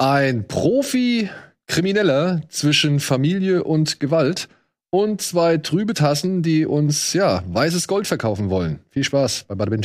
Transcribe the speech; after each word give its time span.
Ein 0.00 0.46
Profi-Krimineller 0.46 2.42
zwischen 2.48 3.00
Familie 3.00 3.64
und 3.64 3.98
Gewalt 3.98 4.48
und 4.90 5.20
zwei 5.20 5.56
trübe 5.56 5.92
Tassen, 5.92 6.40
die 6.44 6.66
uns, 6.66 7.14
ja, 7.14 7.42
weißes 7.48 7.88
Gold 7.88 8.06
verkaufen 8.06 8.48
wollen. 8.48 8.78
Viel 8.90 9.02
Spaß 9.02 9.46
bei 9.48 9.56
Bada 9.56 9.76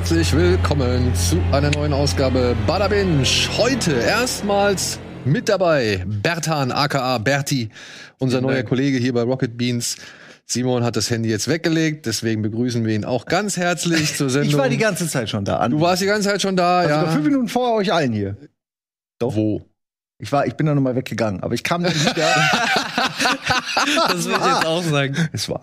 herzlich 0.00 0.32
willkommen 0.32 1.14
zu 1.14 1.38
einer 1.52 1.70
neuen 1.72 1.92
Ausgabe 1.92 2.56
Bada 2.66 2.88
Binge. 2.88 3.22
Heute 3.58 3.92
erstmals 3.92 4.98
mit 5.26 5.50
dabei 5.50 6.02
Bertan 6.06 6.72
aka 6.72 7.18
Berti, 7.18 7.68
unser 8.18 8.40
neuer 8.40 8.62
Kollege 8.62 8.96
hier 8.96 9.12
bei 9.12 9.20
Rocket 9.20 9.58
Beans. 9.58 9.98
Simon 10.46 10.84
hat 10.84 10.96
das 10.96 11.10
Handy 11.10 11.28
jetzt 11.28 11.48
weggelegt, 11.48 12.06
deswegen 12.06 12.40
begrüßen 12.40 12.82
wir 12.86 12.94
ihn 12.94 13.04
auch 13.04 13.26
ganz 13.26 13.58
herzlich 13.58 14.14
zur 14.16 14.30
Sendung. 14.30 14.48
Ich 14.48 14.56
war 14.56 14.70
die 14.70 14.78
ganze 14.78 15.06
Zeit 15.06 15.28
schon 15.28 15.44
da. 15.44 15.68
du 15.68 15.78
warst 15.82 16.00
die 16.00 16.06
ganze 16.06 16.30
Zeit 16.30 16.40
schon 16.40 16.56
da, 16.56 16.78
also 16.78 16.94
ja. 16.94 17.06
fünf 17.08 17.26
Minuten 17.26 17.48
vor 17.48 17.74
euch 17.74 17.92
allen 17.92 18.14
hier. 18.14 18.38
Doch. 19.18 19.36
Wo? 19.36 19.60
Ich 20.16 20.32
war, 20.32 20.46
ich 20.46 20.54
bin 20.54 20.64
da 20.64 20.74
nochmal 20.74 20.96
weggegangen, 20.96 21.42
aber 21.42 21.52
ich 21.52 21.62
kam 21.62 21.82
dann 21.82 21.94
wieder. 21.94 22.14
das 24.08 24.24
will 24.24 24.32
ich 24.32 24.46
jetzt 24.46 24.66
auch 24.66 24.82
sagen. 24.82 25.28
es 25.34 25.46
war. 25.50 25.62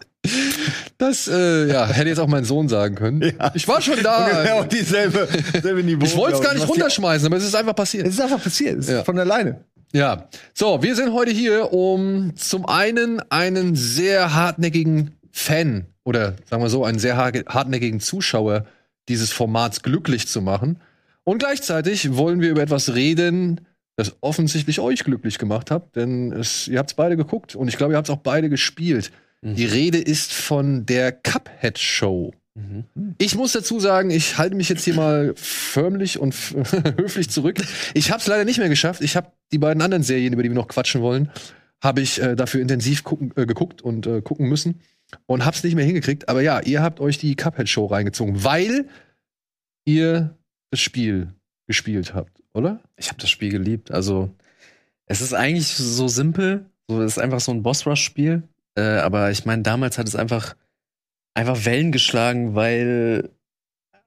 Das, 0.97 1.27
äh, 1.27 1.67
ja, 1.67 1.85
hätte 1.93 2.09
jetzt 2.09 2.19
auch 2.19 2.27
mein 2.27 2.43
Sohn 2.43 2.69
sagen 2.69 2.95
können. 2.95 3.21
Ja. 3.21 3.51
Ich 3.53 3.67
war 3.67 3.81
schon 3.81 4.01
da. 4.01 4.59
Auf 4.59 4.67
dieselbe, 4.69 5.27
selbe 5.61 5.83
Niveau. 5.83 6.05
Ich 6.05 6.15
wollte 6.17 6.37
es 6.37 6.43
gar 6.43 6.53
nicht 6.53 6.67
runterschmeißen, 6.67 7.27
aber 7.27 7.37
es 7.37 7.43
ist 7.43 7.55
einfach 7.55 7.75
passiert. 7.75 8.07
es 8.07 8.15
ist 8.15 8.21
einfach 8.21 8.41
passiert. 8.41 8.79
Es 8.79 8.87
Ja. 8.89 8.99
ist 8.99 9.05
von 9.05 9.17
alleine. 9.19 9.63
Ja, 9.93 10.27
so, 10.53 10.83
wir 10.83 10.95
sind 10.95 11.13
heute 11.13 11.31
hier, 11.31 11.71
um 11.71 12.35
zum 12.35 12.65
einen 12.65 13.21
einen 13.29 13.75
sehr 13.75 14.33
hartnäckigen 14.35 15.11
Fan 15.31 15.85
oder 16.03 16.33
sagen 16.49 16.61
wir 16.61 16.69
so, 16.69 16.83
einen 16.83 16.99
sehr 16.99 17.15
har- 17.15 17.31
hartnäckigen 17.47 17.99
Zuschauer 17.99 18.65
dieses 19.07 19.31
Formats 19.31 19.83
glücklich 19.83 20.27
zu 20.27 20.41
machen. 20.41 20.79
Und 21.23 21.39
gleichzeitig 21.39 22.15
wollen 22.17 22.41
wir 22.41 22.49
über 22.49 22.61
etwas 22.61 22.95
reden, 22.95 23.61
das 23.95 24.15
offensichtlich 24.21 24.79
euch 24.79 25.03
glücklich 25.05 25.37
gemacht 25.37 25.71
hat, 25.71 25.95
denn 25.95 26.31
es, 26.33 26.67
ihr 26.67 26.79
habt 26.79 26.89
es 26.91 26.95
beide 26.95 27.15
geguckt 27.17 27.55
und 27.55 27.67
ich 27.67 27.77
glaube, 27.77 27.93
ihr 27.93 27.97
habt 27.97 28.09
es 28.09 28.13
auch 28.13 28.19
beide 28.21 28.49
gespielt. 28.49 29.11
Die 29.41 29.65
Rede 29.65 29.99
ist 29.99 30.33
von 30.33 30.85
der 30.85 31.11
Cuphead 31.11 31.77
Show. 31.77 32.33
Ich 33.19 33.35
muss 33.35 33.51
dazu 33.51 33.79
sagen, 33.79 34.09
ich 34.09 34.37
halte 34.37 34.55
mich 34.55 34.67
jetzt 34.67 34.83
hier 34.83 34.95
mal 34.95 35.33
förmlich 35.35 36.19
und 36.19 36.33
höflich 36.97 37.29
zurück. 37.29 37.57
Ich 37.93 38.09
habe 38.11 38.19
es 38.19 38.27
leider 38.27 38.45
nicht 38.45 38.57
mehr 38.57 38.69
geschafft. 38.69 39.01
Ich 39.01 39.15
habe 39.15 39.31
die 39.51 39.59
beiden 39.59 39.81
anderen 39.81 40.01
Serien, 40.01 40.33
über 40.33 40.41
die 40.41 40.49
wir 40.49 40.55
noch 40.55 40.67
quatschen 40.67 41.01
wollen, 41.01 41.29
habe 41.83 42.01
ich 42.01 42.19
äh, 42.19 42.35
dafür 42.35 42.61
intensiv 42.61 43.03
gucken, 43.03 43.31
äh, 43.35 43.45
geguckt 43.45 43.83
und 43.83 44.07
äh, 44.07 44.21
gucken 44.21 44.49
müssen 44.49 44.81
und 45.27 45.45
hab's 45.45 45.63
nicht 45.63 45.75
mehr 45.75 45.85
hingekriegt. 45.85 46.29
Aber 46.29 46.41
ja, 46.41 46.59
ihr 46.61 46.81
habt 46.81 46.99
euch 46.99 47.19
die 47.19 47.35
Cuphead 47.35 47.69
Show 47.69 47.85
reingezogen, 47.85 48.43
weil 48.43 48.87
ihr 49.85 50.35
das 50.71 50.79
Spiel 50.79 51.33
gespielt 51.67 52.15
habt, 52.15 52.41
oder? 52.53 52.81
Ich 52.97 53.09
habe 53.09 53.19
das 53.19 53.29
Spiel 53.29 53.51
geliebt. 53.51 53.91
Also, 53.91 54.33
es 55.05 55.21
ist 55.21 55.33
eigentlich 55.33 55.67
so 55.67 56.07
simpel. 56.07 56.65
So, 56.87 57.01
es 57.01 57.13
ist 57.13 57.19
einfach 57.19 57.39
so 57.39 57.51
ein 57.51 57.61
Boss-Rush-Spiel. 57.61 58.43
Äh, 58.77 58.99
aber 58.99 59.31
ich 59.31 59.45
meine, 59.45 59.63
damals 59.63 59.97
hat 59.97 60.07
es 60.07 60.15
einfach, 60.15 60.55
einfach 61.33 61.65
Wellen 61.65 61.91
geschlagen, 61.91 62.53
weil 62.53 63.29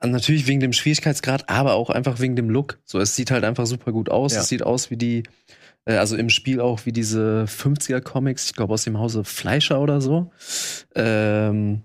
natürlich 0.02 0.46
wegen 0.46 0.60
dem 0.60 0.72
Schwierigkeitsgrad, 0.72 1.48
aber 1.50 1.74
auch 1.74 1.90
einfach 1.90 2.20
wegen 2.20 2.36
dem 2.36 2.48
Look. 2.48 2.78
So, 2.84 3.00
es 3.00 3.16
sieht 3.16 3.30
halt 3.30 3.44
einfach 3.44 3.66
super 3.66 3.92
gut 3.92 4.08
aus. 4.08 4.32
Ja. 4.32 4.40
Es 4.40 4.48
sieht 4.48 4.62
aus 4.62 4.90
wie 4.90 4.96
die, 4.96 5.24
äh, 5.84 5.96
also 5.96 6.16
im 6.16 6.30
Spiel 6.30 6.60
auch 6.60 6.86
wie 6.86 6.92
diese 6.92 7.44
50er-Comics, 7.48 8.46
ich 8.46 8.54
glaube 8.54 8.72
aus 8.74 8.84
dem 8.84 8.98
Hause 8.98 9.24
Fleischer 9.24 9.80
oder 9.80 10.00
so. 10.00 10.30
Ähm, 10.94 11.82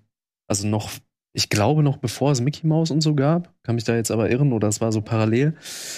also 0.47 0.67
noch, 0.67 0.91
ich 1.33 1.49
glaube 1.49 1.81
noch 1.83 1.97
bevor 1.97 2.31
es 2.31 2.39
Mickey 2.39 2.67
Mouse 2.67 2.91
und 2.91 3.01
so 3.01 3.15
gab. 3.15 3.51
Kann 3.63 3.75
mich 3.75 3.83
da 3.83 3.95
jetzt 3.95 4.11
aber 4.11 4.29
irren 4.29 4.53
oder 4.53 4.67
es 4.67 4.79
war 4.79 4.91
so 4.91 5.01
parallel. 5.01 5.55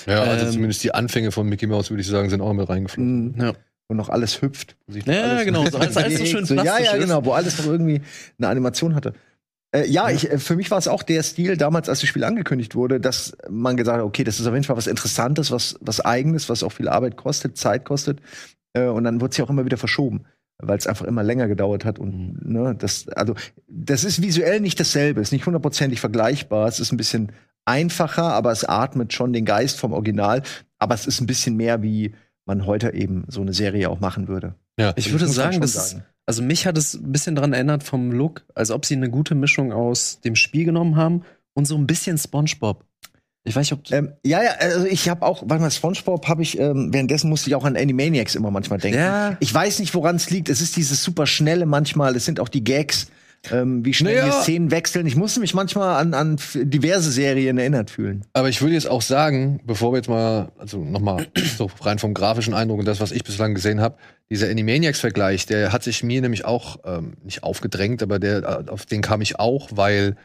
Ja, 0.07 0.21
also 0.21 0.45
Ähm, 0.45 0.51
zumindest 0.53 0.83
die 0.83 0.93
Anfänge 0.93 1.31
von 1.31 1.47
Mickey 1.47 1.67
Mouse, 1.67 1.91
würde 1.91 2.01
ich 2.01 2.07
sagen, 2.07 2.29
sind 2.29 2.41
auch 2.41 2.53
mit 2.53 2.67
reingeflogen. 2.67 3.35
Ja. 3.39 3.53
Wo 3.89 3.95
noch 3.95 4.09
alles 4.09 4.41
hüpft. 4.41 4.75
Wo 4.85 4.93
sich 4.93 5.05
Ja, 5.05 5.21
alles 5.23 5.45
genau, 5.45 5.65
so 5.69 5.77
alles- 5.77 5.95
alles 5.97 6.17
so 6.19 6.25
schön 6.25 6.45
ja, 6.45 6.61
plastisch 6.63 6.85
ja, 6.87 6.93
ist. 6.93 7.01
genau, 7.03 7.25
wo 7.25 7.31
alles 7.33 7.57
noch 7.57 7.65
irgendwie 7.67 8.01
eine 8.37 8.47
Animation 8.49 8.95
hatte. 8.95 9.13
Äh, 9.73 9.85
ja, 9.87 10.09
Ich, 10.09 10.29
äh, 10.31 10.39
für 10.39 10.55
mich 10.55 10.71
war 10.71 10.77
es 10.77 10.87
auch 10.87 11.03
der 11.03 11.23
Stil 11.23 11.57
damals, 11.57 11.89
als 11.89 11.99
das 12.01 12.09
Spiel 12.09 12.23
angekündigt 12.23 12.75
wurde, 12.75 12.99
dass 12.99 13.35
man 13.49 13.77
gesagt 13.77 13.97
hat, 13.99 14.05
okay, 14.05 14.23
das 14.23 14.39
ist 14.39 14.47
auf 14.47 14.53
jeden 14.53 14.65
Fall 14.65 14.77
was 14.77 14.87
Interessantes, 14.87 15.51
was, 15.51 15.77
was 15.81 16.01
Eigenes, 16.01 16.49
was 16.49 16.63
auch 16.63 16.71
viel 16.71 16.87
Arbeit 16.89 17.17
kostet, 17.17 17.57
Zeit 17.57 17.85
kostet. 17.85 18.19
Äh, 18.73 18.87
und 18.87 19.03
dann 19.05 19.21
wurde 19.21 19.31
es 19.31 19.37
ja 19.37 19.45
auch 19.45 19.49
immer 19.49 19.65
wieder 19.65 19.77
verschoben, 19.77 20.25
weil 20.61 20.77
es 20.77 20.87
einfach 20.87 21.05
immer 21.05 21.23
länger 21.23 21.47
gedauert 21.47 21.85
hat. 21.85 21.97
Und 21.99 22.45
ne, 22.45 22.75
das, 22.77 23.07
also, 23.09 23.35
das 23.67 24.03
ist 24.03 24.21
visuell 24.21 24.59
nicht 24.59 24.79
dasselbe, 24.79 25.21
ist 25.21 25.31
nicht 25.31 25.45
hundertprozentig 25.45 25.99
vergleichbar. 26.01 26.67
Es 26.67 26.79
ist 26.79 26.91
ein 26.91 26.97
bisschen 26.97 27.31
einfacher, 27.65 28.23
aber 28.33 28.51
es 28.51 28.63
atmet 28.63 29.13
schon 29.13 29.33
den 29.33 29.45
Geist 29.45 29.79
vom 29.79 29.93
Original. 29.93 30.43
Aber 30.79 30.95
es 30.95 31.07
ist 31.07 31.19
ein 31.21 31.27
bisschen 31.27 31.55
mehr, 31.57 31.81
wie 31.83 32.13
man 32.47 32.65
heute 32.65 32.93
eben 32.93 33.25
so 33.27 33.41
eine 33.41 33.53
Serie 33.53 33.89
auch 33.89 33.99
machen 33.99 34.27
würde. 34.27 34.55
Ja. 34.79 34.93
Ich 34.95 35.11
würde 35.11 35.27
sagen, 35.27 35.53
schon 35.53 35.61
das 35.61 35.91
sagen. 35.91 36.05
also 36.25 36.41
mich 36.41 36.65
hat 36.65 36.77
es 36.77 36.93
ein 36.93 37.11
bisschen 37.11 37.35
dran 37.35 37.53
erinnert 37.53 37.83
vom 37.83 38.11
Look, 38.11 38.45
als 38.55 38.71
ob 38.71 38.85
sie 38.85 38.95
eine 38.95 39.09
gute 39.09 39.35
Mischung 39.35 39.71
aus 39.71 40.21
dem 40.21 40.35
Spiel 40.35 40.65
genommen 40.65 40.95
haben 40.95 41.23
und 41.53 41.65
so 41.65 41.75
ein 41.75 41.87
bisschen 41.87 42.17
SpongeBob. 42.17 42.83
Ich 43.43 43.55
weiß 43.55 43.71
nicht, 43.71 43.79
ob 43.79 43.91
Ähm, 43.91 44.11
ja, 44.25 44.43
ja, 44.43 44.51
also 44.59 44.85
ich 44.85 45.07
habe 45.07 45.25
auch, 45.25 45.43
warte 45.47 45.61
mal, 45.61 45.71
SpongeBob 45.71 46.27
habe 46.27 46.41
ich, 46.43 46.59
ähm, 46.59 46.89
währenddessen 46.91 47.29
musste 47.29 47.49
ich 47.49 47.55
auch 47.55 47.63
an 47.63 47.77
Animaniacs 47.77 48.35
immer 48.35 48.51
manchmal 48.51 48.79
denken. 48.79 48.99
Ja. 48.99 49.37
Ich 49.39 49.53
weiß 49.53 49.79
nicht, 49.79 49.93
woran 49.95 50.17
es 50.17 50.29
liegt. 50.29 50.49
Es 50.49 50.59
ist 50.59 50.75
dieses 50.75 51.01
super 51.01 51.25
schnelle 51.25 51.65
manchmal, 51.65 52.15
es 52.15 52.25
sind 52.25 52.39
auch 52.41 52.49
die 52.49 52.63
Gags, 52.63 53.07
ähm, 53.51 53.85
wie 53.85 53.93
schnell 53.93 54.15
Naja. 54.19 54.25
die 54.27 54.43
Szenen 54.43 54.71
wechseln. 54.71 55.05
Ich 55.07 55.15
musste 55.15 55.39
mich 55.39 55.53
manchmal 55.53 55.95
an, 56.01 56.13
an 56.13 56.37
diverse 56.55 57.11
Serien 57.11 57.57
erinnert 57.57 57.89
fühlen. 57.89 58.25
Aber 58.33 58.49
ich 58.49 58.61
würde 58.61 58.73
jetzt 58.73 58.89
auch 58.89 59.01
sagen, 59.01 59.59
bevor 59.65 59.93
wir 59.93 59.97
jetzt 59.97 60.09
mal, 60.09 60.51
also 60.57 60.83
nochmal 60.83 61.27
so 61.57 61.69
rein 61.81 61.99
vom 61.99 62.13
grafischen 62.13 62.53
Eindruck 62.53 62.79
und 62.79 62.85
das, 62.85 62.99
was 62.99 63.11
ich 63.11 63.23
bislang 63.23 63.53
gesehen 63.55 63.79
habe, 63.81 63.95
dieser 64.29 64.49
Animaniacs-Vergleich, 64.49 65.45
der 65.45 65.71
hat 65.71 65.83
sich 65.83 66.03
mir 66.03 66.21
nämlich 66.21 66.43
auch 66.45 66.79
ähm, 66.85 67.13
nicht 67.23 67.43
aufgedrängt, 67.43 68.03
aber 68.03 68.19
der, 68.19 68.65
äh, 68.67 68.69
auf 68.69 68.85
den 68.85 69.01
kam 69.01 69.21
ich 69.21 69.39
auch, 69.39 69.69
weil 69.71 70.15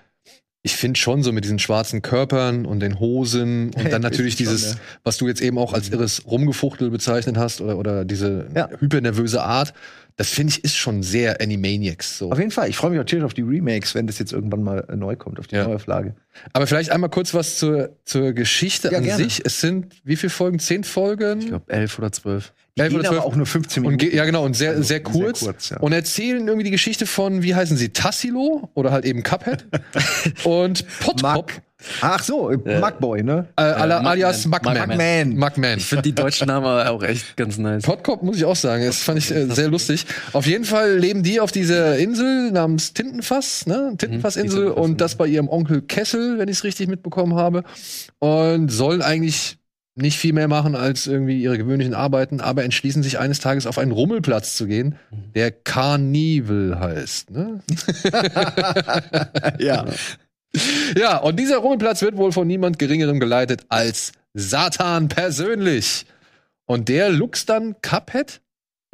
ich 0.64 0.76
finde 0.76 0.98
schon 0.98 1.24
so 1.24 1.32
mit 1.32 1.42
diesen 1.44 1.58
schwarzen 1.58 2.02
Körpern 2.02 2.66
und 2.66 2.80
den 2.80 3.00
Hosen 3.00 3.70
und 3.76 3.92
dann 3.92 4.02
natürlich 4.02 4.34
schon, 4.34 4.46
dieses, 4.46 4.74
ja. 4.74 4.80
was 5.04 5.16
du 5.18 5.26
jetzt 5.28 5.40
eben 5.40 5.58
auch 5.58 5.72
als 5.72 5.88
irres 5.88 6.24
Rumgefuchtel 6.26 6.90
bezeichnet 6.90 7.36
hast 7.36 7.60
oder, 7.60 7.78
oder 7.78 8.04
diese 8.04 8.46
Ja. 8.54 8.68
hypernervöse 8.78 9.42
Art, 9.42 9.74
das 10.16 10.30
finde 10.30 10.52
ich 10.52 10.64
ist 10.64 10.76
schon 10.76 11.02
sehr 11.02 11.40
Animaniacs. 11.40 12.18
So. 12.18 12.30
Auf 12.30 12.38
jeden 12.38 12.50
Fall. 12.50 12.68
Ich 12.68 12.76
freue 12.76 12.90
mich 12.90 12.98
natürlich 12.98 13.24
auf 13.24 13.34
die 13.34 13.42
Remakes, 13.42 13.94
wenn 13.94 14.06
das 14.06 14.18
jetzt 14.18 14.32
irgendwann 14.32 14.62
mal 14.62 14.84
äh, 14.88 14.96
neu 14.96 15.16
kommt, 15.16 15.38
auf 15.38 15.46
die 15.46 15.56
Ja. 15.56 15.64
Neuauflage. 15.64 16.14
Aber 16.52 16.66
vielleicht 16.66 16.90
einmal 16.90 17.10
kurz 17.10 17.34
was 17.34 17.58
zur, 17.58 17.96
zur 18.04 18.32
Geschichte 18.32 18.90
Ja, 18.90 18.98
an 18.98 19.04
gerne. 19.04 19.22
sich. 19.24 19.42
Es 19.44 19.60
sind 19.60 19.94
wie 20.04 20.16
viele 20.16 20.30
Folgen? 20.30 20.58
Zehn 20.58 20.84
Folgen? 20.84 21.40
ich 21.40 21.46
glaube 21.48 21.72
elf 21.72 21.98
oder 21.98 22.12
zwölf. 22.12 22.52
Die 22.78 22.82
gehen 22.88 22.98
oder 23.00 23.10
aber 23.10 23.24
auch 23.24 23.36
nur 23.36 23.44
15 23.46 23.84
Und 23.84 23.90
Minuten. 23.92 24.10
ge- 24.10 24.16
ja, 24.16 24.24
genau, 24.24 24.44
und 24.44 24.54
sehr, 24.56 24.70
Also 24.70 24.82
sehr 24.82 25.02
kurz. 25.02 25.40
Sehr 25.40 25.52
kurz 25.52 25.68
ja. 25.70 25.76
Und 25.80 25.92
erzählen 25.92 26.46
irgendwie 26.46 26.64
die 26.64 26.70
Geschichte 26.70 27.04
von, 27.06 27.42
wie 27.42 27.54
heißen 27.54 27.76
sie, 27.76 27.90
Tassilo 27.90 28.70
oder 28.74 28.90
halt 28.92 29.04
eben 29.04 29.22
Cuphead 29.22 29.66
und 30.44 30.84
Potpop, 31.00 31.22
Mac. 31.22 31.62
Ach 32.00 32.22
so, 32.22 32.48
äh, 32.50 32.78
Macboy, 32.80 33.24
ne? 33.24 33.48
äh, 33.56 33.62
alias 33.62 34.46
Mugman. 34.46 34.78
Mugman. 34.88 35.36
Mugman. 35.36 35.78
Ich 35.78 35.84
finde 35.86 36.02
die 36.02 36.14
deutschen 36.14 36.46
Namen 36.46 36.64
auch 36.86 37.02
echt 37.02 37.36
ganz 37.36 37.58
nice. 37.58 37.82
Potcop 37.82 38.22
muss 38.22 38.36
ich 38.36 38.44
auch 38.44 38.54
sagen, 38.56 38.86
das 38.86 38.98
fand 38.98 39.18
ich 39.18 39.30
äh, 39.32 39.46
sehr 39.46 39.68
lustig. 39.68 40.06
Auf 40.32 40.46
jeden 40.46 40.64
Fall 40.64 40.96
leben 40.96 41.22
die 41.24 41.40
auf 41.40 41.50
dieser 41.52 41.98
Insel 41.98 42.52
namens 42.52 42.94
Tintenfass, 42.94 43.66
ne? 43.66 43.94
Tintenfassinsel 43.98 44.48
die 44.48 44.64
Tintenfass, 44.66 44.84
und 44.84 45.00
das 45.00 45.16
bei 45.16 45.26
ihrem 45.26 45.48
Onkel 45.48 45.82
Kessel, 45.82 46.38
wenn 46.38 46.48
ich 46.48 46.58
es 46.58 46.64
richtig 46.64 46.86
mitbekommen 46.88 47.34
habe. 47.34 47.64
Und 48.20 48.68
sollen 48.70 49.02
eigentlich 49.02 49.58
nicht 49.94 50.18
viel 50.18 50.32
mehr 50.32 50.48
machen 50.48 50.74
als 50.74 51.06
irgendwie 51.06 51.42
ihre 51.42 51.58
gewöhnlichen 51.58 51.92
Arbeiten, 51.94 52.40
aber 52.40 52.64
entschließen 52.64 53.02
sich 53.02 53.18
eines 53.18 53.40
Tages 53.40 53.66
auf 53.66 53.76
einen 53.78 53.92
Rummelplatz 53.92 54.56
zu 54.56 54.66
gehen, 54.66 54.96
der 55.34 55.50
Carnival 55.50 56.78
heißt. 56.80 57.30
Ne? 57.30 57.60
ja. 59.58 59.84
Ja, 60.96 61.16
und 61.18 61.38
dieser 61.38 61.58
Rummelplatz 61.58 62.02
wird 62.02 62.16
wohl 62.16 62.32
von 62.32 62.46
niemand 62.46 62.78
Geringerem 62.78 63.20
geleitet 63.20 63.62
als 63.68 64.12
Satan 64.34 65.08
persönlich. 65.08 66.06
Und 66.66 66.88
der 66.88 67.10
luchst 67.10 67.48
dann 67.48 67.76
Cuphead 67.82 68.40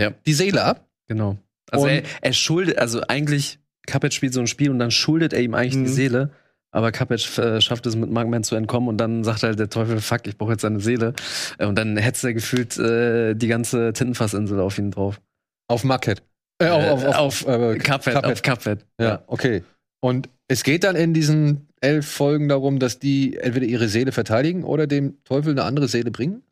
Ja. 0.01 0.13
die 0.27 0.33
Seele 0.35 0.63
ab. 0.65 0.87
Genau. 1.09 1.37
Also 1.71 1.87
Und- 1.87 1.93
er, 1.93 2.03
er 2.23 2.33
schuldet, 2.33 2.79
also 2.79 3.03
eigentlich, 3.09 3.59
Cuphead 3.87 4.15
spielt 4.15 4.35
so 4.35 4.41
ein 4.41 4.47
Spiel 4.47 4.71
und 4.71 4.79
dann 4.79 4.91
schuldet 4.91 5.33
er 5.33 5.41
ihm 5.41 5.55
eigentlich 5.55 5.77
Mhm. 5.77 5.85
die 5.85 5.93
Seele. 5.93 6.31
Aber 6.71 6.93
Cuphead 6.93 7.39
äh, 7.39 7.61
schafft 7.61 7.87
es 7.87 7.97
mit 7.97 8.11
Mugman 8.11 8.45
zu 8.45 8.55
entkommen 8.55 8.89
und 8.89 8.99
dann 8.99 9.25
sagt 9.25 9.43
halt 9.43 9.59
der 9.59 9.71
Teufel, 9.71 10.01
fuck, 10.01 10.27
ich 10.27 10.37
brauche 10.37 10.53
jetzt 10.53 10.63
seine 10.63 10.81
Seele. 10.81 11.15
Äh, 11.59 11.67
Und 11.67 11.77
dann 11.77 11.97
hetzt 11.97 12.25
er 12.25 12.35
gefühlt 12.35 12.77
äh, 12.79 13.35
die 13.35 13.49
ganze 13.49 13.93
Tintenfassinsel 13.93 14.61
auf 14.61 14.79
ihn 14.79 14.91
drauf. 14.91 15.21
Auf 15.69 15.85
Muckhead. 15.85 16.23
Äh, 16.61 16.69
auf, 16.69 17.05
auf, 17.05 17.15
auf, 17.15 17.47
äh, 17.47 17.79
Cuphead, 17.79 18.15
Cuphead. 18.15 18.25
auf 18.25 18.43
Cuphead. 18.43 18.87
Ja, 19.01 19.23
okay. 19.29 19.63
Und 20.01 20.29
es 20.49 20.63
geht 20.63 20.85
dann 20.85 20.97
in 20.97 21.15
diesen 21.15 21.69
elf 21.81 22.07
Folgen 22.09 22.49
darum, 22.49 22.79
dass 22.81 22.99
die 22.99 23.37
entweder 23.37 23.67
ihre 23.67 23.89
Seele 23.89 24.13
verteidigen 24.13 24.65
oder 24.65 24.87
dem 24.87 25.23
Teufel 25.25 25.53
eine 25.53 25.63
andere 25.65 25.89
Seele 25.89 26.11
bringen? 26.11 26.43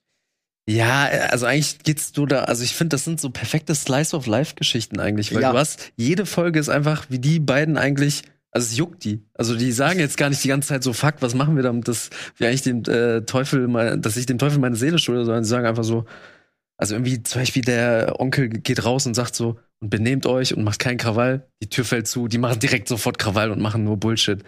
Ja, 0.69 1.05
also 1.31 1.47
eigentlich 1.47 1.79
geht's 1.81 2.11
du 2.13 2.27
da, 2.27 2.45
also 2.45 2.65
ich 2.65 2.75
finde, 2.75 2.95
das 2.95 3.05
sind 3.05 3.21
so 3.21 3.31
perfekte 3.31 3.75
Slice 3.75 4.17
of 4.17 4.27
Life 4.27 4.55
Geschichten 4.57 4.99
eigentlich, 4.99 5.33
weil 5.35 5.43
Ja. 5.43 5.53
du 5.53 5.59
hast, 5.59 5.93
jede 5.97 6.27
Folge 6.27 6.59
ist 6.59 6.69
einfach, 6.69 7.07
wie 7.09 7.21
die 7.21 7.39
beiden 7.39 7.77
eigentlich, 7.77 8.23
also 8.57 8.67
es 8.71 8.77
juckt 8.79 9.05
die. 9.05 9.23
Also 9.35 9.55
die 9.55 9.71
sagen 9.71 10.01
jetzt 10.01 10.17
gar 10.17 10.31
nicht 10.31 10.43
die 10.43 10.49
ganze 10.49 10.69
Zeit 10.69 10.83
so, 10.83 10.95
fuck, 10.95 11.17
was 11.21 11.35
machen 11.35 11.57
wir 11.57 11.63
damit, 11.63 11.89
dass 11.89 12.09
wir 12.39 12.49
eigentlich 12.49 12.63
dem 12.63 12.83
äh, 12.85 13.21
Teufel 13.21 13.69
mal, 13.69 13.99
dass 13.99 14.17
ich 14.17 14.25
dem 14.25 14.39
Teufel 14.39 14.59
meine 14.59 14.77
Seele 14.77 14.99
schulde, 14.99 15.27
sondern 15.27 15.45
sie 15.45 15.51
sagen 15.51 15.67
einfach 15.67 15.85
so, 15.85 16.07
also 16.79 16.95
irgendwie 16.95 17.23
zum 17.23 17.43
Beispiel 17.43 17.63
der 17.63 18.19
Onkel 18.19 18.49
geht 18.49 18.83
raus 18.85 19.07
und 19.07 19.15
sagt 19.15 19.35
so, 19.35 19.59
und 19.81 19.91
benehmt 19.91 20.25
euch 20.25 20.57
und 20.57 20.65
macht 20.65 20.79
keinen 20.79 20.97
Krawall, 20.97 21.47
die 21.63 21.69
Tür 21.69 21.85
fällt 21.85 22.09
zu, 22.09 22.29
die 22.29 22.39
machen 22.39 22.59
direkt 22.59 22.89
sofort 22.89 23.19
Krawall 23.19 23.51
und 23.51 23.61
machen 23.61 23.85
nur 23.85 23.99
Bullshit. 23.99 24.43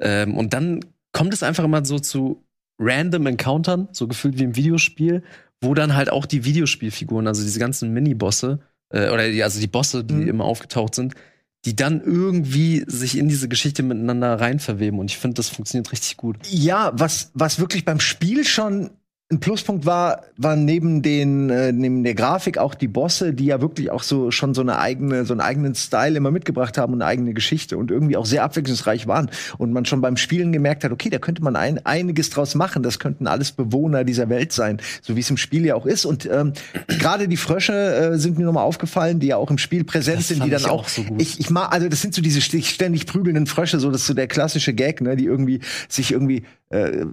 Ähm, 0.00 0.36
und 0.36 0.54
dann 0.54 0.80
kommt 1.12 1.32
es 1.32 1.44
einfach 1.44 1.62
immer 1.62 1.84
so 1.84 2.00
zu 2.00 2.44
random 2.80 3.26
Encountern, 3.26 3.88
so 3.92 4.08
gefühlt 4.08 4.38
wie 4.40 4.44
im 4.44 4.56
Videospiel, 4.56 5.22
wo 5.60 5.74
dann 5.74 5.94
halt 5.94 6.10
auch 6.10 6.26
die 6.26 6.44
Videospielfiguren, 6.44 7.28
also 7.28 7.44
diese 7.44 7.60
ganzen 7.60 7.92
Mini-Bosse, 7.92 8.58
äh, 8.90 9.10
oder 9.10 9.30
die, 9.30 9.44
also 9.44 9.60
die 9.60 9.68
Bosse, 9.68 10.02
die 10.02 10.14
Mhm. 10.14 10.28
immer 10.28 10.44
aufgetaucht 10.46 10.96
sind, 10.96 11.14
die 11.64 11.76
dann 11.76 12.00
irgendwie 12.00 12.84
sich 12.86 13.16
in 13.16 13.28
diese 13.28 13.48
Geschichte 13.48 13.82
miteinander 13.82 14.40
rein 14.40 14.58
verweben. 14.58 14.98
Und 14.98 15.10
ich 15.10 15.18
finde, 15.18 15.34
das 15.34 15.48
funktioniert 15.48 15.92
richtig 15.92 16.16
gut. 16.16 16.36
Ja, 16.48 16.92
was, 16.94 17.30
was 17.34 17.60
wirklich 17.60 17.84
beim 17.84 18.00
Spiel 18.00 18.44
schon 18.44 18.90
ein 19.32 19.40
Pluspunkt 19.40 19.86
war, 19.86 20.22
war 20.36 20.54
neben 20.56 21.02
den 21.02 21.50
äh, 21.50 21.72
neben 21.72 22.04
der 22.04 22.14
Grafik 22.14 22.58
auch 22.58 22.74
die 22.74 22.86
Bosse, 22.86 23.32
die 23.32 23.46
ja 23.46 23.60
wirklich 23.60 23.90
auch 23.90 24.02
so 24.02 24.30
schon 24.30 24.52
so 24.54 24.60
eine 24.60 24.78
eigene 24.78 25.24
so 25.24 25.32
einen 25.32 25.40
eigenen 25.40 25.74
Style 25.74 26.16
immer 26.16 26.30
mitgebracht 26.30 26.76
haben 26.78 26.92
und 26.92 27.02
eine 27.02 27.10
eigene 27.10 27.32
Geschichte 27.32 27.76
und 27.78 27.90
irgendwie 27.90 28.16
auch 28.16 28.26
sehr 28.26 28.44
abwechslungsreich 28.44 29.06
waren 29.06 29.30
und 29.58 29.72
man 29.72 29.86
schon 29.86 30.00
beim 30.02 30.16
Spielen 30.16 30.52
gemerkt 30.52 30.84
hat, 30.84 30.92
okay, 30.92 31.08
da 31.10 31.18
könnte 31.18 31.42
man 31.42 31.56
ein, 31.56 31.84
einiges 31.86 32.30
draus 32.30 32.54
machen. 32.54 32.82
Das 32.82 32.98
könnten 32.98 33.26
alles 33.26 33.52
Bewohner 33.52 34.04
dieser 34.04 34.28
Welt 34.28 34.52
sein, 34.52 34.78
so 35.00 35.16
wie 35.16 35.20
es 35.20 35.30
im 35.30 35.38
Spiel 35.38 35.64
ja 35.64 35.74
auch 35.74 35.86
ist. 35.86 36.04
Und 36.04 36.28
ähm, 36.30 36.52
gerade 36.86 37.26
die 37.26 37.38
Frösche 37.38 37.72
äh, 38.12 38.18
sind 38.18 38.36
mir 38.38 38.44
nochmal 38.44 38.64
aufgefallen, 38.64 39.18
die 39.18 39.28
ja 39.28 39.38
auch 39.38 39.50
im 39.50 39.58
Spiel 39.58 39.84
präsent 39.84 40.18
Das 40.18 40.28
sind, 40.28 40.44
die 40.44 40.50
dann 40.50 40.60
ich 40.60 40.66
auch. 40.68 40.80
auch 40.84 40.88
so 40.88 41.02
gut. 41.04 41.20
Ich, 41.22 41.40
ich 41.40 41.48
mag, 41.48 41.72
also 41.72 41.88
das 41.88 42.02
sind 42.02 42.14
so 42.14 42.20
diese 42.20 42.40
st- 42.40 42.64
ständig 42.64 43.06
prügelnden 43.06 43.46
Frösche, 43.46 43.80
so 43.80 43.90
das 43.90 44.02
ist 44.02 44.06
so 44.08 44.14
der 44.14 44.26
klassische 44.26 44.74
Gag, 44.74 45.00
ne, 45.00 45.16
die 45.16 45.24
irgendwie 45.24 45.60
sich 45.88 46.12
irgendwie 46.12 46.42
äh, 46.72 47.06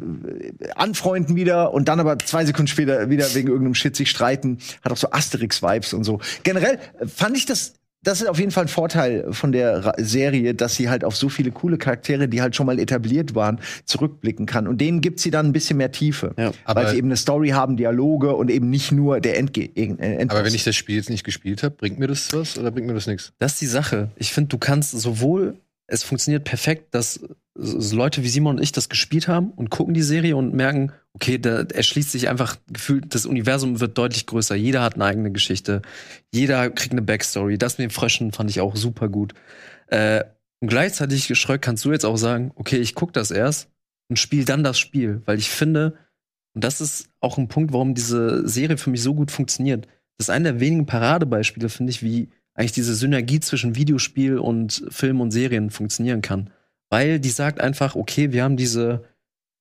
anfreunden 0.75 1.35
wieder 1.35 1.73
und 1.73 1.87
dann 1.87 1.99
aber 1.99 2.17
zwei 2.19 2.45
Sekunden 2.45 2.67
später 2.67 3.09
wieder 3.09 3.33
wegen 3.35 3.47
irgendeinem 3.49 3.75
Shit 3.75 3.95
sich 3.95 4.09
streiten. 4.09 4.57
Hat 4.83 4.91
auch 4.91 4.97
so 4.97 5.09
Asterix-Vibes 5.11 5.93
und 5.93 6.03
so. 6.03 6.19
Generell 6.43 6.79
äh, 6.99 7.07
fand 7.07 7.37
ich 7.37 7.45
das. 7.45 7.73
Das 8.01 8.21
ist 8.21 8.27
auf 8.29 8.39
jeden 8.39 8.51
Fall 8.51 8.63
ein 8.63 8.67
Vorteil 8.69 9.27
von 9.33 9.51
der 9.51 9.83
Ra 9.85 9.93
Serie, 9.97 10.53
dass 10.55 10.75
sie 10.75 10.87
halt 10.89 11.03
auf 11.03 11.17
so 11.17 11.27
viele 11.27 11.51
coole 11.51 11.77
Charaktere, 11.77 12.29
die 12.29 12.41
halt 12.41 12.55
schon 12.55 12.65
mal 12.65 12.79
etabliert 12.79 13.35
waren, 13.35 13.59
zurückblicken 13.83 14.45
kann. 14.45 14.69
Und 14.69 14.79
denen 14.79 15.01
gibt 15.01 15.19
sie 15.19 15.31
dann 15.31 15.47
ein 15.47 15.51
bisschen 15.51 15.75
mehr 15.75 15.91
Tiefe. 15.91 16.33
Ja, 16.37 16.53
aber- 16.63 16.79
weil 16.83 16.91
sie 16.91 16.97
eben 16.97 17.09
eine 17.09 17.17
Story 17.17 17.49
haben, 17.49 17.75
Dialoge 17.75 18.33
und 18.37 18.49
eben 18.49 18.69
nicht 18.69 18.93
nur 18.93 19.19
der 19.19 19.37
Endge 19.37 19.63
äh, 19.75 19.87
Endboss. 19.89 20.29
Aber 20.37 20.45
wenn 20.45 20.55
ich 20.55 20.63
das 20.63 20.77
Spiel 20.77 20.95
jetzt 20.95 21.09
nicht 21.09 21.25
gespielt 21.25 21.61
habe, 21.61 21.75
bringt 21.75 21.99
mir 21.99 22.07
das 22.07 22.31
was 22.31 22.57
oder 22.57 22.71
bringt 22.71 22.87
mir 22.87 22.93
das 22.93 23.05
nichts? 23.05 23.33
Das 23.37 23.51
ist 23.55 23.61
die 23.61 23.65
Sache. 23.67 24.11
Ich 24.15 24.31
finde, 24.31 24.47
du 24.47 24.57
kannst 24.59 24.91
sowohl, 24.97 25.57
es 25.89 26.03
funktioniert 26.03 26.43
perfekt, 26.43 26.93
dass 26.93 27.19
Leute 27.55 28.23
wie 28.23 28.29
Simon 28.29 28.57
und 28.57 28.63
ich 28.63 28.71
das 28.71 28.89
gespielt 28.89 29.27
haben 29.27 29.51
und 29.51 29.69
gucken 29.69 29.93
die 29.93 30.01
Serie 30.01 30.35
und 30.35 30.53
merken, 30.53 30.93
okay, 31.13 31.37
da 31.37 31.61
erschließt 31.61 32.11
sich 32.11 32.29
einfach 32.29 32.57
gefühlt, 32.67 33.13
das 33.13 33.25
Universum 33.25 33.79
wird 33.79 33.97
deutlich 33.97 34.25
größer. 34.25 34.55
Jeder 34.55 34.81
hat 34.81 34.95
eine 34.95 35.05
eigene 35.05 35.31
Geschichte. 35.31 35.81
Jeder 36.31 36.69
kriegt 36.69 36.93
eine 36.93 37.01
Backstory. 37.01 37.57
Das 37.57 37.77
mit 37.77 37.89
den 37.89 37.93
Fröschen 37.93 38.31
fand 38.31 38.49
ich 38.49 38.61
auch 38.61 38.75
super 38.75 39.09
gut. 39.09 39.33
Äh, 39.87 40.23
und 40.61 40.69
gleichzeitig, 40.69 41.27
Geschröck, 41.27 41.61
kannst 41.61 41.83
du 41.85 41.91
jetzt 41.91 42.05
auch 42.05 42.17
sagen, 42.17 42.51
okay, 42.55 42.77
ich 42.77 42.95
guck 42.95 43.13
das 43.13 43.31
erst 43.31 43.69
und 44.09 44.17
spiele 44.17 44.45
dann 44.45 44.63
das 44.63 44.79
Spiel, 44.79 45.21
weil 45.25 45.37
ich 45.37 45.49
finde, 45.49 45.95
und 46.53 46.63
das 46.63 46.81
ist 46.81 47.09
auch 47.19 47.37
ein 47.37 47.47
Punkt, 47.47 47.73
warum 47.73 47.93
diese 47.93 48.47
Serie 48.47 48.77
für 48.77 48.89
mich 48.89 49.01
so 49.01 49.13
gut 49.15 49.31
funktioniert. 49.31 49.85
Das 50.17 50.27
ist 50.27 50.29
einer 50.29 50.51
der 50.51 50.59
wenigen 50.59 50.85
Paradebeispiele, 50.85 51.69
finde 51.69 51.91
ich, 51.91 52.03
wie 52.03 52.29
eigentlich 52.59 52.73
diese 52.73 52.93
Synergie 52.93 53.39
zwischen 53.39 53.75
Videospiel 53.75 54.37
und 54.37 54.83
Film 54.89 55.21
und 55.21 55.31
Serien 55.31 55.69
funktionieren 55.69 56.21
kann. 56.21 56.49
Weil 56.89 57.21
die 57.21 57.29
sagt 57.29 57.61
einfach, 57.61 57.95
okay, 57.95 58.33
wir 58.33 58.43
haben 58.43 58.57
diese 58.57 59.05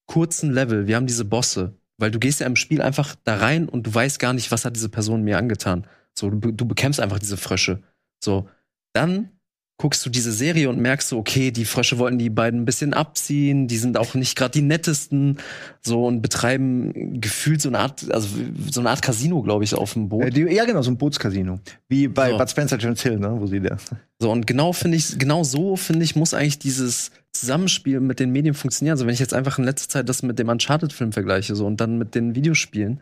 kurzen 0.07 0.53
Level, 0.53 0.89
wir 0.89 0.97
haben 0.97 1.07
diese 1.07 1.25
Bosse. 1.25 1.77
Weil 1.97 2.11
du 2.11 2.19
gehst 2.19 2.41
ja 2.41 2.47
im 2.47 2.57
Spiel 2.57 2.83
einfach 2.83 3.15
da 3.23 3.37
rein 3.37 3.69
und 3.69 3.87
du 3.87 3.95
weißt 3.95 4.19
gar 4.19 4.33
nicht, 4.33 4.51
was 4.51 4.65
hat 4.65 4.75
diese 4.75 4.89
Person 4.89 5.23
mir 5.23 5.39
angetan. 5.39 5.87
So, 6.13 6.29
du, 6.29 6.51
du 6.51 6.67
bekämpfst 6.67 7.01
einfach 7.01 7.21
diese 7.21 7.37
Frösche. 7.37 7.83
So, 8.23 8.49
dann 8.93 9.31
guckst 9.79 10.05
du 10.05 10.11
diese 10.11 10.33
Serie 10.33 10.69
und 10.69 10.81
merkst 10.81 11.09
so, 11.09 11.19
okay, 11.19 11.53
die 11.53 11.65
Frösche 11.65 11.99
wollten 11.99 12.19
die 12.19 12.31
beiden 12.31 12.63
ein 12.63 12.65
bisschen 12.65 12.95
abziehen, 12.95 13.69
die 13.69 13.79
sind 13.79 13.97
auch 13.97 14.15
nicht 14.15 14.37
gerade 14.37 14.51
die 14.51 14.63
nettesten, 14.63 15.39
so 15.81 16.05
und 16.05 16.21
betreiben 16.21 17.21
gefühlt 17.21 17.63
so 17.63 17.69
eine 17.69 17.79
Art, 17.79 18.11
also 18.11 18.29
so 18.71 18.81
eine 18.81 18.91
Art 18.91 19.03
Casino, 19.03 19.41
glaube 19.41 19.63
ich, 19.63 19.75
auf 19.75 19.93
dem 19.93 20.09
Boot. 20.09 20.25
äh, 20.25 20.31
die, 20.31 20.43
ja, 20.43 20.65
genau, 20.65 20.83
so 20.83 20.91
ein 20.91 20.99
Bootscasino. 20.99 21.61
Wie 21.89 22.09
bei 22.09 22.31
So. 22.31 22.39
Bud 22.39 22.51
Spencer 22.51 22.77
Jones 22.77 23.03
Hill, 23.03 23.21
ne, 23.21 23.37
wo 23.39 23.47
sie 23.47 23.61
da. 23.61 23.77
So, 24.19 24.33
und 24.33 24.49
genau 24.49 24.73
finde 24.73 24.97
ich, 24.97 25.17
genau 25.17 25.45
so 25.45 25.77
finde 25.77 26.05
ich, 26.05 26.17
muss 26.17 26.35
eigentlich 26.35 26.59
dieses 26.59 27.13
Zusammenspiel 27.33 28.01
mit 28.01 28.19
den 28.19 28.31
Medien 28.31 28.55
funktionieren. 28.55 28.95
Also, 28.95 29.07
wenn 29.07 29.15
ich 29.15 29.21
jetzt 29.21 29.35
einfach 29.35 29.59
in 29.59 29.65
letzter 29.65 29.89
Zeit 29.89 30.09
das 30.09 30.25
mit 30.25 30.41
dem 30.41 30.49
Uncharted-Film 30.49 31.13
vergleiche, 31.13 31.55
so 31.55 31.67
und 31.67 31.81
dann 31.81 31.99
mit 31.99 32.17
den 32.17 32.35
Videospielen, 32.35 33.01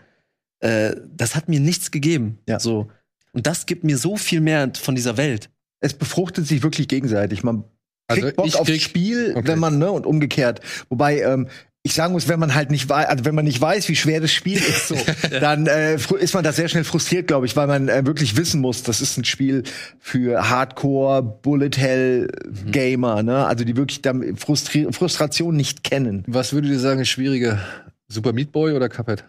äh, 0.60 0.94
das 1.16 1.34
hat 1.34 1.48
mir 1.48 1.60
nichts 1.60 1.90
gegeben. 1.90 2.38
Ja. 2.46 2.60
So. 2.60 2.88
Und 3.32 3.46
das 3.46 3.64
gibt 3.64 3.82
mir 3.82 3.96
so 3.96 4.16
viel 4.16 4.42
mehr 4.42 4.70
von 4.78 4.94
dieser 4.94 5.16
Welt. 5.16 5.48
Es 5.80 5.94
befruchtet 5.94 6.46
sich 6.46 6.62
wirklich 6.62 6.88
gegenseitig. 6.88 7.42
Man 7.42 7.64
kriegt 8.08 8.24
Also 8.24 8.36
Bock 8.36 8.46
ich 8.46 8.56
aufs 8.56 8.70
krieg- 8.70 8.80
Spiel, 8.82 9.34
Okay. 9.36 9.48
wenn 9.48 9.58
man, 9.58 9.78
ne, 9.78 9.90
und 9.90 10.06
umgekehrt. 10.06 10.60
Wobei, 10.88 11.20
ähm, 11.20 11.48
ich 11.82 11.94
sagen 11.94 12.12
muss, 12.14 12.26
wenn 12.26 12.40
man 12.40 12.54
halt 12.56 12.70
nicht 12.72 12.88
weiß, 12.88 13.06
also 13.06 13.24
wenn 13.24 13.34
man 13.36 13.44
nicht 13.44 13.60
weiß, 13.60 13.88
wie 13.88 13.94
schwer 13.94 14.20
das 14.20 14.32
Spiel 14.32 14.56
ist, 14.58 14.88
so, 14.88 14.96
dann 15.40 15.66
äh, 15.68 15.94
ist 16.18 16.34
man 16.34 16.42
da 16.42 16.50
sehr 16.52 16.68
schnell 16.68 16.82
frustriert, 16.82 17.28
glaube 17.28 17.46
ich, 17.46 17.54
weil 17.54 17.68
man 17.68 17.88
äh, 17.88 18.04
wirklich 18.04 18.36
wissen 18.36 18.60
muss, 18.60 18.82
das 18.82 19.00
ist 19.00 19.16
ein 19.18 19.24
Spiel 19.24 19.62
für 20.00 20.48
Hardcore 20.50 21.22
Bullet 21.22 21.70
Hell 21.76 22.28
Mhm. 22.44 22.72
Gamer, 22.72 23.22
ne? 23.22 23.46
Also 23.46 23.64
die 23.64 23.76
wirklich 23.76 24.00
Frustri 24.36 24.88
Frustration 24.90 25.54
nicht 25.54 25.84
kennen. 25.84 26.24
Was 26.26 26.52
würdet 26.52 26.72
ihr 26.72 26.80
sagen, 26.80 27.00
ist 27.00 27.08
schwieriger? 27.08 27.60
Super 28.08 28.32
Meat 28.32 28.50
Boy 28.50 28.72
oder 28.72 28.88
Cuphead? 28.88 29.24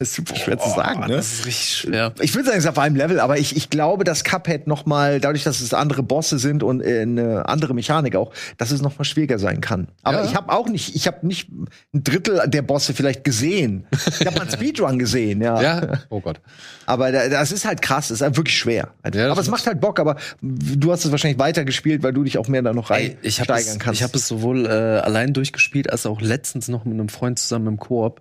Das 0.00 0.10
ist 0.10 0.14
super 0.14 0.36
schwer 0.36 0.56
zu 0.60 0.68
sagen, 0.70 1.00
ne? 1.00 1.16
Das 1.16 1.32
ist 1.32 1.46
richtig 1.46 1.74
schwer. 1.76 2.12
Ich 2.20 2.32
würde 2.32 2.44
sagen, 2.46 2.58
es 2.58 2.64
ist 2.64 2.70
auf 2.70 2.78
einem 2.78 2.94
Level, 2.94 3.18
aber 3.18 3.36
ich, 3.36 3.56
ich 3.56 3.68
glaube, 3.68 4.04
dass 4.04 4.22
Cuphead 4.22 4.68
noch 4.68 4.86
mal, 4.86 5.18
dadurch, 5.18 5.42
dass 5.42 5.60
es 5.60 5.74
andere 5.74 6.04
Bosse 6.04 6.38
sind 6.38 6.62
und 6.62 6.80
äh, 6.82 7.00
eine 7.02 7.48
andere 7.48 7.74
Mechanik 7.74 8.14
auch, 8.14 8.32
dass 8.58 8.70
es 8.70 8.80
noch 8.80 8.96
mal 8.96 9.02
schwieriger 9.04 9.40
sein 9.40 9.60
kann. 9.60 9.88
Aber 10.04 10.18
Ja. 10.18 10.24
ich 10.24 10.36
habe 10.36 10.52
auch 10.52 10.68
nicht, 10.68 10.94
ich 10.94 11.08
habe 11.08 11.26
nicht 11.26 11.50
ein 11.50 11.66
Drittel 11.92 12.40
der 12.46 12.62
Bosse 12.62 12.94
vielleicht 12.94 13.24
gesehen. 13.24 13.88
Ich 14.20 14.24
habe 14.24 14.36
mal 14.36 14.42
einen 14.42 14.50
Speedrun 14.52 15.00
gesehen, 15.00 15.42
ja. 15.42 15.60
Ja? 15.60 15.98
Oh 16.10 16.20
Gott. 16.20 16.40
Aber 16.86 17.10
da, 17.10 17.28
das 17.28 17.50
ist 17.50 17.64
halt 17.64 17.82
krass, 17.82 18.06
das 18.06 18.18
ist 18.18 18.22
halt 18.22 18.36
wirklich 18.36 18.56
schwer. 18.56 18.90
Ja, 19.12 19.32
aber 19.32 19.40
es 19.40 19.48
macht 19.50 19.66
halt 19.66 19.80
Bock, 19.80 19.98
aber 19.98 20.14
du 20.40 20.92
hast 20.92 21.06
es 21.06 21.10
wahrscheinlich 21.10 21.40
weitergespielt, 21.40 22.04
weil 22.04 22.12
du 22.12 22.22
dich 22.22 22.38
auch 22.38 22.46
mehr 22.46 22.62
da 22.62 22.72
noch 22.72 22.90
rein 22.90 23.00
Ey, 23.02 23.16
ich 23.22 23.40
habe 23.40 23.52
es, 23.52 23.62
steigern 23.62 23.80
kannst. 23.80 24.00
ich 24.00 24.04
hab 24.04 24.14
es 24.14 24.28
sowohl 24.28 24.64
äh, 24.66 24.68
allein 24.68 25.32
durchgespielt, 25.32 25.90
als 25.90 26.06
auch 26.06 26.20
letztens 26.20 26.68
noch 26.68 26.84
mit 26.84 26.94
einem 26.94 27.08
Freund 27.08 27.40
zusammen 27.40 27.66
im 27.66 27.76
Koop. 27.78 28.20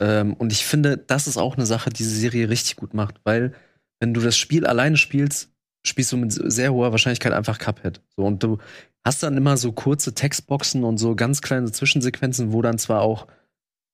Ähm, 0.00 0.34
und 0.34 0.52
ich 0.52 0.64
finde, 0.64 0.96
das 0.96 1.26
ist 1.26 1.36
auch 1.36 1.56
eine 1.56 1.66
Sache, 1.66 1.90
die 1.90 1.98
diese 1.98 2.16
Serie 2.16 2.48
richtig 2.48 2.76
gut 2.76 2.94
macht, 2.94 3.20
weil 3.24 3.54
wenn 4.00 4.14
du 4.14 4.20
das 4.20 4.36
Spiel 4.36 4.66
alleine 4.66 4.96
spielst, 4.96 5.50
spielst 5.84 6.12
du 6.12 6.16
mit 6.16 6.32
sehr 6.32 6.72
hoher 6.72 6.92
Wahrscheinlichkeit 6.92 7.32
einfach 7.32 7.58
Cuphead. 7.58 8.00
So, 8.16 8.24
und 8.24 8.42
du 8.42 8.58
hast 9.04 9.22
dann 9.22 9.36
immer 9.36 9.56
so 9.56 9.72
kurze 9.72 10.14
Textboxen 10.14 10.84
und 10.84 10.98
so 10.98 11.14
ganz 11.14 11.42
kleine 11.42 11.70
Zwischensequenzen, 11.70 12.52
wo 12.52 12.62
dann 12.62 12.78
zwar 12.78 13.02
auch 13.02 13.26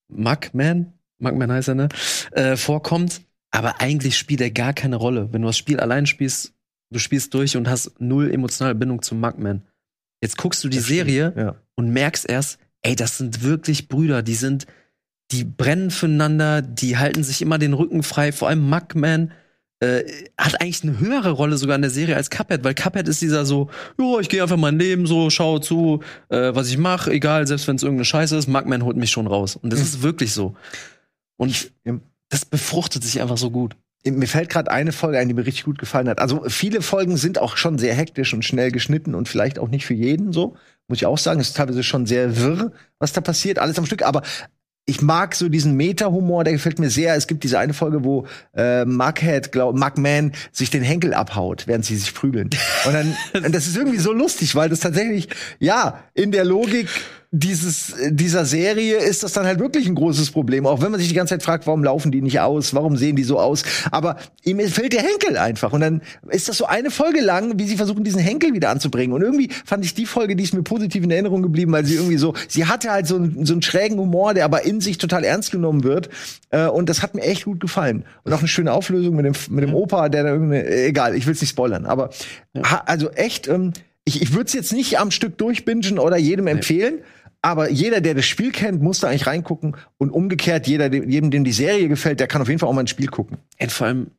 Mugman, 0.08 0.92
Mugman 1.18 1.52
heißt 1.52 1.68
er, 1.68 1.74
ne, 1.74 1.88
äh, 2.32 2.56
vorkommt, 2.56 3.22
aber 3.50 3.80
eigentlich 3.80 4.16
spielt 4.16 4.40
er 4.40 4.50
gar 4.50 4.72
keine 4.74 4.96
Rolle. 4.96 5.32
Wenn 5.32 5.42
du 5.42 5.48
das 5.48 5.58
Spiel 5.58 5.80
allein 5.80 6.06
spielst, 6.06 6.54
du 6.90 6.98
spielst 6.98 7.32
durch 7.34 7.56
und 7.56 7.68
hast 7.68 8.00
null 8.00 8.30
emotionale 8.30 8.74
Bindung 8.74 9.02
zum 9.02 9.20
Mugman. 9.20 9.62
Jetzt 10.20 10.36
guckst 10.36 10.62
du 10.64 10.68
die 10.68 10.78
Das 10.78 10.86
stimmt, 10.86 10.98
Serie 10.98 11.32
ja. 11.36 11.54
und 11.74 11.90
merkst 11.90 12.28
erst, 12.28 12.58
ey, 12.82 12.96
das 12.96 13.18
sind 13.18 13.42
wirklich 13.42 13.88
Brüder, 13.88 14.22
die 14.22 14.34
sind, 14.34 14.66
die 15.30 15.44
brennen 15.44 15.90
füreinander, 15.90 16.62
die 16.62 16.97
halten 16.97 17.23
sich 17.23 17.42
immer 17.42 17.58
den 17.58 17.75
Rücken 17.75 18.02
frei, 18.02 18.32
vor 18.32 18.49
allem 18.49 18.68
Mugman 18.68 19.32
äh, 19.80 20.02
hat 20.37 20.61
eigentlich 20.61 20.82
eine 20.82 20.99
höhere 20.99 21.30
Rolle 21.30 21.56
sogar 21.56 21.76
in 21.76 21.82
der 21.82 21.90
Serie 21.90 22.16
als 22.16 22.30
Cuphead, 22.30 22.64
weil 22.64 22.75
Cuphead 22.75 23.06
ist 23.06 23.23
dieser 23.23 23.44
so, 23.47 23.70
jo, 23.99 24.18
ich 24.18 24.28
gehe 24.28 24.42
einfach 24.42 24.56
mein 24.56 24.78
Leben 24.78 25.06
so, 25.06 25.30
schaue 25.30 25.61
zu, 25.61 26.00
äh, 26.30 26.54
was 26.54 26.68
ich 26.68 26.78
mache, 26.78 27.12
egal, 27.12 27.47
selbst 27.47 27.68
wenn 27.68 27.76
es 27.76 27.82
irgendeine 27.82 28.04
Scheiße 28.06 28.37
ist, 28.37 28.49
Mugman 28.49 28.85
holt 28.85 28.97
mich 28.97 29.11
schon 29.11 29.26
raus. 29.26 29.54
Und 29.56 29.73
das 29.73 29.80
ist 29.80 30.02
wirklich 30.02 30.32
so. 30.32 30.56
Und 31.37 31.70
Ja. 31.85 31.99
das 32.28 32.44
befruchtet 32.44 33.04
sich 33.04 33.20
einfach 33.20 33.38
so 33.38 33.50
gut. 33.50 33.76
Mir 34.04 34.26
fällt 34.28 34.49
gerade 34.49 34.70
eine 34.70 34.92
Folge 34.92 35.18
ein, 35.18 35.28
die 35.28 35.35
mir 35.35 35.44
richtig 35.47 35.64
gut 35.64 35.78
gefallen 35.78 36.08
hat. 36.08 36.20
Also 36.20 36.44
viele 36.49 36.82
Folgen 36.82 37.16
sind 37.16 37.38
auch 37.38 37.56
schon 37.56 37.78
sehr 37.78 37.94
hektisch 37.94 38.32
und 38.32 38.44
schnell 38.44 38.70
geschnitten 38.73 39.14
und 39.14 39.28
vielleicht 39.28 39.58
auch 39.58 39.68
nicht 39.68 39.85
für 39.87 39.94
jeden 39.94 40.32
so. 40.32 40.56
Muss 40.88 40.99
ich 40.99 41.06
auch 41.06 41.18
sagen, 41.18 41.40
es 41.40 41.49
ist 41.49 41.56
teilweise 41.56 41.82
schon 41.82 42.06
sehr 42.06 42.37
wirr, 42.38 42.73
was 42.99 43.12
da 43.12 43.20
passiert, 43.20 43.58
alles 43.58 43.78
am 43.78 43.87
Stück. 43.87 44.02
Aber 44.02 44.23
ich 44.88 45.02
mag 45.02 45.35
so 45.35 45.50
diesen 45.50 45.75
Meta-Humor, 45.75 46.45
der 46.45 46.54
gefällt 46.54 46.78
mir 46.78 46.88
sehr. 46.88 47.14
Es 47.14 47.26
gibt 47.26 47.45
diese 47.45 47.59
eine 47.59 47.75
Folge, 47.75 48.04
wo 48.04 48.26
äh, 48.57 48.87
Markhead, 48.87 49.52
glaub, 49.52 49.76
Markman 49.76 50.33
sich 50.50 50.71
den 50.71 50.83
Henkel 50.83 51.12
abhaut, 51.12 51.66
während 51.66 51.85
sie 51.85 51.97
sich 51.97 52.14
prügeln. 52.14 52.49
Und 52.87 52.95
dann, 52.95 53.14
und 53.45 53.54
das 53.54 53.66
ist 53.66 53.76
irgendwie 53.76 53.99
so 53.99 54.12
lustig, 54.12 54.54
weil 54.54 54.71
das 54.71 54.80
tatsächlich, 54.80 55.28
ja, 55.59 56.02
in 56.14 56.33
der 56.33 56.47
Logik 56.47 56.88
dieses, 57.30 57.94
dieser 58.08 58.47
Serie 58.47 58.97
ist 58.97 59.23
das 59.23 59.35
dann 59.35 59.44
halt 59.44 59.58
wirklich 59.58 59.87
ein 59.87 59.94
großes 59.94 60.30
Problem. 60.30 60.66
Auch 60.66 60.80
wenn 60.80 60.90
man 60.90 60.99
sich 60.99 61.11
die 61.11 61.14
ganze 61.14 61.35
Zeit 61.35 61.42
fragt, 61.42 61.66
warum 61.66 61.85
laufen 61.85 62.11
die 62.11 62.23
nicht 62.23 62.40
aus? 62.40 62.73
Warum 62.73 62.97
sehen 62.97 63.16
die 63.16 63.25
so 63.25 63.38
aus? 63.38 63.64
Aber 63.90 64.16
ihm 64.44 64.58
fällt 64.61 64.94
der 64.94 65.02
Henkel 65.02 65.37
einfach. 65.37 65.75
Und 65.75 65.82
dann 65.82 66.00
ist 66.30 66.49
das 66.49 66.56
so 66.56 66.64
eine 66.64 66.90
Folge 66.90 67.20
lang, 67.20 67.58
wie 67.58 67.64
sie 67.64 67.76
versuchen, 67.76 68.02
diesen 68.02 68.20
Henkel 68.20 68.54
wieder 68.54 68.70
anzubringen. 68.70 69.12
Und 69.12 69.20
irgendwie 69.20 69.50
fand 69.66 69.85
ich 69.85 69.92
die 69.94 70.06
Folge, 70.06 70.37
die 70.37 70.44
ist 70.44 70.54
mir 70.54 70.62
positiv 70.62 71.04
in 71.04 71.11
Erinnerung 71.11 71.42
geblieben, 71.42 71.70
weil 71.73 71.85
sie 71.85 71.97
irgendwie 71.97 72.16
so, 72.16 72.32
sie 72.49 72.64
hatte 72.64 72.90
halt 72.90 73.06
so 73.06 73.16
einen, 73.16 73.44
so 73.44 73.52
einen 73.52 73.62
schrägen 73.62 73.99
Humor, 73.99 74.32
der 74.32 74.47
aber 74.47 74.64
in 74.64 74.80
sich 74.80 74.97
total 74.97 75.23
ernst 75.23 75.50
genommen 75.50 75.85
wird. 75.85 76.08
Äh, 76.49 76.66
und 76.68 76.88
das 76.88 77.02
hat 77.02 77.14
mir 77.14 77.23
echt 77.23 77.44
gut 77.44 77.61
gefallen. 77.61 78.04
Und 78.25 78.32
auch 78.32 78.38
eine 78.38 78.49
schöne 78.49 78.73
Auflösung 78.73 79.14
mit 79.16 79.26
dem, 79.26 79.35
mit 79.50 79.64
dem 79.64 79.75
Opa, 79.75 80.08
der 80.08 80.23
da 80.23 80.30
irgendwie, 80.30 80.61
egal, 80.61 81.14
ich 81.14 81.26
will 81.26 81.35
es 81.35 81.42
nicht 81.42 81.50
spoilern. 81.50 81.85
Aber 81.85 82.08
also 82.87 83.11
echt, 83.11 83.49
ähm, 83.49 83.75
ich, 84.08 84.23
ich 84.23 84.32
würde 84.32 84.47
es 84.47 84.54
jetzt 84.54 84.73
nicht 84.73 84.99
am 84.99 85.11
Stück 85.11 85.37
durchbingen 85.37 85.99
oder 85.99 86.16
jedem 86.16 86.47
empfehlen. 86.47 87.00
Aber 87.42 87.71
jeder, 87.71 88.00
der 88.00 88.14
das 88.14 88.26
Spiel 88.26 88.50
kennt, 88.50 88.83
muss 88.83 89.00
da 89.00 89.09
eigentlich 89.09 89.26
reingucken. 89.26 89.76
Und 89.97 90.11
umgekehrt, 90.11 90.66
jeder, 90.66 90.88
dem- 90.90 91.09
jedem, 91.09 91.30
dem 91.30 91.45
die 91.45 91.52
Serie 91.52 91.88
gefällt, 91.88 92.21
der 92.21 92.26
kann 92.26 92.42
auf 92.42 92.49
jeden 92.49 92.59
Fall 92.59 92.68
auch 92.68 92.73
mal 92.75 92.80
ein 92.83 92.87
Spiel 92.88 93.07
gucken. 93.09 93.38
Und 93.61 93.71
vor 93.73 93.87
allem, 93.87 94.11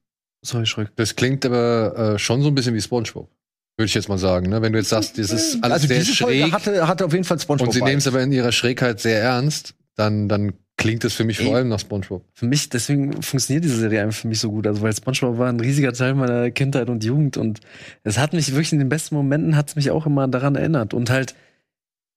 sorry, 0.41 0.65
Schreck. 0.65 0.89
Das 0.95 1.15
klingt 1.15 1.45
aber 1.45 2.13
äh, 2.15 2.19
schon 2.19 2.41
so 2.41 2.47
ein 2.47 2.55
bisschen 2.55 2.73
wie 2.75 2.81
SpongeBob. 2.81 3.29
Würde 3.77 3.87
ich 3.87 3.93
jetzt 3.93 4.09
mal 4.09 4.17
sagen. 4.17 4.49
Ne? 4.49 4.61
Wenn 4.61 4.73
du 4.73 4.79
jetzt 4.79 4.89
sagst, 4.89 5.17
das 5.17 5.31
ist 5.31 5.63
alles 5.63 5.73
also 5.75 5.87
sehr 5.87 5.99
diese 5.99 6.13
schräg 6.15 6.41
Folge 6.41 6.51
hatte, 6.51 6.87
hatte 6.87 7.05
auf 7.05 7.13
jeden 7.13 7.23
Fall 7.25 7.39
SpongeBob. 7.39 7.67
und 7.67 7.73
sie 7.73 7.81
nehmen 7.81 7.97
es 7.99 8.07
aber 8.07 8.21
in 8.21 8.31
ihrer 8.31 8.51
Schrägheit 8.51 8.99
sehr 8.99 9.21
ernst, 9.21 9.73
dann, 9.95 10.27
dann 10.29 10.53
klingt 10.77 11.03
es 11.03 11.13
für 11.13 11.23
mich 11.25 11.37
vor 11.37 11.47
Ey. 11.47 11.55
allem 11.55 11.69
nach 11.69 11.79
SpongeBob. 11.79 12.23
Für 12.33 12.45
mich, 12.45 12.69
deswegen 12.69 13.21
funktioniert 13.21 13.63
diese 13.65 13.77
Serie 13.79 14.01
einfach 14.01 14.19
für 14.21 14.27
mich 14.29 14.39
so 14.39 14.49
gut. 14.49 14.65
Also, 14.67 14.81
weil 14.81 14.93
SpongeBob 14.93 15.37
war 15.37 15.49
ein 15.49 15.59
riesiger 15.59 15.91
Teil 15.93 16.13
meiner 16.15 16.51
Kindheit 16.51 16.89
und 16.89 17.03
Jugend 17.03 17.35
und 17.37 17.59
es 18.03 18.17
hat 18.17 18.31
mich 18.33 18.49
wirklich 18.51 18.71
in 18.73 18.79
den 18.79 18.89
besten 18.89 19.15
Momenten 19.15 19.55
hat 19.57 19.69
es 19.69 19.75
mich 19.75 19.91
auch 19.91 20.05
immer 20.05 20.27
daran 20.29 20.55
erinnert. 20.55 20.93
Und 20.93 21.09
halt, 21.09 21.35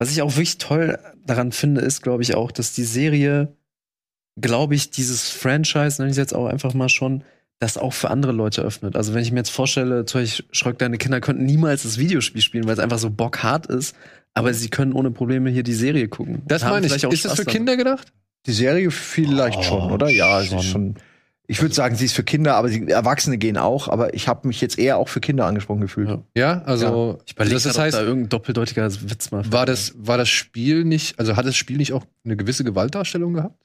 was 0.02 0.10
ich 0.10 0.20
auch 0.20 0.32
wirklich 0.32 0.58
toll 0.58 0.98
daran 1.24 1.52
finde, 1.52 1.80
ist, 1.80 2.02
glaube 2.02 2.24
ich, 2.24 2.34
auch, 2.34 2.50
dass 2.50 2.72
die 2.72 2.82
Serie, 2.82 3.54
glaube 4.40 4.74
ich, 4.74 4.90
dieses 4.90 5.30
Franchise, 5.30 6.02
nenne 6.02 6.08
ich 6.10 6.14
es 6.14 6.16
jetzt 6.18 6.34
auch 6.34 6.46
einfach 6.46 6.74
mal 6.74 6.88
schon, 6.88 7.22
das 7.60 7.78
auch 7.78 7.92
für 7.92 8.10
andere 8.10 8.32
Leute 8.32 8.62
öffnet. 8.62 8.96
Also, 8.96 9.14
wenn 9.14 9.22
ich 9.22 9.30
mir 9.30 9.38
jetzt 9.38 9.50
vorstelle, 9.50 10.04
Beispiel, 10.04 10.44
Schröck, 10.50 10.78
deine 10.78 10.98
Kinder 10.98 11.20
könnten 11.20 11.46
niemals 11.46 11.84
das 11.84 11.98
Videospiel 11.98 12.42
spielen, 12.42 12.66
weil 12.66 12.72
es 12.72 12.80
einfach 12.80 12.98
so 12.98 13.10
bockhart 13.10 13.66
ist, 13.66 13.94
aber 14.34 14.52
sie 14.52 14.70
können 14.70 14.92
ohne 14.92 15.12
Probleme 15.12 15.50
hier 15.50 15.62
die 15.62 15.72
Serie 15.72 16.08
gucken. 16.08 16.42
Das 16.46 16.62
meine 16.62 16.88
ich. 16.88 17.06
auch 17.06 17.12
Ist 17.12 17.24
das 17.24 17.30
Spaß 17.32 17.38
für 17.38 17.44
daran. 17.44 17.56
Kinder 17.58 17.76
gedacht? 17.76 18.12
Die 18.46 18.52
Serie 18.52 18.90
vielleicht 18.90 19.58
Oh, 19.58 19.62
schon, 19.62 19.92
oder? 19.92 20.08
Ja, 20.08 20.40
sie 20.40 20.46
ist 20.46 20.50
schon. 20.52 20.62
schon. 20.62 20.94
Ich 21.48 21.60
würde 21.60 21.74
sagen, 21.74 21.96
sie 21.96 22.04
ist 22.04 22.12
für 22.14 22.22
Kinder, 22.22 22.54
aber 22.54 22.68
sie, 22.68 22.86
Erwachsene 22.88 23.36
gehen 23.36 23.56
auch. 23.58 23.88
Aber 23.88 24.14
ich 24.14 24.28
habe 24.28 24.46
mich 24.48 24.60
jetzt 24.60 24.78
eher 24.78 24.96
auch 24.96 25.08
für 25.08 25.20
Kinder 25.20 25.44
angesprochen 25.44 25.80
gefühlt. 25.80 26.08
Ja. 26.08 26.22
Ja, 26.36 26.62
also 26.64 27.18
Ich 27.26 27.32
überlege, 27.32 27.54
das, 27.54 27.64
das 27.64 27.74
das 27.74 27.82
heißt, 27.82 27.96
da 27.96 28.02
irgendein 28.02 28.28
doppeldeutiger 28.28 28.88
Witz 29.10 29.30
mal. 29.32 29.42
war 29.52 29.66
das, 29.66 29.92
war 29.96 30.16
das 30.18 30.28
Spiel 30.28 30.84
nicht, 30.84 31.18
also 31.18 31.36
hat 31.36 31.44
das 31.44 31.56
Spiel 31.56 31.76
nicht 31.78 31.92
auch 31.92 32.04
eine 32.24 32.36
gewisse 32.36 32.64
Gewaltdarstellung 32.64 33.34
gehabt? 33.34 33.56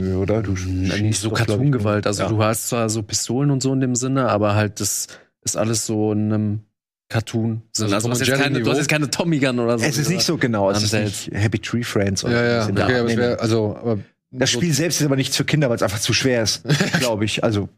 Nö, 0.00 0.16
oder? 0.16 0.42
Du 0.42 0.52
nicht 0.52 1.20
so 1.20 1.30
Cartoon-Gewalt. 1.30 2.06
Also 2.06 2.24
Ja. 2.24 2.28
du 2.28 2.42
hast 2.42 2.68
zwar 2.68 2.90
so 2.90 3.02
Pistolen 3.02 3.50
und 3.50 3.62
so 3.62 3.72
in 3.72 3.80
dem 3.80 3.94
Sinne, 3.94 4.28
aber 4.28 4.54
halt 4.54 4.80
das 4.80 5.06
ist 5.42 5.56
alles 5.56 5.86
so 5.86 6.12
in 6.12 6.32
einem 6.32 6.60
Cartoon. 7.08 7.62
Also 7.78 7.94
Also, 7.94 8.08
jetzt 8.08 8.26
Jerry 8.26 8.42
keine, 8.42 8.68
hast 8.68 8.78
jetzt 8.78 8.88
keine 8.88 9.08
Tommy 9.08 9.38
Gun 9.38 9.60
oder 9.60 9.78
so. 9.78 9.84
Es 9.84 9.96
ist 9.96 10.08
nicht 10.10 10.24
so 10.24 10.36
genau. 10.36 10.70
Es 10.72 10.82
ist 10.82 10.92
nicht 10.92 11.30
Happy 11.32 11.60
Tree 11.60 11.84
Friends. 11.84 12.24
oder 12.24 12.34
Ja, 12.34 12.52
ja, 12.52 12.62
so. 12.64 12.70
okay, 12.72 12.98
aber 12.98 13.16
wär, 13.16 13.40
also, 13.40 13.76
aber 13.76 13.98
Das 14.30 14.50
so, 14.52 14.58
Spiel 14.58 14.72
selbst 14.72 15.00
ist 15.00 15.06
aber 15.06 15.16
nichts 15.16 15.36
für 15.36 15.44
Kinder, 15.44 15.68
weil 15.68 15.76
es 15.76 15.82
einfach 15.82 16.00
zu 16.00 16.12
schwer 16.12 16.42
ist, 16.42 16.62
glaube 16.98 17.24
ich. 17.24 17.44
Also, 17.44 17.68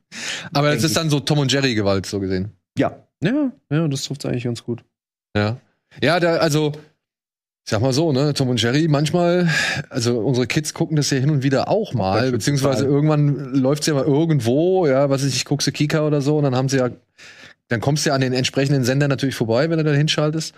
aber 0.52 0.72
es 0.72 0.82
ist 0.82 0.96
dann 0.96 1.10
so 1.10 1.20
Tom 1.20 1.38
und 1.38 1.52
Jerry 1.52 1.74
Gewalt, 1.74 2.06
so 2.06 2.20
gesehen. 2.20 2.52
ja. 2.76 2.96
Ja, 3.20 3.50
ja, 3.70 3.88
das 3.88 4.04
trifft 4.04 4.24
eigentlich 4.26 4.44
ganz 4.44 4.62
gut. 4.62 4.84
Ja. 5.36 5.56
Ja, 6.00 6.20
da, 6.20 6.36
also, 6.36 6.70
ich 7.64 7.70
sag 7.70 7.80
mal 7.80 7.92
so, 7.92 8.12
ne, 8.12 8.32
Tom 8.32 8.48
und 8.48 8.62
Jerry, 8.62 8.86
manchmal, 8.88 9.48
also 9.90 10.20
unsere 10.20 10.46
Kids 10.46 10.72
gucken 10.72 10.96
das 10.96 11.10
ja 11.10 11.18
hin 11.18 11.30
und 11.30 11.42
wieder 11.42 11.68
auch 11.68 11.94
mal, 11.94 12.22
das 12.22 12.30
beziehungsweise 12.30 12.84
total. 12.84 12.94
irgendwann 12.94 13.54
läuft's 13.54 13.86
ja 13.88 13.94
mal 13.94 14.04
irgendwo, 14.04 14.86
ja, 14.86 15.10
was 15.10 15.22
weiß 15.22 15.28
ich, 15.30 15.36
ich 15.36 15.44
guckst 15.44 15.66
du 15.66 15.72
Kika 15.72 16.06
oder 16.06 16.20
so, 16.20 16.38
und 16.38 16.44
dann 16.44 16.54
haben 16.54 16.68
sie 16.68 16.76
ja, 16.76 16.90
dann 17.66 17.80
kommst 17.80 18.06
du 18.06 18.10
ja 18.10 18.14
an 18.14 18.20
den 18.20 18.32
entsprechenden 18.32 18.84
Sender 18.84 19.08
natürlich 19.08 19.34
vorbei, 19.34 19.68
wenn 19.68 19.78
du 19.78 19.84
da 19.84 19.92
hinschaltest. 19.92 20.54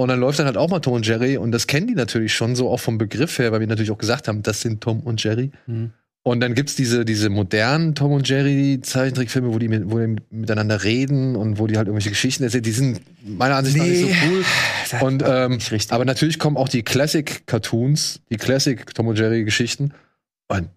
Und 0.00 0.08
dann 0.08 0.18
läuft 0.18 0.38
dann 0.38 0.46
halt 0.46 0.56
auch 0.56 0.70
mal 0.70 0.80
Tom 0.80 0.94
und 0.94 1.06
Jerry, 1.06 1.36
und 1.36 1.52
das 1.52 1.66
kennen 1.66 1.86
die 1.86 1.94
natürlich 1.94 2.32
schon 2.32 2.56
so 2.56 2.70
auch 2.70 2.80
vom 2.80 2.96
Begriff 2.96 3.38
her, 3.38 3.52
weil 3.52 3.60
wir 3.60 3.66
natürlich 3.66 3.90
auch 3.90 3.98
gesagt 3.98 4.28
haben, 4.28 4.42
das 4.42 4.62
sind 4.62 4.80
Tom 4.80 5.00
und 5.00 5.22
Jerry. 5.22 5.50
Mhm. 5.66 5.90
Und 6.22 6.40
dann 6.40 6.54
gibt's 6.54 6.74
diese, 6.74 7.04
diese 7.04 7.28
modernen 7.28 7.94
Tom 7.94 8.12
und 8.12 8.26
Jerry 8.26 8.80
Zeichentrickfilme, 8.80 9.52
wo 9.52 9.58
die, 9.58 9.68
mit, 9.68 9.90
wo 9.90 9.98
die 9.98 10.16
miteinander 10.30 10.84
reden 10.84 11.36
und 11.36 11.58
wo 11.58 11.66
die 11.66 11.76
halt 11.76 11.86
irgendwelche 11.86 12.08
Geschichten 12.08 12.44
erzählen. 12.44 12.62
Die 12.62 12.70
sind 12.70 13.02
meiner 13.26 13.56
Ansicht 13.56 13.76
nach 13.76 13.84
nicht 13.84 14.00
so 14.00 14.08
cool. 14.08 15.02
Und, 15.02 15.22
ähm, 15.26 15.52
nicht 15.56 15.70
richtig. 15.70 15.92
aber 15.92 16.06
natürlich 16.06 16.38
kommen 16.38 16.56
auch 16.56 16.70
die 16.70 16.82
Classic-Cartoons, 16.82 18.22
die 18.30 18.38
Classic 18.38 18.94
Tom 18.94 19.06
und 19.08 19.18
Jerry-Geschichten. 19.18 19.92
Und 20.48 20.70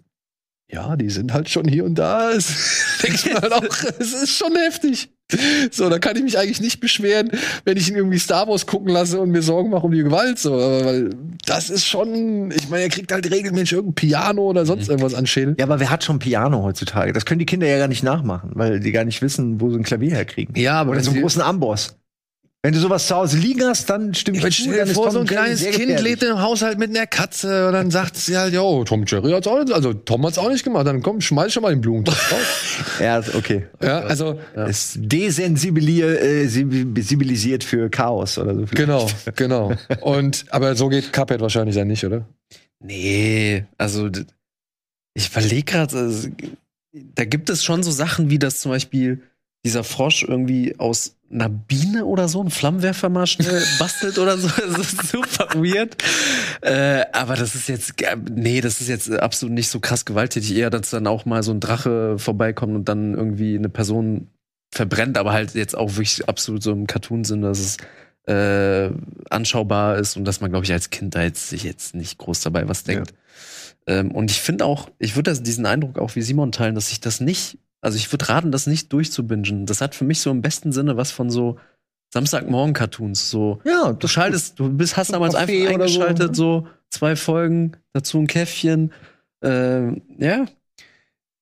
ja, 0.70 0.98
die 0.98 1.10
sind 1.10 1.32
halt 1.32 1.48
schon 1.48 1.65
hier 1.65 1.86
und 1.86 1.96
da. 1.96 2.32
Denke 2.32 3.15
ich 3.30 3.34
halt 3.42 3.53
auch, 3.53 3.63
es 4.00 4.13
ist 4.13 4.36
schon 4.36 4.53
heftig. 4.58 5.12
So, 5.72 5.90
da 5.90 6.00
kann 6.00 6.16
ich 6.16 6.24
mich 6.24 6.38
eigentlich 6.38 6.62
nicht 6.62 6.80
beschweren, 6.80 7.30
wenn 7.66 7.78
ich 7.78 7.90
ihn 7.90 7.96
irgendwie 7.96 8.20
Star 8.20 8.48
Wars 8.48 8.66
gucken 8.66 8.90
lasse 8.90 9.20
und 9.20 9.32
mir 9.32 9.42
Sorgen 9.42 9.70
mache 9.70 9.86
um 9.86 9.92
die 9.92 10.04
Gewalt. 10.04 10.40
So, 10.40 10.54
aber 10.54 10.86
weil 10.86 11.10
das 11.46 11.70
ist 11.70 11.86
schon, 11.86 12.52
ich 12.52 12.70
meine, 12.70 12.84
er 12.84 12.90
kriegt 12.90 13.12
halt 13.12 13.30
regelmäßig 13.32 13.74
irgendein 13.74 13.96
Piano 13.96 14.42
oder 14.44 14.66
sonst 14.66 14.90
irgendwas 14.90 15.13
an 15.13 15.25
Schädel. 15.25 15.56
Ja, 15.58 15.66
aber 15.66 15.80
wer 15.80 15.90
hat 15.90 16.04
schon 16.04 16.20
Piano 16.20 16.63
heutzutage? 16.63 17.13
Das 17.13 17.25
können 17.25 17.40
die 17.40 17.46
Kinder 17.46 17.68
ja 17.68 17.78
gar 17.78 17.88
nicht 17.88 18.04
nachmachen, 18.04 18.52
weil 18.54 18.80
die 18.80 18.92
gar 18.92 19.06
nicht 19.06 19.22
wissen, 19.22 19.60
wo 19.62 19.70
sie 19.70 19.78
ein 19.78 19.84
Klavier 19.84 20.12
herkriegen. 20.12 20.56
Ja, 20.56 20.82
aber 20.82 20.92
Oder 20.92 21.02
so 21.02 21.12
einen 21.12 21.22
großen 21.22 21.42
Amboss. 21.42 21.96
Wenn 22.65 22.74
du 22.74 22.79
sowas 22.79 23.08
zu 23.08 23.15
Hause 23.17 23.38
liegen 23.38 23.62
hast, 23.65 23.89
dann 23.89 24.13
stimmt 24.13 24.41
Ich 24.41 24.55
stell 24.55 24.86
dir 24.86 24.93
vor, 24.93 25.12
so 25.12 25.20
ein 25.20 25.27
kleines 25.27 25.62
Kind 25.72 26.00
lebt 26.00 26.24
im 26.24 26.39
Haushalt 26.39 26.79
mit 26.79 26.91
einer 26.91 27.05
Katze 27.05 27.67
und 27.67 27.74
dann 27.74 27.91
sagt 27.91 28.15
sie 28.15 28.38
halt, 28.38 28.53
jo, 28.53 28.86
Tom 28.86 29.03
Jerry 29.05 29.32
hat's 29.32 29.48
auch 29.48 29.60
nicht, 29.60 29.74
also 29.74 29.93
Tom 29.93 30.25
hat's 30.25 30.38
auch 30.38 30.50
nicht 30.50 30.63
gemacht, 30.63 30.88
dann 30.88 31.01
komm, 31.01 31.20
schmeiß 31.20 31.51
schon 31.51 31.62
mal 31.62 31.72
den 31.72 31.82
Blumentopf 31.82 32.29
drauf. 32.29 33.00
Ja, 33.01 33.22
okay. 33.36 33.67
ja, 33.82 34.00
also, 34.00 34.39
Es 34.55 34.93
desensibilisiert 34.96 36.22
äh, 36.22 36.48
sensibilisiert 36.48 37.65
für 37.65 37.89
Chaos 37.89 38.38
oder 38.38 38.55
so. 38.55 38.63
genau, 38.72 39.10
genau. 39.36 39.74
Und, 40.00 40.46
aber 40.50 40.77
so 40.77 40.88
geht 40.88 41.12
Cuphead 41.12 41.41
wahrscheinlich 41.41 41.75
dann 41.75 41.89
nicht, 41.89 42.05
oder? 42.05 42.25
Nee, 42.82 43.65
also 43.77 44.10
ich 45.15 45.29
überlege 45.29 45.63
gerade, 45.63 45.98
also, 45.98 46.29
da 46.93 47.25
gibt 47.25 47.50
es 47.50 47.62
schon 47.62 47.84
so 47.84 47.91
Sachen 47.91 48.29
wie 48.29 48.39
das 48.39 48.62
zum 48.62 48.72
Beispiel 48.72 49.22
dieser 49.65 49.84
Frosch 49.84 50.24
irgendwie 50.24 50.77
aus 50.77 51.15
einer 51.32 51.50
Biene 51.50 52.05
oder 52.05 52.27
so 52.27 52.41
einen 52.41 52.51
Flammenwerfer 52.51 53.10
mal 53.10 53.25
schnell 53.25 53.63
bastelt 53.79 54.20
oder 54.20 54.38
so. 54.38 54.48
Das 54.48 54.93
ist 54.93 55.08
super 55.08 55.48
weird. 55.55 55.96
Äh, 56.62 57.05
aber 57.12 57.36
das 57.36 57.55
ist 57.55 57.70
jetzt, 57.70 58.01
äh, 58.01 58.15
nee, 58.29 58.62
das 58.62 58.82
ist 58.82 58.88
jetzt 58.88 59.12
absolut 59.12 59.53
nicht 59.53 59.70
so 59.70 59.79
krass 59.79 60.05
gewalttätig. 60.05 60.55
Eher, 60.55 60.70
dass 60.70 60.91
dann 60.91 61.08
auch 61.08 61.25
mal 61.25 61.43
so 61.43 61.51
ein 61.51 61.60
Drache 61.60 62.20
vorbeikommt 62.20 62.75
und 62.75 62.89
dann 62.89 63.13
irgendwie 63.13 63.55
eine 63.58 63.70
Person 63.70 64.27
verbrennt, 64.72 65.17
aber 65.17 65.34
halt 65.34 65.55
jetzt 65.55 65.77
auch 65.77 65.96
wirklich 65.96 66.27
absolut 66.27 66.63
so 66.63 66.72
im 66.72 66.88
Cartoon-Sinn, 66.88 67.41
dass 67.41 67.60
es 67.60 67.77
äh, 68.25 68.91
anschaubar 69.29 69.98
ist 69.98 70.17
und 70.17 70.25
dass 70.25 70.41
man, 70.41 70.50
glaube 70.50 70.65
ich, 70.65 70.72
als 70.72 70.89
Kind 70.89 71.15
da 71.15 71.24
jetzt 71.24 71.50
sich 71.50 71.63
jetzt 71.63 71.96
nicht 71.96 72.17
groß 72.17 72.41
dabei 72.41 72.67
was 72.67 72.84
denkt. 72.84 73.13
Ähm, 73.86 74.12
und 74.12 74.32
ich 74.32 74.39
finde 74.39 74.65
auch, 74.65 74.89
ich 74.98 75.15
würde 75.15 75.39
diesen 75.41 75.65
Eindruck 75.65 76.00
auch 76.00 76.15
wie 76.15 76.22
Simon 76.22 76.51
teilen, 76.51 76.75
dass 76.75 76.91
ich 76.91 77.01
das 77.01 77.20
nicht, 77.20 77.58
also 77.84 77.98
ich 77.98 78.12
würde 78.12 78.28
raten, 78.30 78.52
das 78.52 78.66
nicht 78.68 78.92
durchzubingen. 78.94 79.66
Das 79.66 79.82
hat 79.82 79.94
für 79.96 80.06
mich 80.06 80.20
so 80.22 80.32
im 80.32 80.42
besten 80.42 80.72
Sinne 80.72 80.98
was 80.98 81.12
von 81.12 81.30
so 81.30 81.58
Samstagmorgen-Cartoons. 82.13 83.30
So, 83.30 83.60
Ja, 83.66 83.94
du 83.94 84.08
schaltest, 84.08 84.60
du 84.60 84.70
bist, 84.70 84.98
hast 84.98 85.12
damals 85.13 85.36
einfach 85.36 85.48
Kaffee 85.54 85.63
so, 85.68 85.74
eingeschaltet, 85.74 86.30
ne? 86.30 86.36
so, 86.36 86.68
zwei 86.90 87.16
Folgen, 87.16 87.74
dazu 87.94 88.20
ein 88.20 88.28
Käffchen. 88.28 88.92
Ähm, 89.42 90.02
ja, 90.18 90.46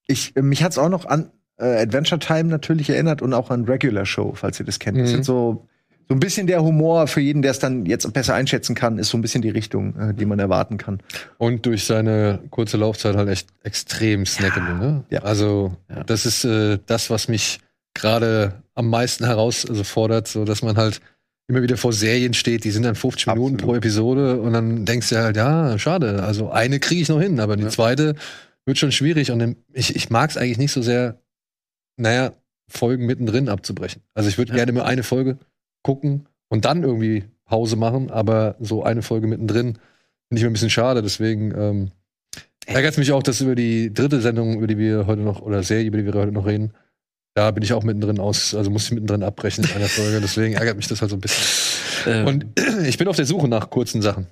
Ich, 0.08 0.36
äh, 0.36 0.42
mich 0.42 0.64
hat's 0.64 0.78
auch 0.78 0.90
noch 0.90 1.06
an 1.06 1.32
äh, 1.58 1.82
Adventure 1.84 2.20
Time 2.20 2.46
natürlich 2.46 2.90
erinnert 2.90 3.22
und 3.22 3.34
auch 3.34 3.50
an 3.52 3.66
Regular 3.66 4.06
Show, 4.06 4.34
falls 4.36 4.60
ihr 4.60 4.66
das 4.66 4.80
kennt. 4.80 4.98
Das 4.98 5.10
Mhm. 5.10 5.14
sind 5.14 5.26
so, 5.26 5.68
so 6.12 6.16
ein 6.16 6.20
bisschen 6.20 6.46
der 6.46 6.62
Humor 6.62 7.08
für 7.08 7.22
jeden, 7.22 7.42
der 7.42 7.52
es 7.52 7.60
dann 7.60 7.86
jetzt 7.86 8.12
besser 8.12 8.34
einschätzen 8.34 8.76
kann, 8.76 8.98
ist 8.98 9.08
so 9.12 9.18
ein 9.18 9.22
bisschen 9.22 9.42
die 9.42 9.50
Richtung, 9.50 9.96
äh, 9.98 10.14
die 10.14 10.26
man 10.26 10.40
erwarten 10.40 10.78
kann. 10.78 11.00
Und 11.38 11.66
durch 11.66 11.86
seine 11.86 12.40
kurze 12.50 12.76
Laufzeit 12.76 13.16
halt 13.16 13.30
echt 13.30 13.48
extrem 13.64 14.26
snackable, 14.26 14.76
ne? 14.76 15.06
Ja. 15.10 15.22
Also, 15.22 15.78
Ja. 15.90 16.04
das 16.04 16.26
ist 16.26 16.44
äh, 16.44 16.80
das, 16.86 17.10
was 17.10 17.30
mich 17.30 17.60
gerade 17.94 18.62
am 18.76 18.90
meisten 18.90 19.24
heraus 19.24 19.66
also 19.66 19.84
so 20.26 20.44
dass 20.44 20.62
man 20.64 20.76
halt 20.76 21.00
immer 21.48 21.62
wieder 21.62 21.78
vor 21.78 21.94
Serien 21.94 22.34
steht, 22.34 22.66
die 22.66 22.72
sind 22.72 22.84
dann 22.84 22.96
50 22.96 23.28
Minuten 23.28 23.56
Absolut. 23.56 23.62
pro 23.62 23.76
Episode 23.76 24.42
und 24.42 24.52
dann 24.52 24.84
denkst 24.84 25.08
du 25.12 25.16
halt, 25.16 25.38
ja, 25.38 25.80
schade, 25.80 26.24
also 26.24 26.50
eine 26.52 26.82
kriege 26.82 27.04
ich 27.04 27.08
noch 27.08 27.22
hin, 27.22 27.40
aber 27.40 27.56
die 27.56 27.64
Ja. 27.64 27.70
zweite 27.70 28.16
wird 28.66 28.78
schon 28.78 28.92
schwierig 28.92 29.32
und 29.32 29.56
ich, 29.72 29.96
ich 29.96 30.10
mag 30.10 30.30
es 30.30 30.36
eigentlich 30.36 30.58
nicht 30.58 30.74
so 30.74 30.82
sehr, 30.82 31.22
naja, 31.96 32.34
Folgen 32.68 33.06
mittendrin 33.06 33.48
abzubrechen. 33.48 34.02
Also 34.14 34.28
ich 34.28 34.38
würde 34.38 34.52
Ja. 34.52 34.58
gerne 34.58 34.74
mal 34.74 34.84
eine 34.84 35.04
Folge 35.04 35.38
gucken 35.84 36.28
und 36.50 36.66
dann 36.66 36.84
irgendwie 36.84 37.24
Pause 37.46 37.76
machen, 37.76 38.12
aber 38.12 38.56
so 38.60 38.84
eine 38.84 39.02
Folge 39.02 39.28
mittendrin 39.28 39.74
finde 40.28 40.38
ich 40.38 40.42
mir 40.44 40.50
ein 40.50 40.54
bisschen 40.54 40.70
schade, 40.70 41.02
deswegen 41.02 41.54
ähm, 41.56 41.92
Ärgert 42.68 42.98
mich 42.98 43.12
auch, 43.12 43.24
dass 43.24 43.42
über 43.42 43.56
die 43.56 43.92
dritte 43.94 44.22
Sendung, 44.22 44.58
über 44.58 44.68
die 44.68 44.78
wir 44.78 45.08
heute 45.08 45.24
noch, 45.24 45.42
oder 45.42 45.64
Serie, 45.64 45.88
über 45.88 45.98
die 45.98 46.06
wir 46.06 46.14
heute 46.14 46.32
noch 46.32 46.46
reden, 46.46 46.74
da 47.34 47.50
bin 47.52 47.64
ich 47.64 47.74
auch 47.74 47.84
mittendrin 47.84 48.20
aus, 48.20 48.54
also 48.54 48.70
muss 48.70 48.86
ich 48.86 48.92
mittendrin 48.92 49.24
abbrechen 49.24 49.64
in 49.64 49.72
einer 49.72 49.88
Folge. 49.88 50.22
Deswegen 50.22 50.54
ärgert 50.54 50.78
mich 50.78 50.88
das 50.88 51.02
halt 51.02 51.10
so 51.10 51.18
ein 51.18 51.22
bisschen. 51.22 51.44
Ähm, 52.14 52.28
Und 52.28 52.46
ich 52.86 52.98
bin 53.00 53.08
auf 53.08 53.16
der 53.16 53.26
Suche 53.26 53.48
nach 53.48 53.72
kurzen 53.72 54.02
Sachen, 54.02 54.28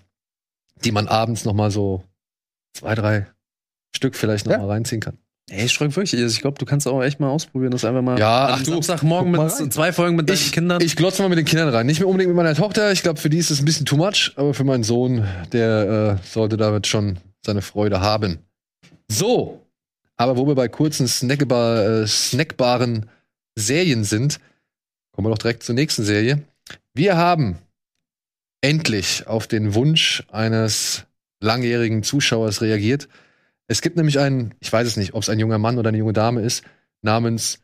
die 0.85 0.91
man 0.91 1.07
abends 1.07 1.43
noch 1.43 1.53
mal 1.53 1.71
so 1.71 2.03
zwei, 2.73 2.93
drei 2.93 3.25
Stück 3.95 4.15
vielleicht 4.15 4.45
noch 4.45 4.53
Ja. 4.53 4.59
mal 4.59 4.67
reinziehen 4.67 5.01
kann. 5.01 5.17
Ey, 5.51 5.65
ich 5.65 5.77
frage 5.77 5.95
wirklich, 5.95 6.13
ich 6.13 6.41
glaube, 6.41 6.57
du 6.57 6.65
kannst 6.65 6.87
auch 6.87 7.01
echt 7.01 7.19
mal 7.19 7.29
ausprobieren, 7.29 7.71
das 7.71 7.85
einfach 7.85 8.01
mal 8.01 8.17
Ja, 8.19 8.47
ach 8.51 8.63
du, 8.63 8.71
Samstagmorgen 8.73 9.31
mit 9.31 9.73
zwei 9.73 9.91
Folgen 9.93 10.15
mit 10.15 10.29
deinen 10.29 10.35
Ich, 10.35 10.51
Kindern. 10.51 10.81
ich 10.81 10.95
glotze 10.95 11.21
mal 11.21 11.29
mit 11.29 11.37
den 11.37 11.45
Kindern 11.45 11.69
rein. 11.69 11.85
Nicht 11.85 11.99
mehr 11.99 12.07
unbedingt 12.07 12.29
mit 12.29 12.37
meiner 12.37 12.55
Tochter. 12.55 12.91
Ich 12.91 13.03
glaube, 13.03 13.19
für 13.19 13.29
die 13.29 13.37
ist 13.37 13.51
es 13.51 13.59
ein 13.61 13.65
bisschen 13.65 13.85
too 13.85 13.97
much. 13.97 14.31
Aber 14.35 14.53
für 14.53 14.63
meinen 14.63 14.83
Sohn, 14.83 15.25
der 15.51 16.19
äh, 16.21 16.27
sollte 16.27 16.57
damit 16.57 16.87
schon 16.87 17.17
seine 17.45 17.61
Freude 17.61 18.01
haben. 18.01 18.39
So. 19.11 19.65
Aber 20.17 20.35
wo 20.37 20.47
wir 20.47 20.55
bei 20.55 20.67
kurzen, 20.67 21.07
snackbar, 21.07 22.01
äh, 22.01 22.07
snackbaren 22.07 23.05
Serien 23.55 24.03
sind, 24.03 24.39
kommen 25.13 25.27
wir 25.27 25.31
doch 25.31 25.37
direkt 25.37 25.63
zur 25.63 25.75
nächsten 25.75 26.03
Serie. 26.03 26.41
Wir 26.93 27.15
haben 27.17 27.57
endlich 28.61 29.27
auf 29.27 29.47
den 29.47 29.73
Wunsch 29.73 30.23
eines 30.31 31.05
langjährigen 31.41 32.03
Zuschauers 32.03 32.61
reagiert. 32.61 33.07
Es 33.69 33.81
gibt 33.81 33.97
nämlich 33.97 34.19
einen, 34.19 34.55
ich 34.59 34.73
weiß 34.73 34.87
es 34.87 34.97
nicht, 34.97 35.13
ob 35.13 35.21
es 35.21 35.29
ein 35.29 35.39
junger 35.39 35.59
Mann 35.59 35.77
oder 35.77 35.89
eine 35.89 35.97
junge 35.99 36.11
Dame 36.11 36.41
ist, 36.41 36.63
namens 37.03 37.59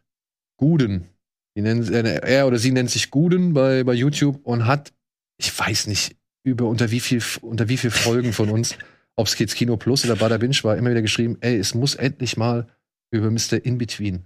Guden. 0.56 1.10
Nennen, 1.56 1.92
äh, 1.92 2.20
er 2.22 2.48
oder 2.48 2.60
sie 2.60 2.72
nennt 2.72 2.92
sich 2.92 3.10
Guden 3.10 3.54
bei, 3.54 3.84
bei 3.84 3.94
YouTube 3.94 4.40
und 4.46 4.68
hat, 4.68 4.94
ich 5.38 5.58
weiß 5.58 5.88
nicht, 5.88 6.16
über 6.44 6.68
unter 6.68 6.92
wie 6.92 7.00
viel, 7.00 7.24
unter 7.42 7.70
wie 7.70 7.78
viel 7.78 7.90
Folgen 7.90 8.34
von 8.34 8.50
uns, 8.50 8.78
ob 9.16 9.26
es 9.26 9.36
Kids 9.36 9.56
Kino 9.56 9.78
Plus 9.78 10.06
oder 10.06 10.16
Bada 10.16 10.38
Binge 10.38 10.58
war, 10.62 10.78
immer 10.78 10.92
wieder 10.92 11.02
geschrieben, 11.02 11.38
ey, 11.42 11.58
es 11.58 11.74
muss 11.74 11.96
endlich 11.96 12.38
mal 12.38 12.68
über 13.10 13.32
Mr. 13.32 13.66
In-Between 13.66 14.24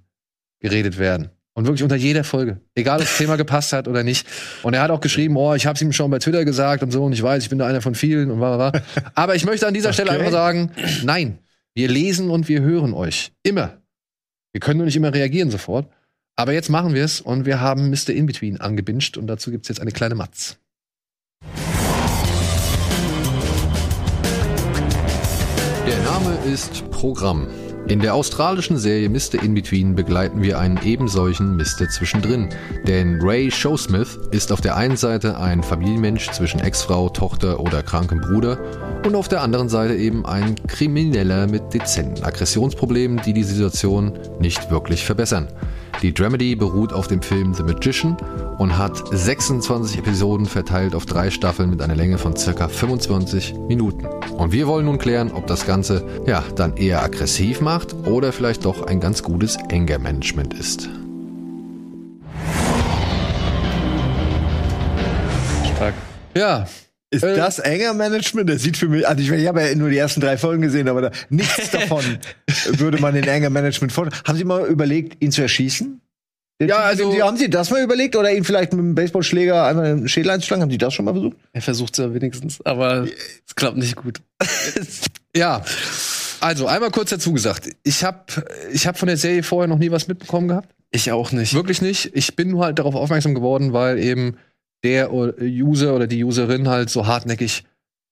geredet 0.59 0.97
werden. 0.97 1.29
Und 1.53 1.65
wirklich 1.65 1.83
unter 1.83 1.95
jeder 1.95 2.23
Folge. 2.23 2.59
Egal, 2.75 2.99
ob 2.99 3.05
das 3.05 3.17
Thema 3.17 3.37
gepasst 3.37 3.71
hat 3.71 3.87
oder 3.87 4.03
nicht. 4.03 4.27
Und 4.63 4.73
er 4.73 4.81
hat 4.81 4.91
auch 4.91 5.01
geschrieben, 5.01 5.37
oh, 5.37 5.53
ich 5.55 5.65
habe 5.65 5.75
es 5.75 5.81
ihm 5.81 5.93
schon 5.93 6.11
bei 6.11 6.19
Twitter 6.19 6.43
gesagt 6.45 6.83
und 6.83 6.91
so, 6.91 7.05
und 7.05 7.13
ich 7.13 7.23
weiß, 7.23 7.43
ich 7.43 7.49
bin 7.49 7.59
da 7.59 7.67
einer 7.67 7.81
von 7.81 7.95
vielen 7.95 8.31
und 8.31 8.39
bla 8.39 8.69
bla. 8.69 8.81
Aber 9.15 9.35
ich 9.35 9.45
möchte 9.45 9.65
an 9.67 9.73
dieser 9.73 9.93
Stelle 9.93 10.09
Okay. 10.11 10.19
einfach 10.19 10.31
sagen, 10.31 10.71
nein, 11.03 11.39
wir 11.79 11.87
lesen 11.87 12.29
und 12.29 12.49
wir 12.49 12.59
hören 12.59 12.93
euch. 12.93 13.31
Immer. 13.41 13.81
Wir 14.51 14.59
können 14.59 14.79
nur 14.79 14.85
nicht 14.85 14.97
immer 14.97 15.13
reagieren 15.13 15.49
sofort. 15.49 15.89
Aber 16.35 16.51
jetzt 16.51 16.69
machen 16.69 16.93
wir 16.93 17.05
es 17.05 17.21
und 17.21 17.45
wir 17.45 17.61
haben 17.61 17.89
Mr. 17.89 18.09
In-Between 18.09 18.59
angebinged 18.59 19.15
und 19.15 19.27
dazu 19.27 19.49
gibt 19.49 19.63
es 19.63 19.69
jetzt 19.69 19.79
eine 19.79 19.93
kleine 19.93 20.15
Matz. 20.15 20.57
Der 25.87 25.99
Name 26.03 26.37
ist 26.51 26.83
Programm. 26.91 27.47
In 27.89 28.01
der 28.01 28.13
australischen 28.13 28.77
Serie 28.77 29.09
Mr. 29.09 29.41
In-Between 29.41 29.95
begleiten 29.95 30.43
wir 30.43 30.59
einen 30.59 30.79
ebensolchen 30.85 31.57
Mr. 31.57 31.89
Zwischendrin. 31.89 32.49
Denn 32.85 33.19
Ray 33.19 33.49
Showsmith 33.49 34.19
ist 34.29 34.51
auf 34.51 34.61
der 34.61 34.75
einen 34.75 34.95
Seite 34.95 35.39
ein 35.39 35.63
Familienmensch 35.63 36.29
zwischen 36.29 36.59
Ex-Frau, 36.59 37.09
Tochter 37.09 37.59
oder 37.59 37.81
krankem 37.81 38.21
Bruder 38.21 38.59
und 39.07 39.15
auf 39.15 39.27
der 39.27 39.41
anderen 39.41 39.69
Seite 39.69 39.95
eben 39.95 40.23
ein 40.23 40.53
Krimineller 40.67 41.47
mit 41.47 41.73
dezenten 41.73 42.23
Aggressionsproblemen, 42.23 43.23
die 43.25 43.33
die 43.33 43.41
Situation 43.41 44.13
nicht 44.39 44.69
wirklich 44.69 45.03
verbessern. 45.03 45.47
Die 46.01 46.13
Dramedy 46.13 46.55
beruht 46.55 46.93
auf 46.93 47.07
dem 47.07 47.21
Film 47.21 47.53
The 47.53 47.63
Magician 47.63 48.15
und 48.57 48.77
hat 48.77 49.01
26 49.11 49.99
Episoden 49.99 50.45
verteilt 50.45 50.95
auf 50.95 51.05
drei 51.05 51.29
Staffeln 51.29 51.69
mit 51.69 51.81
einer 51.81 51.95
Länge 51.95 52.17
von 52.17 52.35
circa 52.35 52.67
25 52.67 53.55
Minuten. 53.67 54.05
Und 54.37 54.51
wir 54.51 54.67
wollen 54.67 54.85
nun 54.85 54.97
klären, 54.97 55.31
ob 55.31 55.47
das 55.47 55.65
Ganze 55.65 56.05
ja 56.25 56.43
dann 56.55 56.77
eher 56.77 57.03
aggressiv 57.03 57.61
macht 57.61 57.93
oder 58.05 58.31
vielleicht 58.31 58.65
doch 58.65 58.87
ein 58.87 58.99
ganz 58.99 59.23
gutes 59.23 59.57
Anger-Management 59.57 60.53
ist. 60.53 60.89
Stark. 65.75 65.93
Ja, 66.35 66.65
Ist 67.11 67.23
Äh, 67.23 67.35
das 67.35 67.59
enger 67.59 67.93
Management? 67.93 68.49
Das 68.49 68.61
sieht 68.61 68.77
für 68.77 68.87
mich, 68.87 69.07
also 69.07 69.21
ich, 69.21 69.29
ich 69.31 69.47
habe 69.47 69.61
ja 69.67 69.75
nur 69.75 69.89
die 69.89 69.97
ersten 69.97 70.21
drei 70.21 70.37
Folgen 70.37 70.61
gesehen, 70.61 70.87
aber 70.87 71.01
da, 71.01 71.11
nichts 71.29 71.69
davon 71.71 72.03
würde 72.77 72.99
man 72.99 73.15
in 73.15 73.23
enger 73.27 73.49
Management 73.49 73.91
vorstellen. 73.91 74.21
Haben 74.27 74.37
Sie 74.37 74.43
mal 74.45 74.65
überlegt, 74.67 75.21
ihn 75.23 75.31
zu 75.31 75.41
erschießen? 75.41 76.01
Den 76.61 76.67
Ja, 76.69 76.77
also- 76.79 77.11
den 77.11 77.21
haben 77.23 77.37
Sie 77.37 77.49
das 77.49 77.71
mal 77.71 77.81
überlegt 77.81 78.15
oder 78.15 78.31
ihn 78.31 78.43
vielleicht 78.43 78.73
mit 78.73 78.79
einem 78.79 78.93
Baseballschläger 78.93 79.65
einmal 79.65 79.85
einen 79.85 80.07
Schädel 80.09 80.29
einzuschlagen? 80.31 80.61
Haben 80.61 80.71
Sie 80.71 80.77
das 80.77 80.93
schon 80.93 81.05
mal 81.05 81.13
versucht? 81.13 81.37
Er 81.53 81.61
versucht 81.61 81.93
es 81.93 82.03
ja 82.05 82.13
wenigstens, 82.13 82.63
aber 82.65 83.07
es 83.47 83.55
klappt 83.55 83.77
nicht 83.77 83.95
gut. 83.95 84.21
Ja, 85.35 85.63
also 86.41 86.65
einmal 86.65 86.89
kurz 86.89 87.11
dazu 87.11 87.33
gesagt. 87.33 87.69
Ich 87.83 88.03
habe 88.03 88.19
ich 88.73 88.87
hab 88.87 88.97
von 88.97 89.07
der 89.07 89.17
Serie 89.17 89.43
vorher 89.43 89.67
noch 89.67 89.77
nie 89.77 89.91
was 89.91 90.07
mitbekommen 90.07 90.47
gehabt. 90.47 90.69
Ich 90.91 91.11
auch 91.11 91.31
nicht. 91.31 91.53
Wirklich 91.53 91.83
nicht. 91.83 92.09
Ich 92.15 92.35
bin 92.35 92.49
nur 92.49 92.65
halt 92.65 92.79
darauf 92.79 92.95
aufmerksam 92.95 93.35
geworden, 93.35 93.71
weil 93.71 93.99
eben 93.99 94.37
der 94.83 95.13
o- 95.13 95.33
User 95.39 95.95
oder 95.95 96.07
die 96.07 96.23
Userin 96.23 96.67
halt 96.67 96.89
so 96.89 97.05
hartnäckig 97.07 97.63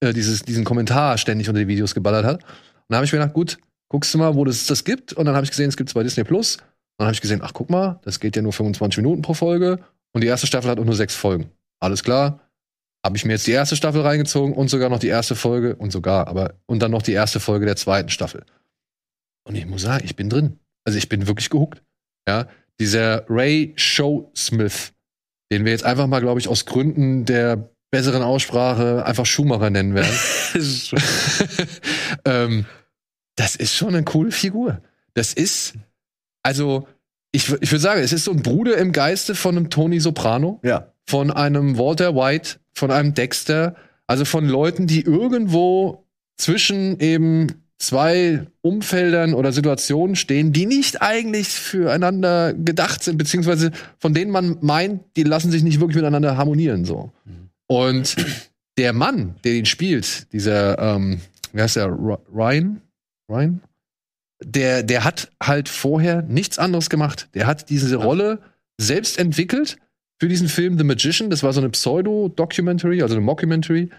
äh, 0.01 0.13
dieses, 0.13 0.43
diesen 0.43 0.63
Kommentar 0.63 1.17
ständig 1.17 1.49
unter 1.49 1.59
die 1.61 1.67
Videos 1.67 1.93
geballert 1.93 2.25
hat. 2.25 2.43
Und 2.43 2.49
da 2.89 2.97
habe 2.97 3.05
ich 3.05 3.11
mir 3.13 3.19
gedacht, 3.19 3.33
gut, 3.33 3.57
guckst 3.89 4.13
du 4.13 4.17
mal, 4.17 4.35
wo 4.35 4.45
das 4.45 4.65
das 4.65 4.83
gibt. 4.83 5.13
Und 5.13 5.25
dann 5.25 5.35
habe 5.35 5.43
ich 5.45 5.49
gesehen, 5.51 5.69
es 5.69 5.77
gibt 5.77 5.89
es 5.89 5.93
bei 5.93 6.03
Disney 6.03 6.23
Plus. 6.23 6.57
Und 6.57 6.63
dann 6.99 7.07
habe 7.07 7.13
ich 7.13 7.21
gesehen, 7.21 7.41
ach 7.43 7.53
guck 7.53 7.69
mal, 7.69 7.99
das 8.03 8.19
geht 8.19 8.35
ja 8.35 8.41
nur 8.41 8.53
25 8.53 8.97
Minuten 8.97 9.21
pro 9.21 9.33
Folge. 9.33 9.79
Und 10.13 10.21
die 10.21 10.27
erste 10.27 10.47
Staffel 10.47 10.69
hat 10.69 10.79
auch 10.79 10.85
nur 10.85 10.95
sechs 10.95 11.15
Folgen. 11.15 11.51
Alles 11.79 12.03
klar. 12.03 12.39
Habe 13.05 13.15
ich 13.15 13.23
mir 13.25 13.33
jetzt 13.33 13.47
die 13.47 13.51
erste 13.51 13.75
Staffel 13.75 14.01
reingezogen 14.01 14.53
und 14.53 14.69
sogar 14.69 14.89
noch 14.89 14.99
die 14.99 15.07
erste 15.07 15.35
Folge 15.35 15.75
und 15.75 15.91
sogar, 15.91 16.27
aber 16.27 16.55
und 16.65 16.79
dann 16.81 16.91
noch 16.91 17.03
die 17.03 17.13
erste 17.13 17.39
Folge 17.39 17.65
der 17.65 17.75
zweiten 17.75 18.09
Staffel. 18.09 18.43
Und 19.47 19.55
ich 19.55 19.65
muss 19.65 19.83
sagen, 19.83 20.03
ich 20.03 20.15
bin 20.15 20.29
drin. 20.29 20.59
Also 20.83 20.97
ich 20.97 21.07
bin 21.07 21.27
wirklich 21.27 21.49
gehuckt. 21.49 21.83
Ja, 22.27 22.47
dieser 22.79 23.25
Ray 23.29 23.73
Showsmith, 23.77 24.93
den 25.51 25.65
wir 25.65 25.71
jetzt 25.71 25.85
einfach 25.85 26.07
mal, 26.07 26.19
glaube 26.21 26.39
ich, 26.39 26.47
aus 26.47 26.65
Gründen 26.65 27.25
der 27.25 27.69
besseren 27.91 28.21
Aussprache 28.21 29.05
einfach 29.05 29.25
Schumacher 29.25 29.69
nennen 29.69 29.93
werden. 29.95 30.13
ähm, 32.25 32.65
das 33.35 33.55
ist 33.55 33.75
schon 33.75 33.89
eine 33.89 34.03
coole 34.03 34.31
Figur. 34.31 34.81
Das 35.13 35.33
ist, 35.33 35.73
also, 36.43 36.87
ich, 37.31 37.49
ich 37.61 37.71
würde 37.71 37.79
sagen, 37.79 38.01
es 38.01 38.13
ist 38.13 38.25
so 38.25 38.31
ein 38.31 38.41
Bruder 38.41 38.77
im 38.77 38.91
Geiste 38.91 39.35
von 39.35 39.55
einem 39.55 39.69
Tony 39.69 39.99
Soprano 39.99 40.59
Ja. 40.63 40.91
von 41.05 41.31
einem 41.31 41.77
Walter 41.77 42.15
White, 42.15 42.59
von 42.73 42.91
einem 42.91 43.13
Dexter, 43.13 43.75
also 44.07 44.25
von 44.25 44.47
Leuten, 44.47 44.87
die 44.87 45.01
irgendwo 45.01 46.05
zwischen 46.37 46.99
eben 46.99 47.66
zwei 47.79 48.47
Umfeldern 48.61 49.33
oder 49.33 49.51
Situationen 49.51 50.15
stehen, 50.15 50.51
die 50.51 50.65
nicht 50.65 51.01
eigentlich 51.01 51.49
füreinander 51.49 52.53
gedacht 52.53 53.03
sind, 53.03 53.17
beziehungsweise 53.17 53.71
von 53.99 54.13
denen 54.13 54.31
man 54.31 54.57
meint, 54.61 55.01
die 55.15 55.23
lassen 55.23 55.51
sich 55.51 55.63
nicht 55.63 55.79
wirklich 55.79 55.97
miteinander 55.97 56.37
harmonieren, 56.37 56.85
so. 56.85 57.11
Und 57.67 58.15
der 58.77 58.93
Mann, 58.93 59.35
der 59.43 59.53
ihn 59.53 59.65
spielt, 59.65 60.31
dieser, 60.33 60.79
ähm, 60.79 61.19
wie 61.53 61.61
heißt 61.61 61.75
der, 61.75 61.87
Ry- 61.87 62.19
Ryan? 62.33 62.81
Ryan? 63.29 63.61
Der, 64.43 64.83
der 64.83 65.03
hat 65.03 65.31
halt 65.41 65.67
vorher 65.67 66.21
nichts 66.21 66.59
anderes 66.59 66.89
gemacht. 66.89 67.27
Der 67.33 67.47
hat 67.47 67.69
diese 67.69 67.95
Rolle 67.95 68.39
selbst 68.79 69.17
entwickelt 69.17 69.77
für 70.19 70.27
diesen 70.27 70.47
Film 70.47 70.77
The 70.77 70.83
Magician. 70.83 71.29
Das 71.29 71.43
war 71.43 71.53
so 71.53 71.59
eine 71.59 71.69
Pseudo-Documentary, 71.69 73.01
also 73.01 73.15
eine 73.15 73.23
Mockumentary, 73.23 73.89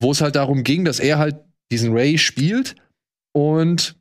wo 0.00 0.12
es 0.12 0.20
halt 0.20 0.36
darum 0.36 0.62
ging, 0.62 0.84
dass 0.84 1.00
er 1.00 1.18
halt 1.18 1.36
diesen 1.70 1.92
Ray 1.92 2.18
spielt 2.18 2.76
und 3.32 3.96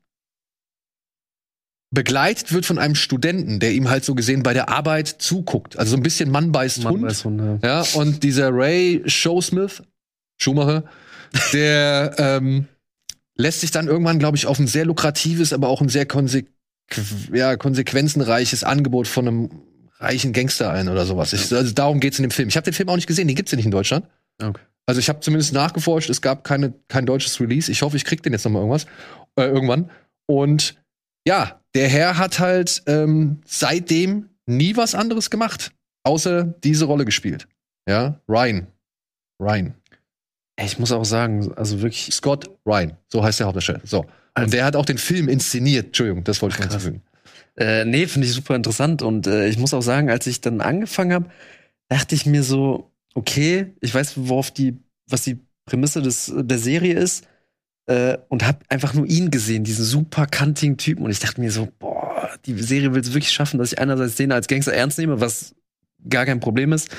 begleitet 1.93 2.53
wird 2.53 2.65
von 2.65 2.77
einem 2.77 2.95
Studenten, 2.95 3.59
der 3.59 3.73
ihm 3.73 3.89
halt 3.89 4.05
so 4.05 4.15
gesehen 4.15 4.43
bei 4.43 4.53
der 4.53 4.69
Arbeit 4.69 5.07
zuguckt. 5.07 5.77
Also 5.77 5.91
so 5.91 5.97
ein 5.97 6.03
bisschen 6.03 6.31
Mann 6.31 6.51
beißt 6.51 6.83
Mann 6.83 6.93
Hund. 6.93 7.03
weiß 7.03 7.21
von, 7.21 7.59
ja. 7.61 7.81
Ja, 7.81 7.85
und 7.95 8.23
dieser 8.23 8.53
Ray 8.53 9.03
Showsmith, 9.05 9.83
Schumacher, 10.37 10.85
der 11.51 12.15
ähm, 12.17 12.67
lässt 13.35 13.61
sich 13.61 13.71
dann 13.71 13.87
irgendwann, 13.87 14.19
glaube 14.19 14.37
ich, 14.37 14.45
auf 14.45 14.57
ein 14.57 14.67
sehr 14.67 14.85
lukratives, 14.85 15.51
aber 15.51 15.67
auch 15.67 15.81
ein 15.81 15.89
sehr 15.89 16.05
konsequ 16.05 16.47
ja, 17.33 17.55
konsequenzenreiches 17.55 18.63
Angebot 18.63 19.07
von 19.07 19.27
einem 19.27 19.49
reichen 19.99 20.33
Gangster 20.33 20.71
ein 20.71 20.89
oder 20.89 21.05
sowas. 21.05 21.31
Ich, 21.31 21.53
also 21.53 21.71
darum 21.73 21.99
geht's 21.99 22.19
in 22.19 22.23
dem 22.23 22.31
Film. 22.31 22.49
Ich 22.49 22.57
habe 22.57 22.65
den 22.65 22.73
Film 22.73 22.89
auch 22.89 22.95
nicht 22.95 23.07
gesehen, 23.07 23.27
den 23.27 23.35
gibt's 23.35 23.51
ja 23.51 23.55
nicht 23.55 23.65
in 23.65 23.71
Deutschland. 23.71 24.05
Okay. 24.41 24.59
Also 24.85 24.99
ich 24.99 25.09
habe 25.09 25.19
zumindest 25.19 25.53
nachgeforscht, 25.53 26.09
es 26.09 26.21
gab 26.21 26.43
keine, 26.43 26.73
kein 26.87 27.05
deutsches 27.05 27.39
Release. 27.39 27.71
Ich 27.71 27.81
hoffe, 27.81 27.95
ich 27.95 28.03
krieg 28.03 28.23
den 28.23 28.33
jetzt 28.33 28.43
noch 28.43 28.51
mal 28.51 28.59
irgendwas 28.59 28.87
äh, 29.37 29.43
irgendwann. 29.45 29.89
Und 30.27 30.81
ja, 31.27 31.61
der 31.75 31.87
Herr 31.87 32.17
hat 32.17 32.39
halt 32.39 32.83
ähm, 32.87 33.41
seitdem 33.45 34.29
nie 34.45 34.75
was 34.75 34.95
anderes 34.95 35.29
gemacht, 35.29 35.71
außer 36.03 36.43
diese 36.63 36.85
Rolle 36.85 37.05
gespielt. 37.05 37.47
Ja, 37.87 38.19
Ryan. 38.27 38.67
Ryan. 39.41 39.73
Ich 40.59 40.77
muss 40.79 40.91
auch 40.91 41.05
sagen, 41.05 41.51
also 41.55 41.81
wirklich, 41.81 42.13
Scott 42.13 42.49
Ryan. 42.65 42.97
So 43.07 43.23
heißt 43.23 43.39
der 43.39 43.47
Hauptdarsteller. 43.47 43.81
So. 43.83 44.05
Also- 44.33 44.45
Und 44.45 44.53
der 44.53 44.65
hat 44.65 44.75
auch 44.75 44.85
den 44.85 44.97
Film 44.97 45.27
inszeniert. 45.29 45.87
Entschuldigung, 45.87 46.23
das 46.23 46.41
wollte 46.41 46.55
ich 46.57 46.61
hinzufügen. 46.61 47.01
äh, 47.57 47.83
nee, 47.85 48.07
finde 48.07 48.27
ich 48.27 48.33
super 48.33 48.55
interessant. 48.55 49.01
Und 49.01 49.27
äh, 49.27 49.47
ich 49.47 49.57
muss 49.57 49.73
auch 49.73 49.81
sagen, 49.81 50.09
als 50.09 50.27
ich 50.27 50.41
dann 50.41 50.61
angefangen 50.61 51.13
habe, 51.13 51.29
dachte 51.89 52.15
ich 52.15 52.25
mir 52.25 52.43
so, 52.43 52.91
okay, 53.13 53.73
ich 53.81 53.93
weiß, 53.93 54.13
worauf 54.27 54.51
die, 54.51 54.77
was 55.09 55.23
die 55.23 55.39
Prämisse 55.65 56.01
des, 56.01 56.31
der 56.35 56.57
Serie 56.59 56.93
ist. 56.93 57.27
Äh, 57.87 58.17
und 58.29 58.45
habe 58.45 58.59
einfach 58.69 58.93
nur 58.93 59.05
ihn 59.05 59.31
gesehen, 59.31 59.63
diesen 59.63 59.85
super 59.85 60.25
kantigen 60.25 60.77
Typen. 60.77 61.03
Und 61.03 61.11
ich 61.11 61.19
dachte 61.19 61.41
mir 61.41 61.51
so, 61.51 61.67
boah, 61.79 62.29
die 62.45 62.53
Serie 62.61 62.93
will 62.93 63.01
es 63.01 63.13
wirklich 63.13 63.31
schaffen, 63.31 63.57
dass 63.57 63.73
ich 63.73 63.79
einerseits 63.79 64.15
den 64.15 64.31
als 64.31 64.47
Gangster 64.47 64.73
ernst 64.73 64.97
nehme, 64.97 65.21
was 65.21 65.55
gar 66.09 66.25
kein 66.25 66.39
Problem 66.39 66.73
ist. 66.73 66.89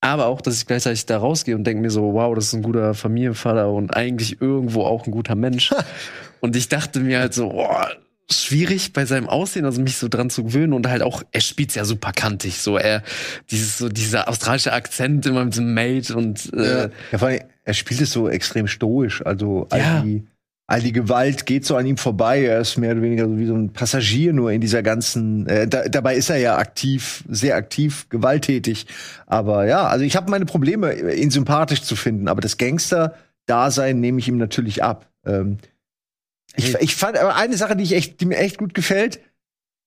Aber 0.00 0.26
auch, 0.26 0.40
dass 0.40 0.56
ich 0.58 0.66
gleichzeitig 0.66 1.06
da 1.06 1.18
rausgehe 1.18 1.56
und 1.56 1.64
denke 1.64 1.82
mir 1.82 1.90
so, 1.90 2.14
wow, 2.14 2.34
das 2.34 2.46
ist 2.46 2.54
ein 2.54 2.62
guter 2.62 2.94
Familienvater 2.94 3.68
und 3.70 3.96
eigentlich 3.96 4.40
irgendwo 4.40 4.84
auch 4.84 5.06
ein 5.06 5.10
guter 5.10 5.34
Mensch. 5.34 5.74
und 6.40 6.54
ich 6.54 6.68
dachte 6.68 7.00
mir 7.00 7.18
halt 7.18 7.34
so, 7.34 7.48
boah, 7.48 7.90
schwierig 8.30 8.92
bei 8.92 9.06
seinem 9.06 9.28
Aussehen, 9.28 9.64
also 9.64 9.80
mich 9.80 9.96
so 9.96 10.08
dran 10.08 10.30
zu 10.30 10.44
gewöhnen 10.44 10.72
und 10.72 10.86
halt 10.86 11.02
auch, 11.02 11.22
er 11.32 11.40
spielt's 11.40 11.74
ja 11.74 11.84
super 11.84 12.12
kantig, 12.12 12.60
so 12.60 12.76
er, 12.76 13.02
dieses, 13.50 13.78
so 13.78 13.88
dieser 13.88 14.28
australische 14.28 14.72
Akzent 14.72 15.26
immer 15.26 15.44
mit 15.44 15.56
dem 15.56 15.72
Mate 15.72 16.14
und, 16.14 16.52
äh, 16.52 16.90
Ja, 17.10 17.18
vor 17.18 17.28
allem, 17.28 17.40
er 17.68 17.74
spielt 17.74 18.00
es 18.00 18.12
so 18.12 18.30
extrem 18.30 18.66
stoisch. 18.66 19.24
Also 19.26 19.68
Ja. 19.70 19.98
all, 19.98 20.02
die, 20.02 20.26
all 20.66 20.80
die 20.80 20.92
Gewalt 20.92 21.44
geht 21.44 21.66
so 21.66 21.76
an 21.76 21.84
ihm 21.84 21.98
vorbei. 21.98 22.42
Er 22.44 22.60
ist 22.60 22.78
mehr 22.78 22.92
oder 22.92 23.02
weniger 23.02 23.26
so 23.28 23.36
wie 23.36 23.44
so 23.44 23.54
ein 23.54 23.74
Passagier 23.74 24.32
nur 24.32 24.50
in 24.52 24.62
dieser 24.62 24.82
ganzen. 24.82 25.46
Äh, 25.46 25.68
da, 25.68 25.86
dabei 25.86 26.16
ist 26.16 26.30
er 26.30 26.38
ja 26.38 26.56
aktiv, 26.56 27.24
sehr 27.28 27.56
aktiv, 27.56 28.08
gewalttätig. 28.08 28.86
Aber 29.26 29.66
ja, 29.66 29.86
also 29.86 30.02
ich 30.02 30.16
habe 30.16 30.30
meine 30.30 30.46
Probleme, 30.46 31.14
ihn 31.14 31.30
sympathisch 31.30 31.82
zu 31.82 31.94
finden. 31.94 32.26
Aber 32.28 32.40
das 32.40 32.56
Gangster-Dasein 32.56 34.00
nehme 34.00 34.18
ich 34.18 34.28
ihm 34.28 34.38
natürlich 34.38 34.82
ab. 34.82 35.06
Ähm, 35.26 35.58
ich, 36.56 36.74
ich 36.76 36.96
fand 36.96 37.18
aber 37.18 37.36
eine 37.36 37.58
Sache, 37.58 37.76
die, 37.76 37.84
ich 37.84 37.92
echt, 37.92 38.22
die 38.22 38.26
mir 38.26 38.38
echt 38.38 38.56
gut 38.56 38.72
gefällt. 38.72 39.20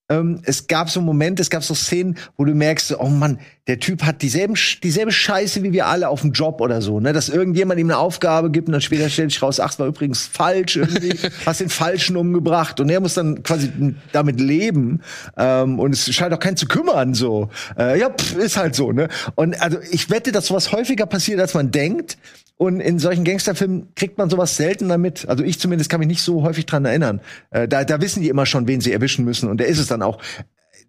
Ähm, 0.08 0.40
es 0.44 0.66
gab 0.66 0.90
so 0.90 1.00
Momente, 1.00 1.42
es 1.42 1.50
gab 1.50 1.62
so 1.62 1.74
Szenen, 1.74 2.18
wo 2.36 2.44
du 2.44 2.54
merkst, 2.54 2.98
oh 2.98 3.06
Mann, 3.06 3.38
der 3.68 3.78
Typ 3.78 4.02
hat 4.02 4.22
dieselben, 4.22 4.54
dieselbe 4.82 5.12
Scheiße 5.12 5.62
wie 5.62 5.72
wir 5.72 5.86
alle 5.86 6.08
auf 6.08 6.22
dem 6.22 6.32
Job 6.32 6.60
oder 6.60 6.82
so, 6.82 6.98
ne? 6.98 7.12
Dass 7.12 7.28
irgendjemand 7.28 7.78
ihm 7.78 7.86
eine 7.88 7.98
Aufgabe 7.98 8.50
gibt 8.50 8.66
und 8.66 8.72
dann 8.72 8.80
später 8.80 9.08
stellt 9.08 9.30
sich 9.30 9.40
raus, 9.40 9.60
ach, 9.60 9.70
es 9.70 9.78
war 9.78 9.86
übrigens 9.86 10.26
falsch 10.26 10.76
irgendwie, 10.76 11.16
hast 11.46 11.60
den 11.60 11.68
Falschen 11.68 12.16
umgebracht 12.16 12.80
und 12.80 12.88
er 12.88 13.00
muss 13.00 13.14
dann 13.14 13.44
quasi 13.44 13.70
damit 14.10 14.40
leben 14.40 15.02
ähm, 15.36 15.78
und 15.78 15.92
es 15.92 16.12
scheint 16.12 16.34
auch 16.34 16.40
keinen 16.40 16.56
zu 16.56 16.66
kümmern, 16.66 17.14
so. 17.14 17.50
Äh, 17.78 18.00
ja, 18.00 18.10
pff, 18.10 18.36
ist 18.36 18.56
halt 18.56 18.74
so, 18.74 18.90
ne? 18.90 19.08
Und 19.36 19.60
also 19.62 19.78
ich 19.90 20.10
wette, 20.10 20.32
dass 20.32 20.46
sowas 20.46 20.72
häufiger 20.72 21.06
passiert, 21.06 21.40
als 21.40 21.54
man 21.54 21.70
denkt. 21.70 22.18
Und 22.56 22.80
in 22.80 22.98
solchen 22.98 23.24
Gangsterfilmen 23.24 23.94
kriegt 23.94 24.18
man 24.18 24.30
sowas 24.30 24.56
seltener 24.56 24.98
mit. 24.98 25.28
Also 25.28 25.42
ich 25.42 25.58
zumindest 25.58 25.90
kann 25.90 26.00
mich 26.00 26.08
nicht 26.08 26.22
so 26.22 26.42
häufig 26.42 26.66
dran 26.66 26.84
erinnern. 26.84 27.20
Äh, 27.50 27.66
da, 27.66 27.84
da 27.84 28.00
wissen 28.00 28.22
die 28.22 28.28
immer 28.28 28.46
schon, 28.46 28.68
wen 28.68 28.80
sie 28.80 28.92
erwischen 28.92 29.24
müssen. 29.24 29.48
Und 29.48 29.58
der 29.58 29.66
ist 29.66 29.78
es 29.78 29.88
dann 29.88 30.02
auch. 30.02 30.22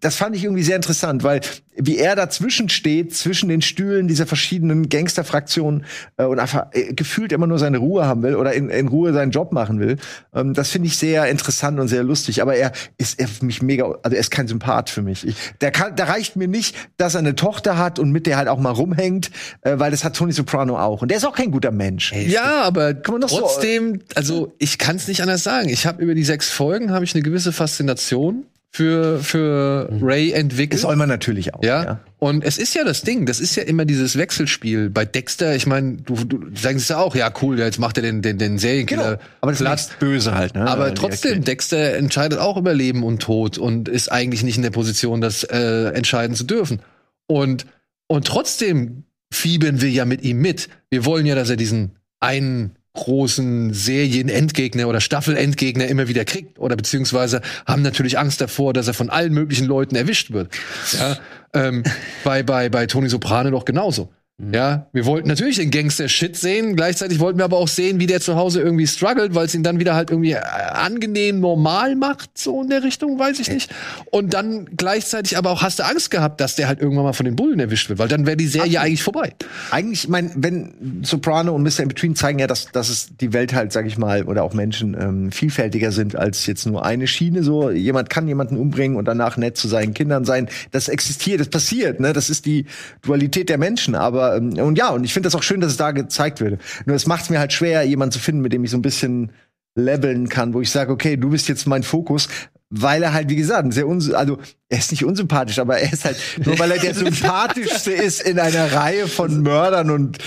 Das 0.04 0.16
fand 0.16 0.36
ich 0.36 0.44
irgendwie 0.44 0.62
sehr 0.62 0.76
interessant, 0.76 1.22
weil 1.22 1.40
wie 1.76 1.96
er 1.98 2.14
dazwischen 2.14 2.68
steht, 2.68 3.14
zwischen 3.16 3.48
den 3.48 3.62
Stühlen 3.62 4.06
dieser 4.06 4.26
verschiedenen 4.26 4.88
Gangsterfraktionen 4.90 5.86
äh, 6.18 6.24
und 6.24 6.38
einfach 6.38 6.66
äh, 6.72 6.92
gefühlt 6.92 7.32
immer 7.32 7.46
nur 7.46 7.58
seine 7.58 7.78
Ruhe 7.78 8.06
haben 8.06 8.22
will 8.22 8.36
oder 8.36 8.52
in, 8.52 8.68
in 8.68 8.86
Ruhe 8.88 9.12
seinen 9.12 9.30
Job 9.32 9.50
machen 9.52 9.80
will. 9.80 9.96
Ähm, 10.34 10.54
das 10.54 10.70
finde 10.70 10.88
ich 10.88 10.98
sehr 10.98 11.26
interessant 11.28 11.80
und 11.80 11.88
sehr 11.88 12.02
lustig. 12.04 12.42
Aber 12.42 12.54
er 12.54 12.72
ist 12.98 13.18
er 13.18 13.28
für 13.28 13.44
mich 13.46 13.62
mega, 13.62 13.86
also 14.02 14.14
er 14.14 14.20
ist 14.20 14.30
kein 14.30 14.46
Sympath 14.46 14.90
für 14.90 15.02
mich. 15.02 15.26
Ich, 15.26 15.36
der 15.62 15.70
kann, 15.72 15.96
da 15.96 16.04
reicht 16.04 16.36
mir 16.36 16.48
nicht, 16.48 16.76
dass 16.96 17.14
er 17.14 17.20
eine 17.20 17.34
Tochter 17.34 17.78
hat 17.78 17.98
und 17.98 18.10
mit 18.12 18.26
der 18.26 18.36
halt 18.36 18.48
auch 18.48 18.60
mal 18.60 18.70
rumhängt, 18.70 19.30
äh, 19.62 19.78
weil 19.78 19.90
das 19.90 20.04
hat 20.04 20.14
Tony 20.16 20.32
Soprano 20.32 20.78
auch. 20.78 21.00
Und 21.02 21.08
der 21.10 21.16
ist 21.16 21.24
auch 21.24 21.34
kein 21.34 21.50
guter 21.50 21.70
Mensch. 21.70 22.12
Ja, 22.12 22.60
aber 22.62 22.94
man 23.10 23.22
doch 23.22 23.28
so- 23.30 23.38
trotzdem, 23.40 24.00
also 24.14 24.52
ich 24.58 24.78
kann 24.78 24.96
es 24.96 25.08
nicht 25.08 25.22
anders 25.22 25.42
sagen. 25.42 25.70
Ich 25.70 25.86
habe 25.86 26.02
über 26.02 26.14
die 26.14 26.24
sechs 26.24 26.50
Folgen 26.50 26.92
habe 26.92 27.04
ich 27.04 27.14
eine 27.14 27.22
gewisse 27.22 27.52
Faszination 27.52 28.44
für 28.74 29.20
für 29.20 29.88
Ray 30.02 30.32
entwickelt. 30.32 30.74
Das 30.74 30.80
soll 30.80 30.96
man 30.96 31.08
natürlich 31.08 31.54
auch. 31.54 31.62
Ja? 31.62 32.00
Und 32.18 32.42
es 32.42 32.58
ist 32.58 32.74
ja 32.74 32.82
das 32.82 33.02
Ding, 33.02 33.24
das 33.24 33.38
ist 33.38 33.54
ja 33.54 33.62
immer 33.62 33.84
dieses 33.84 34.18
Wechselspiel. 34.18 34.90
Bei 34.90 35.04
Dexter, 35.04 35.54
ich 35.54 35.68
meine, 35.68 35.98
du, 35.98 36.16
du 36.24 36.40
sagst 36.56 36.90
ja 36.90 36.98
auch, 36.98 37.14
ja 37.14 37.32
cool, 37.40 37.56
jetzt 37.60 37.78
macht 37.78 37.98
er 37.98 38.02
den, 38.02 38.20
den, 38.20 38.36
den 38.36 38.58
Serienkiller 38.58 39.18
Genau. 39.18 39.22
Aber 39.42 39.52
das 39.52 39.60
ist 39.60 39.98
böse 40.00 40.34
halt, 40.34 40.56
ne? 40.56 40.66
Aber 40.66 40.88
Die 40.88 40.94
trotzdem. 40.94 41.44
Dexter 41.44 41.94
entscheidet 41.94 42.40
auch 42.40 42.56
über 42.56 42.74
Leben 42.74 43.04
und 43.04 43.22
Tod 43.22 43.58
und 43.58 43.88
ist 43.88 44.10
eigentlich 44.10 44.42
nicht 44.42 44.56
in 44.56 44.64
der 44.64 44.70
Position, 44.70 45.20
das 45.20 45.44
äh, 45.44 45.90
entscheiden 45.90 46.34
zu 46.34 46.42
dürfen. 46.42 46.80
Und, 47.28 47.66
und 48.08 48.26
trotzdem 48.26 49.04
fiebern 49.32 49.80
wir 49.80 49.90
ja 49.90 50.04
mit 50.04 50.22
ihm 50.22 50.40
mit. 50.40 50.68
Wir 50.90 51.04
wollen 51.04 51.26
ja, 51.26 51.36
dass 51.36 51.48
er 51.48 51.56
diesen 51.56 51.92
einen 52.18 52.74
großen 52.94 53.74
Serien-Endgegner 53.74 54.88
oder 54.88 55.00
Staffel-Endgegner 55.00 55.86
immer 55.86 56.08
wieder 56.08 56.24
kriegt. 56.24 56.58
Oder 56.58 56.76
beziehungsweise 56.76 57.42
haben 57.66 57.82
natürlich 57.82 58.18
Angst 58.18 58.40
davor, 58.40 58.72
dass 58.72 58.88
er 58.88 58.94
von 58.94 59.10
allen 59.10 59.32
möglichen 59.32 59.66
Leuten 59.66 59.96
erwischt 59.96 60.30
wird. 60.30 60.52
Ja, 60.98 61.18
ähm, 61.52 61.82
bei, 62.24 62.42
bei, 62.42 62.68
bei 62.68 62.86
Tony 62.86 63.08
Soprano 63.08 63.50
doch 63.50 63.64
genauso. 63.64 64.12
Ja, 64.36 64.88
wir 64.92 65.06
wollten 65.06 65.28
natürlich 65.28 65.58
den 65.58 65.70
Gangster-Shit 65.70 66.34
sehen, 66.34 66.74
gleichzeitig 66.74 67.20
wollten 67.20 67.38
wir 67.38 67.44
aber 67.44 67.56
auch 67.56 67.68
sehen, 67.68 68.00
wie 68.00 68.08
der 68.08 68.20
zu 68.20 68.34
Hause 68.34 68.60
irgendwie 68.60 68.88
struggelt, 68.88 69.36
weil 69.36 69.46
es 69.46 69.54
ihn 69.54 69.62
dann 69.62 69.78
wieder 69.78 69.94
halt 69.94 70.10
irgendwie 70.10 70.32
äh, 70.32 70.40
angenehm 70.40 71.38
normal 71.38 71.94
macht, 71.94 72.36
so 72.36 72.60
in 72.60 72.68
der 72.68 72.82
Richtung, 72.82 73.16
weiß 73.16 73.38
ich 73.38 73.48
nicht. 73.48 73.72
Und 74.10 74.34
dann 74.34 74.70
gleichzeitig 74.76 75.38
aber 75.38 75.50
auch 75.52 75.62
hast 75.62 75.78
du 75.78 75.84
Angst 75.84 76.10
gehabt, 76.10 76.40
dass 76.40 76.56
der 76.56 76.66
halt 76.66 76.80
irgendwann 76.80 77.04
mal 77.04 77.12
von 77.12 77.26
den 77.26 77.36
Bullen 77.36 77.60
erwischt 77.60 77.88
wird, 77.88 78.00
weil 78.00 78.08
dann 78.08 78.26
wäre 78.26 78.36
die 78.36 78.48
Serie 78.48 78.80
eigentlich 78.80 79.04
vorbei. 79.04 79.34
Eigentlich, 79.70 80.02
ich 80.02 80.08
meine, 80.08 80.32
wenn 80.34 81.04
Soprano 81.04 81.54
und 81.54 81.62
Mr. 81.62 81.84
In 81.84 81.88
Between 81.88 82.16
zeigen 82.16 82.40
ja, 82.40 82.48
dass, 82.48 82.66
dass 82.72 82.88
es 82.88 83.16
die 83.16 83.32
Welt 83.32 83.54
halt, 83.54 83.70
sag 83.70 83.86
ich 83.86 83.98
mal, 83.98 84.24
oder 84.24 84.42
auch 84.42 84.52
Menschen 84.52 84.96
ähm, 85.00 85.30
vielfältiger 85.30 85.92
sind 85.92 86.16
als 86.16 86.44
jetzt 86.46 86.66
nur 86.66 86.84
eine 86.84 87.06
Schiene. 87.06 87.44
So, 87.44 87.70
jemand 87.70 88.10
kann 88.10 88.26
jemanden 88.26 88.56
umbringen 88.56 88.96
und 88.96 89.04
danach 89.04 89.36
nett 89.36 89.56
zu 89.56 89.68
seinen 89.68 89.94
Kindern 89.94 90.24
sein. 90.24 90.48
Das 90.72 90.88
existiert, 90.88 91.38
das 91.38 91.50
passiert, 91.50 92.00
ne? 92.00 92.12
Das 92.12 92.30
ist 92.30 92.46
die 92.46 92.66
Dualität 93.02 93.48
der 93.48 93.58
Menschen. 93.58 93.94
Aber 93.94 94.23
ähm, 94.32 94.58
und 94.58 94.78
ja, 94.78 94.90
und 94.90 95.04
ich 95.04 95.12
finde 95.12 95.26
das 95.26 95.34
auch 95.34 95.42
schön, 95.42 95.60
dass 95.60 95.72
es 95.72 95.76
da 95.76 95.92
gezeigt 95.92 96.40
wird. 96.40 96.60
Nur 96.86 96.96
es 96.96 97.06
macht 97.06 97.24
es 97.24 97.30
mir 97.30 97.38
halt 97.38 97.52
schwer, 97.52 97.82
jemanden 97.82 98.12
zu 98.12 98.18
finden, 98.18 98.40
mit 98.40 98.52
dem 98.52 98.64
ich 98.64 98.70
so 98.70 98.78
ein 98.78 98.82
bisschen 98.82 99.32
leveln 99.76 100.28
kann, 100.28 100.54
wo 100.54 100.60
ich 100.60 100.70
sage, 100.70 100.92
okay, 100.92 101.16
du 101.16 101.30
bist 101.30 101.48
jetzt 101.48 101.66
mein 101.66 101.82
Fokus, 101.82 102.28
weil 102.70 103.02
er 103.02 103.12
halt, 103.12 103.28
wie 103.28 103.36
gesagt, 103.36 103.72
sehr 103.72 103.86
uns 103.86 104.12
also 104.12 104.38
er 104.68 104.78
ist 104.78 104.90
nicht 104.90 105.04
unsympathisch, 105.04 105.58
aber 105.58 105.78
er 105.78 105.92
ist 105.92 106.04
halt 106.04 106.16
nur 106.44 106.58
weil 106.58 106.70
er 106.70 106.78
der 106.78 106.94
sympathischste 106.94 107.92
ist 107.92 108.22
in 108.22 108.38
einer 108.38 108.72
Reihe 108.72 109.06
von 109.06 109.42
Mördern 109.42 109.90
und, 109.90 110.18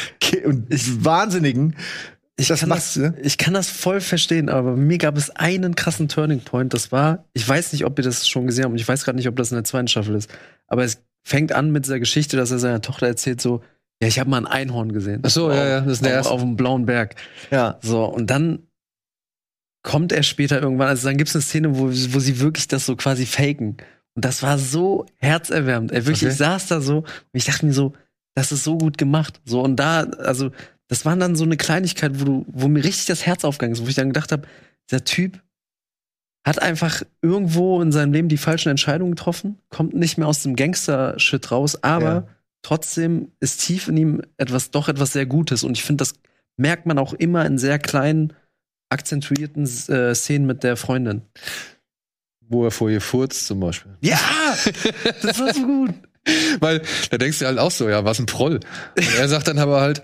und 0.46 1.06
Wahnsinnigen. 1.06 1.76
Ich 2.40 2.50
Das 2.50 2.60
kann 2.60 2.70
das, 2.70 2.96
ne? 2.96 3.16
ich 3.24 3.40
kann 3.40 3.56
das 3.56 3.68
voll 3.68 4.00
verstehen, 4.00 4.48
aber 4.48 4.74
bei 4.74 4.78
mir 4.78 4.98
gab 5.00 5.18
es 5.18 5.32
einen 5.32 5.76
krassen 5.76 6.08
Turning 6.08 6.42
Point. 6.42 6.74
Das 6.74 6.92
war, 6.92 7.26
ich 7.34 7.48
weiß 7.48 7.74
nicht, 7.74 7.84
ob 7.84 7.98
ihr 7.98 8.04
das 8.04 8.28
schon 8.28 8.46
gesehen 8.46 8.66
habt 8.66 8.74
und 8.74 8.80
ich 8.80 8.88
weiß 8.88 9.04
gerade 9.04 9.18
nicht, 9.18 9.28
ob 9.28 9.36
das 9.36 9.52
in 9.52 9.56
der 9.56 9.64
zweiten 9.64 9.88
Staffel 9.88 10.16
ist. 10.16 10.30
Aber 10.68 10.84
es 10.84 11.02
fängt 11.24 11.52
an 11.52 11.72
mit 11.72 11.86
dieser 11.86 12.00
Geschichte, 12.00 12.38
dass 12.38 12.52
er 12.52 12.60
seiner 12.60 12.82
Tochter 12.82 13.08
erzählt 13.08 13.42
so, 13.42 13.64
ja, 14.02 14.08
ich 14.08 14.20
habe 14.20 14.30
mal 14.30 14.38
ein 14.38 14.46
Einhorn 14.48 14.92
gesehen. 14.94 15.22
Ach 15.26 15.30
so, 15.30 15.50
ja, 15.52 15.68
ja, 15.68 15.82
das 15.82 15.94
ist 15.94 16.06
der 16.06 16.12
auf, 16.12 16.18
erste. 16.18 16.34
auf 16.34 16.42
dem 16.42 16.56
blauen 16.56 16.86
Berg. 16.86 17.16
Ja. 17.52 17.78
So, 17.82 18.06
und 18.06 18.30
dann 18.30 18.60
kommt 19.84 20.12
er 20.12 20.24
später 20.24 20.62
irgendwann, 20.62 20.88
also 20.90 21.08
dann 21.08 21.18
gibt 21.18 21.30
es 21.30 21.36
eine 21.36 21.42
Szene, 21.42 21.78
wo, 21.78 21.86
wo 21.88 22.20
sie 22.20 22.40
wirklich 22.40 22.68
das 22.68 22.86
so 22.86 22.96
quasi 22.96 23.26
faken. 23.26 23.78
Und 24.16 24.26
das 24.26 24.44
war 24.44 24.58
so 24.58 25.06
herzerwärmend. 25.18 25.92
Ey, 25.92 26.06
wirklich, 26.06 26.24
Okay. 26.24 26.32
ich 26.32 26.38
saß 26.38 26.68
da 26.68 26.82
so 26.82 26.98
und 27.00 27.06
ich 27.34 27.46
dachte 27.46 27.66
mir 27.66 27.74
so, 27.74 27.94
das 28.36 28.52
ist 28.52 28.64
so 28.64 28.78
gut 28.78 28.98
gemacht. 28.98 29.40
So, 29.46 29.62
und 29.62 29.78
da, 29.78 30.02
also, 30.04 30.52
das 30.90 31.06
war 31.06 31.16
dann 31.16 31.36
so 31.36 31.44
eine 31.44 31.58
Kleinigkeit, 31.58 32.20
wo 32.20 32.26
du, 32.26 32.46
wo 32.50 32.68
mir 32.68 32.84
richtig 32.84 33.06
das 33.08 33.26
Herz 33.26 33.44
aufgegangen 33.46 33.74
ist, 33.74 33.84
wo 33.84 33.88
ich 33.90 33.96
dann 33.96 34.10
gedacht 34.10 34.32
habe, 34.32 34.48
der 34.92 35.04
Typ 35.06 35.42
hat 36.46 36.62
einfach 36.62 37.04
irgendwo 37.22 37.82
in 37.82 37.92
seinem 37.92 38.14
Leben 38.14 38.30
die 38.30 38.38
falschen 38.38 38.70
Entscheidungen 38.70 39.12
getroffen, 39.16 39.58
kommt 39.70 39.94
nicht 39.96 40.18
mehr 40.18 40.28
aus 40.28 40.44
dem 40.44 40.56
Gangster-Shit 40.56 41.52
raus, 41.52 41.84
aber 41.84 42.04
Ja. 42.14 42.28
Trotzdem 42.68 43.32
ist 43.40 43.66
tief 43.66 43.88
in 43.88 43.96
ihm 43.96 44.22
etwas, 44.36 44.72
doch 44.72 44.90
etwas 44.90 45.14
sehr 45.14 45.26
Gutes. 45.26 45.64
Und 45.64 45.78
ich 45.78 45.84
finde, 45.86 46.02
das 46.02 46.16
merkt 46.58 46.86
man 46.86 47.00
auch 47.00 47.14
immer 47.14 47.46
in 47.46 47.58
sehr 47.58 47.80
kleinen, 47.80 48.34
akzentuierten 48.90 49.64
äh, 49.64 50.14
Szenen 50.14 50.46
mit 50.46 50.64
der 50.64 50.76
Freundin. 50.76 51.22
Wo 52.42 52.66
er 52.66 52.72
vor 52.72 52.90
ihr 52.90 53.00
furzt 53.00 53.48
zum 53.48 53.62
Beispiel. 53.62 53.94
Ja, 54.02 54.20
das 55.22 55.40
war 55.40 55.54
so 55.54 55.66
gut. 55.66 55.94
Weil 56.60 56.82
da 57.10 57.18
denkst 57.18 57.40
du 57.40 57.46
halt 57.46 57.58
auch 57.58 57.72
so, 57.72 57.88
ja, 57.88 58.04
was 58.04 58.20
ein 58.20 58.26
Proll. 58.26 58.60
Und 58.98 59.18
er 59.18 59.30
sagt 59.30 59.48
dann 59.48 59.60
aber 59.60 59.80
halt, 59.80 60.04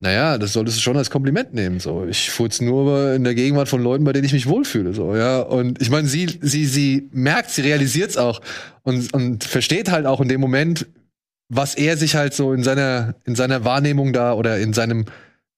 naja, 0.00 0.36
das 0.36 0.54
solltest 0.54 0.78
du 0.78 0.82
schon 0.82 0.96
als 0.96 1.10
Kompliment 1.10 1.54
nehmen. 1.54 1.78
So, 1.78 2.06
ich 2.06 2.30
furz 2.30 2.60
nur 2.60 3.12
in 3.12 3.22
der 3.22 3.36
Gegenwart 3.36 3.68
von 3.68 3.82
Leuten, 3.82 4.02
bei 4.02 4.12
denen 4.12 4.24
ich 4.24 4.32
mich 4.32 4.48
wohlfühle. 4.48 4.94
So, 4.94 5.14
ja. 5.14 5.40
Und 5.40 5.80
ich 5.80 5.90
meine, 5.90 6.08
sie, 6.08 6.40
sie, 6.40 6.66
sie 6.66 7.08
merkt, 7.12 7.50
sie 7.50 7.62
realisiert 7.62 8.10
es 8.10 8.16
auch 8.16 8.40
und, 8.82 9.14
und 9.14 9.44
versteht 9.44 9.92
halt 9.92 10.06
auch 10.06 10.20
in 10.20 10.28
dem 10.28 10.40
Moment, 10.40 10.86
was 11.50 11.74
er 11.74 11.96
sich 11.96 12.14
halt 12.14 12.32
so 12.32 12.54
in 12.54 12.62
seiner, 12.62 13.14
in 13.24 13.34
seiner 13.34 13.64
Wahrnehmung 13.64 14.12
da 14.12 14.32
oder 14.32 14.58
in 14.58 14.72
seinem 14.72 15.04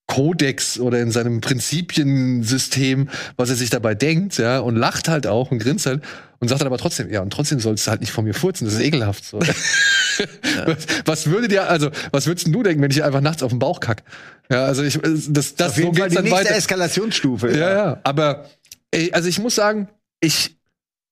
Kodex 0.07 0.81
oder 0.81 1.01
in 1.01 1.11
seinem 1.11 1.41
Prinzipiensystem, 1.41 3.09
was 3.37 3.51
er 3.51 3.57
sich 3.57 3.71
dabei 3.71 3.95
denkt, 3.95 4.37
ja, 4.39 4.59
und 4.59 4.77
lacht 4.77 5.09
halt 5.09 5.27
auch 5.27 5.51
und 5.53 5.59
grinst 5.59 5.87
halt 5.87 6.03
und 6.41 6.49
sagt 6.49 6.61
dann 6.61 6.67
aber 6.67 6.79
trotzdem, 6.79 7.09
ja, 7.11 7.21
und 7.21 7.33
trotzdem 7.33 7.61
sollst 7.61 7.87
du 7.87 7.91
halt 7.91 8.01
nicht 8.01 8.11
von 8.11 8.25
mir 8.25 8.35
furzen, 8.35 8.65
das 8.65 8.75
ist 8.75 8.81
ekelhaft. 8.81 9.25
So. 9.25 9.39
was, 10.67 10.87
was 11.05 11.27
würde 11.31 11.49
dir, 11.49 11.69
also, 11.69 11.91
was 12.11 12.27
würdest 12.27 12.47
denn 12.47 12.53
du 12.53 12.63
denken, 12.63 12.83
wenn 12.83 12.91
ich 12.91 13.05
einfach 13.05 13.21
nachts 13.21 13.43
auf 13.43 13.51
den 13.51 13.59
Bauch 13.59 13.81
kack? 13.81 14.03
Ja, 14.51 14.65
also 14.65 14.83
ich, 14.83 14.99
das, 15.29 15.55
das 15.55 15.71
Auf 15.71 15.79
jeden 15.79 15.95
so 15.95 16.01
Fall 16.01 16.11
die 16.11 16.17
nächste 16.17 16.31
weiter. 16.33 16.55
Eskalationsstufe. 16.57 17.57
Ja, 17.57 17.73
ja. 17.73 18.01
Aber 18.03 18.47
ey, 18.91 19.13
also 19.13 19.29
ich 19.29 19.39
muss 19.39 19.55
sagen, 19.55 19.89
ich, 20.21 20.57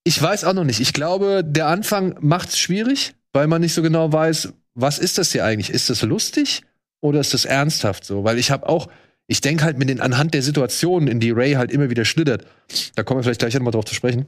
ich 0.04 0.20
weiß 0.20 0.44
auch 0.44 0.52
noch 0.52 0.64
nicht. 0.64 0.80
Ich 0.80 0.92
glaube, 0.92 1.42
der 1.44 1.68
Anfang 1.68 2.16
macht's 2.20 2.58
schwierig, 2.58 3.14
weil 3.32 3.46
man 3.46 3.60
nicht 3.60 3.74
so 3.74 3.82
genau 3.82 4.12
weiß, 4.12 4.52
was 4.74 4.98
ist 4.98 5.18
das 5.18 5.32
hier 5.32 5.44
eigentlich? 5.44 5.70
Ist 5.70 5.90
das 5.90 6.02
lustig 6.02 6.62
oder 7.00 7.20
ist 7.20 7.34
das 7.34 7.44
ernsthaft 7.44 8.04
so? 8.04 8.24
Weil 8.24 8.38
ich 8.38 8.50
habe 8.50 8.68
auch, 8.68 8.88
ich 9.26 9.40
denke 9.40 9.64
halt 9.64 9.78
mit 9.78 9.88
den, 9.88 10.00
anhand 10.00 10.34
der 10.34 10.42
Situationen, 10.42 11.08
in 11.08 11.20
die 11.20 11.30
Ray 11.30 11.52
halt 11.52 11.70
immer 11.70 11.90
wieder 11.90 12.04
schlittert, 12.04 12.46
da 12.94 13.02
kommen 13.02 13.20
wir 13.20 13.24
vielleicht 13.24 13.40
gleich 13.40 13.54
nochmal 13.54 13.72
drauf 13.72 13.84
zu 13.84 13.94
sprechen, 13.94 14.26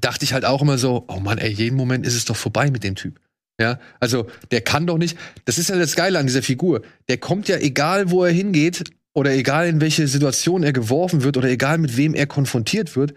dachte 0.00 0.24
ich 0.24 0.32
halt 0.32 0.44
auch 0.44 0.62
immer 0.62 0.78
so, 0.78 1.04
oh 1.08 1.20
Mann, 1.20 1.38
ey, 1.38 1.50
jeden 1.50 1.76
Moment 1.76 2.06
ist 2.06 2.14
es 2.14 2.24
doch 2.24 2.36
vorbei 2.36 2.70
mit 2.70 2.84
dem 2.84 2.94
Typ. 2.94 3.20
Ja, 3.58 3.78
also 4.00 4.26
der 4.50 4.60
kann 4.60 4.86
doch 4.86 4.98
nicht, 4.98 5.16
das 5.46 5.56
ist 5.56 5.70
ja 5.70 5.76
das 5.76 5.96
Geile 5.96 6.18
an 6.18 6.26
dieser 6.26 6.42
Figur. 6.42 6.82
Der 7.08 7.16
kommt 7.16 7.48
ja, 7.48 7.56
egal 7.56 8.10
wo 8.10 8.22
er 8.24 8.32
hingeht, 8.32 8.84
oder 9.14 9.32
egal 9.32 9.66
in 9.66 9.80
welche 9.80 10.08
Situation 10.08 10.62
er 10.62 10.74
geworfen 10.74 11.22
wird, 11.22 11.38
oder 11.38 11.48
egal 11.48 11.78
mit 11.78 11.96
wem 11.96 12.14
er 12.14 12.26
konfrontiert 12.26 12.96
wird, 12.96 13.14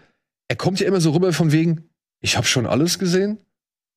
er 0.48 0.56
kommt 0.56 0.80
ja 0.80 0.86
immer 0.86 1.00
so 1.00 1.10
rüber 1.10 1.34
von 1.34 1.52
wegen, 1.52 1.90
ich 2.22 2.38
habe 2.38 2.46
schon 2.46 2.64
alles 2.64 2.98
gesehen, 2.98 3.38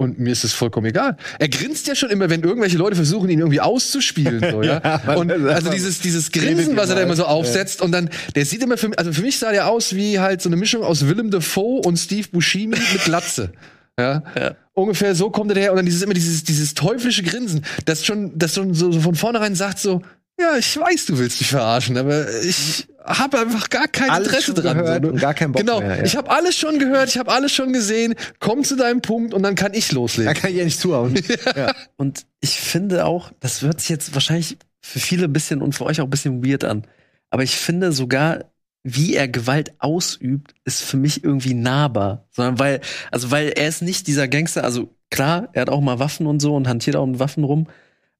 und 0.03 0.19
mir 0.19 0.31
ist 0.31 0.43
es 0.43 0.53
vollkommen 0.53 0.87
egal. 0.87 1.17
Er 1.39 1.49
grinst 1.49 1.87
ja 1.87 1.95
schon 1.95 2.09
immer, 2.09 2.29
wenn 2.29 2.43
irgendwelche 2.43 2.77
Leute 2.77 2.95
versuchen, 2.95 3.29
ihn 3.29 3.39
irgendwie 3.39 3.61
auszuspielen. 3.61 4.39
So, 4.51 4.61
ja? 4.61 4.81
ja 5.07 5.15
und 5.15 5.31
also 5.31 5.69
dieses, 5.69 5.99
dieses 5.99 6.31
Grinsen, 6.31 6.75
was 6.77 6.89
er 6.89 6.95
da 6.95 7.01
immer 7.01 7.15
so 7.15 7.25
aufsetzt. 7.25 7.81
Und 7.81 7.91
dann, 7.91 8.09
der 8.35 8.45
sieht 8.45 8.61
immer 8.61 8.77
für 8.77 8.89
mich, 8.89 8.99
also 8.99 9.13
für 9.13 9.21
mich 9.21 9.39
sah 9.39 9.51
der 9.51 9.67
aus 9.67 9.95
wie 9.95 10.19
halt 10.19 10.41
so 10.41 10.49
eine 10.49 10.55
Mischung 10.55 10.83
aus 10.83 11.07
Willem 11.07 11.31
Dafoe 11.31 11.81
und 11.85 11.97
Steve 11.97 12.27
Buscemi 12.31 12.77
mit 12.77 13.03
Glatze. 13.05 13.51
Ja? 13.99 14.23
ja? 14.35 14.55
Ungefähr 14.73 15.13
so 15.13 15.29
kommt 15.29 15.51
er 15.51 15.55
daher. 15.55 15.71
Und 15.71 15.77
dann 15.77 15.85
dieses 15.85 16.01
immer 16.01 16.15
dieses, 16.15 16.43
dieses 16.43 16.73
teuflische 16.73 17.21
Grinsen, 17.21 17.63
das 17.85 18.03
schon, 18.03 18.35
das 18.35 18.55
schon 18.55 18.73
so, 18.73 18.91
so 18.91 19.01
von 19.01 19.13
vornherein 19.13 19.53
sagt 19.53 19.77
so, 19.77 20.01
ja, 20.39 20.57
ich 20.57 20.77
weiß, 20.77 21.05
du 21.05 21.17
willst 21.17 21.39
mich 21.39 21.49
verarschen, 21.49 21.97
aber 21.97 22.33
ich 22.43 22.87
habe 23.05 23.39
einfach 23.39 23.69
gar 23.69 23.87
kein 23.87 24.09
alles 24.09 24.27
Interesse 24.27 24.53
dran. 24.53 24.77
Gehört 24.77 25.03
so, 25.03 25.11
und 25.11 25.19
gar 25.19 25.33
keinen 25.33 25.51
Bock 25.51 25.61
genau, 25.61 25.79
mehr, 25.79 25.97
ja. 25.97 26.03
ich 26.03 26.15
habe 26.15 26.29
alles 26.29 26.55
schon 26.55 26.79
gehört, 26.79 27.09
ich 27.09 27.17
habe 27.17 27.31
alles 27.31 27.51
schon 27.51 27.73
gesehen. 27.73 28.15
Komm 28.39 28.63
zu 28.63 28.75
deinem 28.75 29.01
Punkt 29.01 29.33
und 29.33 29.43
dann 29.43 29.55
kann 29.55 29.73
ich 29.73 29.91
loslegen. 29.91 30.33
Da 30.33 30.39
kann 30.39 30.51
ich 30.51 30.57
ja 30.57 30.63
nicht 30.65 30.79
zuhauen. 30.79 31.15
ja. 31.55 31.73
Und 31.97 32.25
ich 32.39 32.59
finde 32.59 33.05
auch, 33.05 33.31
das 33.39 33.61
hört 33.61 33.81
sich 33.81 33.89
jetzt 33.89 34.13
wahrscheinlich 34.13 34.57
für 34.81 34.99
viele 34.99 35.25
ein 35.25 35.33
bisschen 35.33 35.61
und 35.61 35.73
für 35.73 35.85
euch 35.85 36.01
auch 36.01 36.05
ein 36.05 36.09
bisschen 36.09 36.45
weird 36.45 36.63
an. 36.63 36.85
Aber 37.29 37.43
ich 37.43 37.55
finde 37.55 37.91
sogar, 37.91 38.45
wie 38.83 39.15
er 39.15 39.27
Gewalt 39.27 39.73
ausübt, 39.79 40.53
ist 40.65 40.81
für 40.81 40.97
mich 40.97 41.23
irgendwie 41.23 41.53
nahbar. 41.53 42.27
Sondern 42.31 42.59
weil, 42.59 42.81
also 43.11 43.31
weil 43.31 43.49
er 43.49 43.67
ist 43.69 43.81
nicht 43.81 44.07
dieser 44.07 44.27
Gangster, 44.27 44.63
also 44.63 44.93
klar, 45.09 45.49
er 45.53 45.61
hat 45.61 45.69
auch 45.69 45.81
mal 45.81 45.99
Waffen 45.99 46.27
und 46.27 46.41
so 46.41 46.55
und 46.55 46.67
hantiert 46.67 46.95
auch 46.95 47.05
mit 47.05 47.19
Waffen 47.19 47.43
rum. 47.43 47.67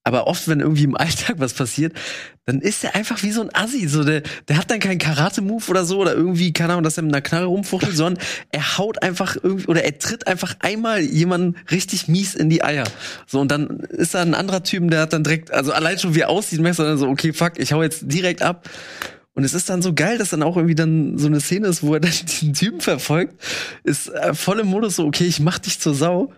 Aber 0.05 0.27
oft, 0.27 0.47
wenn 0.49 0.59
irgendwie 0.59 0.83
im 0.83 0.97
Alltag 0.97 1.35
was 1.37 1.53
passiert, 1.53 1.93
dann 2.45 2.59
ist 2.59 2.83
er 2.83 2.93
einfach 2.95 3.23
wie 3.23 3.31
so 3.31 3.41
ein 3.41 3.49
Assi. 3.53 3.87
So, 3.87 4.03
der, 4.03 4.21
der 4.49 4.57
hat 4.57 4.69
dann 4.69 4.79
keinen 4.79 4.97
Karate-Move 4.97 5.63
oder 5.69 5.85
so 5.85 5.99
oder 5.99 6.13
irgendwie, 6.13 6.51
keine 6.51 6.73
Ahnung, 6.73 6.83
dass 6.83 6.97
er 6.97 7.03
mit 7.03 7.13
einer 7.13 7.21
Knarre 7.21 7.45
rumfuchtelt, 7.45 7.95
sondern 7.95 8.21
er 8.51 8.77
haut 8.77 9.01
einfach 9.01 9.37
irgendwie 9.41 9.67
oder 9.67 9.83
er 9.83 9.97
tritt 9.97 10.27
einfach 10.27 10.55
einmal 10.59 10.99
jemanden 10.99 11.55
richtig 11.71 12.09
mies 12.09 12.35
in 12.35 12.49
die 12.49 12.63
Eier. 12.63 12.83
So, 13.27 13.39
und 13.39 13.49
dann 13.49 13.79
ist 13.79 14.13
da 14.13 14.21
ein 14.21 14.33
anderer 14.33 14.63
Typ, 14.63 14.89
der 14.91 15.01
hat 15.01 15.13
dann 15.13 15.23
direkt, 15.23 15.51
also 15.51 15.71
allein 15.71 15.97
schon 15.97 16.15
wie 16.15 16.21
er 16.21 16.29
aussieht, 16.29 16.59
merkst 16.59 16.79
du 16.79 16.83
dann 16.83 16.97
so, 16.97 17.07
okay, 17.07 17.31
fuck, 17.31 17.53
ich 17.57 17.71
hau 17.71 17.81
jetzt 17.81 18.01
direkt 18.03 18.41
ab. 18.41 18.69
Und 19.35 19.45
es 19.45 19.53
ist 19.53 19.69
dann 19.69 19.81
so 19.81 19.93
geil, 19.93 20.17
dass 20.17 20.29
dann 20.29 20.43
auch 20.43 20.57
irgendwie 20.57 20.75
dann 20.75 21.17
so 21.17 21.27
eine 21.27 21.39
Szene 21.39 21.67
ist, 21.67 21.81
wo 21.81 21.93
er 21.93 22.01
dann 22.01 22.11
diesen 22.27 22.53
Typen 22.53 22.81
verfolgt, 22.81 23.41
ist 23.83 24.09
äh, 24.09 24.33
voll 24.33 24.59
im 24.59 24.67
Modus 24.67 24.97
so, 24.97 25.05
okay, 25.05 25.25
ich 25.25 25.39
mach 25.39 25.59
dich 25.59 25.79
zur 25.79 25.95
Sau 25.95 26.33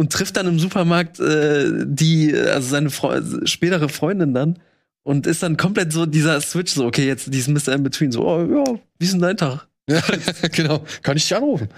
und 0.00 0.10
trifft 0.10 0.38
dann 0.38 0.46
im 0.46 0.58
Supermarkt 0.58 1.20
äh, 1.20 1.84
die, 1.84 2.34
also 2.34 2.70
seine 2.70 2.88
Fre 2.88 3.22
spätere 3.46 3.90
Freundin 3.90 4.32
dann 4.32 4.58
und 5.02 5.26
ist 5.26 5.42
dann 5.42 5.58
komplett 5.58 5.92
so 5.92 6.06
dieser 6.06 6.40
Switch, 6.40 6.72
so, 6.72 6.86
okay, 6.86 7.06
jetzt 7.06 7.34
diesen 7.34 7.52
Mr. 7.52 7.74
In 7.74 7.82
Between, 7.82 8.10
so, 8.10 8.26
oh 8.26 8.40
ja, 8.40 8.80
wie 8.98 9.04
ist 9.04 9.12
denn 9.12 9.20
dein 9.20 9.36
Tag? 9.36 9.68
Ja, 9.90 10.00
genau. 10.52 10.82
Kann 11.02 11.18
ich 11.18 11.24
dich 11.24 11.36
anrufen? 11.36 11.68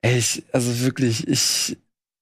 Ey, 0.00 0.16
ich, 0.16 0.44
also 0.52 0.78
wirklich, 0.84 1.26
ich, 1.26 1.76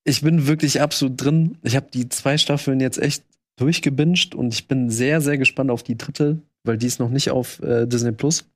ich 0.04 0.22
bin 0.22 0.46
wirklich 0.46 0.80
absolut 0.80 1.22
drin. 1.22 1.58
Ich 1.60 1.76
habe 1.76 1.88
die 1.92 2.08
zwei 2.08 2.38
Staffeln 2.38 2.80
jetzt 2.80 2.96
echt 2.96 3.22
durchgebinged 3.56 4.34
und 4.34 4.54
ich 4.54 4.66
bin 4.66 4.88
sehr, 4.88 5.20
sehr 5.20 5.36
gespannt 5.36 5.70
auf 5.70 5.82
die 5.82 5.98
dritte, 5.98 6.40
weil 6.64 6.78
die 6.78 6.86
ist 6.86 7.00
noch 7.00 7.10
nicht 7.10 7.30
auf 7.30 7.60
äh, 7.62 7.84
Disney 7.84 8.12
Plus. 8.12 8.46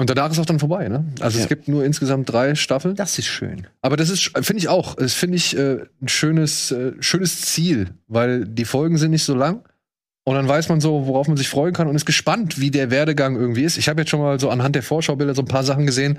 Und 0.00 0.08
danach 0.10 0.30
ist 0.30 0.38
auch 0.38 0.46
dann 0.46 0.60
vorbei, 0.60 0.88
ne? 0.88 1.04
Also 1.20 1.38
Ja. 1.38 1.42
es 1.44 1.48
gibt 1.48 1.66
nur 1.66 1.84
insgesamt 1.84 2.30
drei 2.30 2.54
Staffeln. 2.54 2.94
Das 2.94 3.18
ist 3.18 3.26
schön. 3.26 3.66
Aber 3.82 3.96
das 3.96 4.10
ist, 4.10 4.30
finde 4.42 4.58
ich 4.58 4.68
auch, 4.68 4.94
das 4.94 5.14
finde 5.14 5.36
ich 5.36 5.56
äh, 5.56 5.78
ein 6.00 6.08
schönes, 6.08 6.70
äh, 6.70 6.92
schönes 7.00 7.40
Ziel, 7.42 7.90
weil 8.06 8.44
die 8.46 8.64
Folgen 8.64 8.96
sind 8.96 9.10
nicht 9.10 9.24
so 9.24 9.34
lang. 9.34 9.64
Und 10.24 10.34
dann 10.36 10.46
weiß 10.46 10.68
man 10.68 10.80
so, 10.80 11.06
worauf 11.06 11.26
man 11.26 11.36
sich 11.36 11.48
freuen 11.48 11.72
kann 11.74 11.88
und 11.88 11.96
ist 11.96 12.04
gespannt, 12.06 12.60
wie 12.60 12.70
der 12.70 12.90
Werdegang 12.90 13.34
irgendwie 13.36 13.62
ist. 13.64 13.76
Ich 13.76 13.88
habe 13.88 14.02
jetzt 14.02 14.10
schon 14.10 14.20
mal 14.20 14.38
so 14.38 14.50
anhand 14.50 14.76
der 14.76 14.82
Vorschaubilder 14.82 15.34
so 15.34 15.42
ein 15.42 15.48
paar 15.48 15.64
Sachen 15.64 15.86
gesehen, 15.86 16.18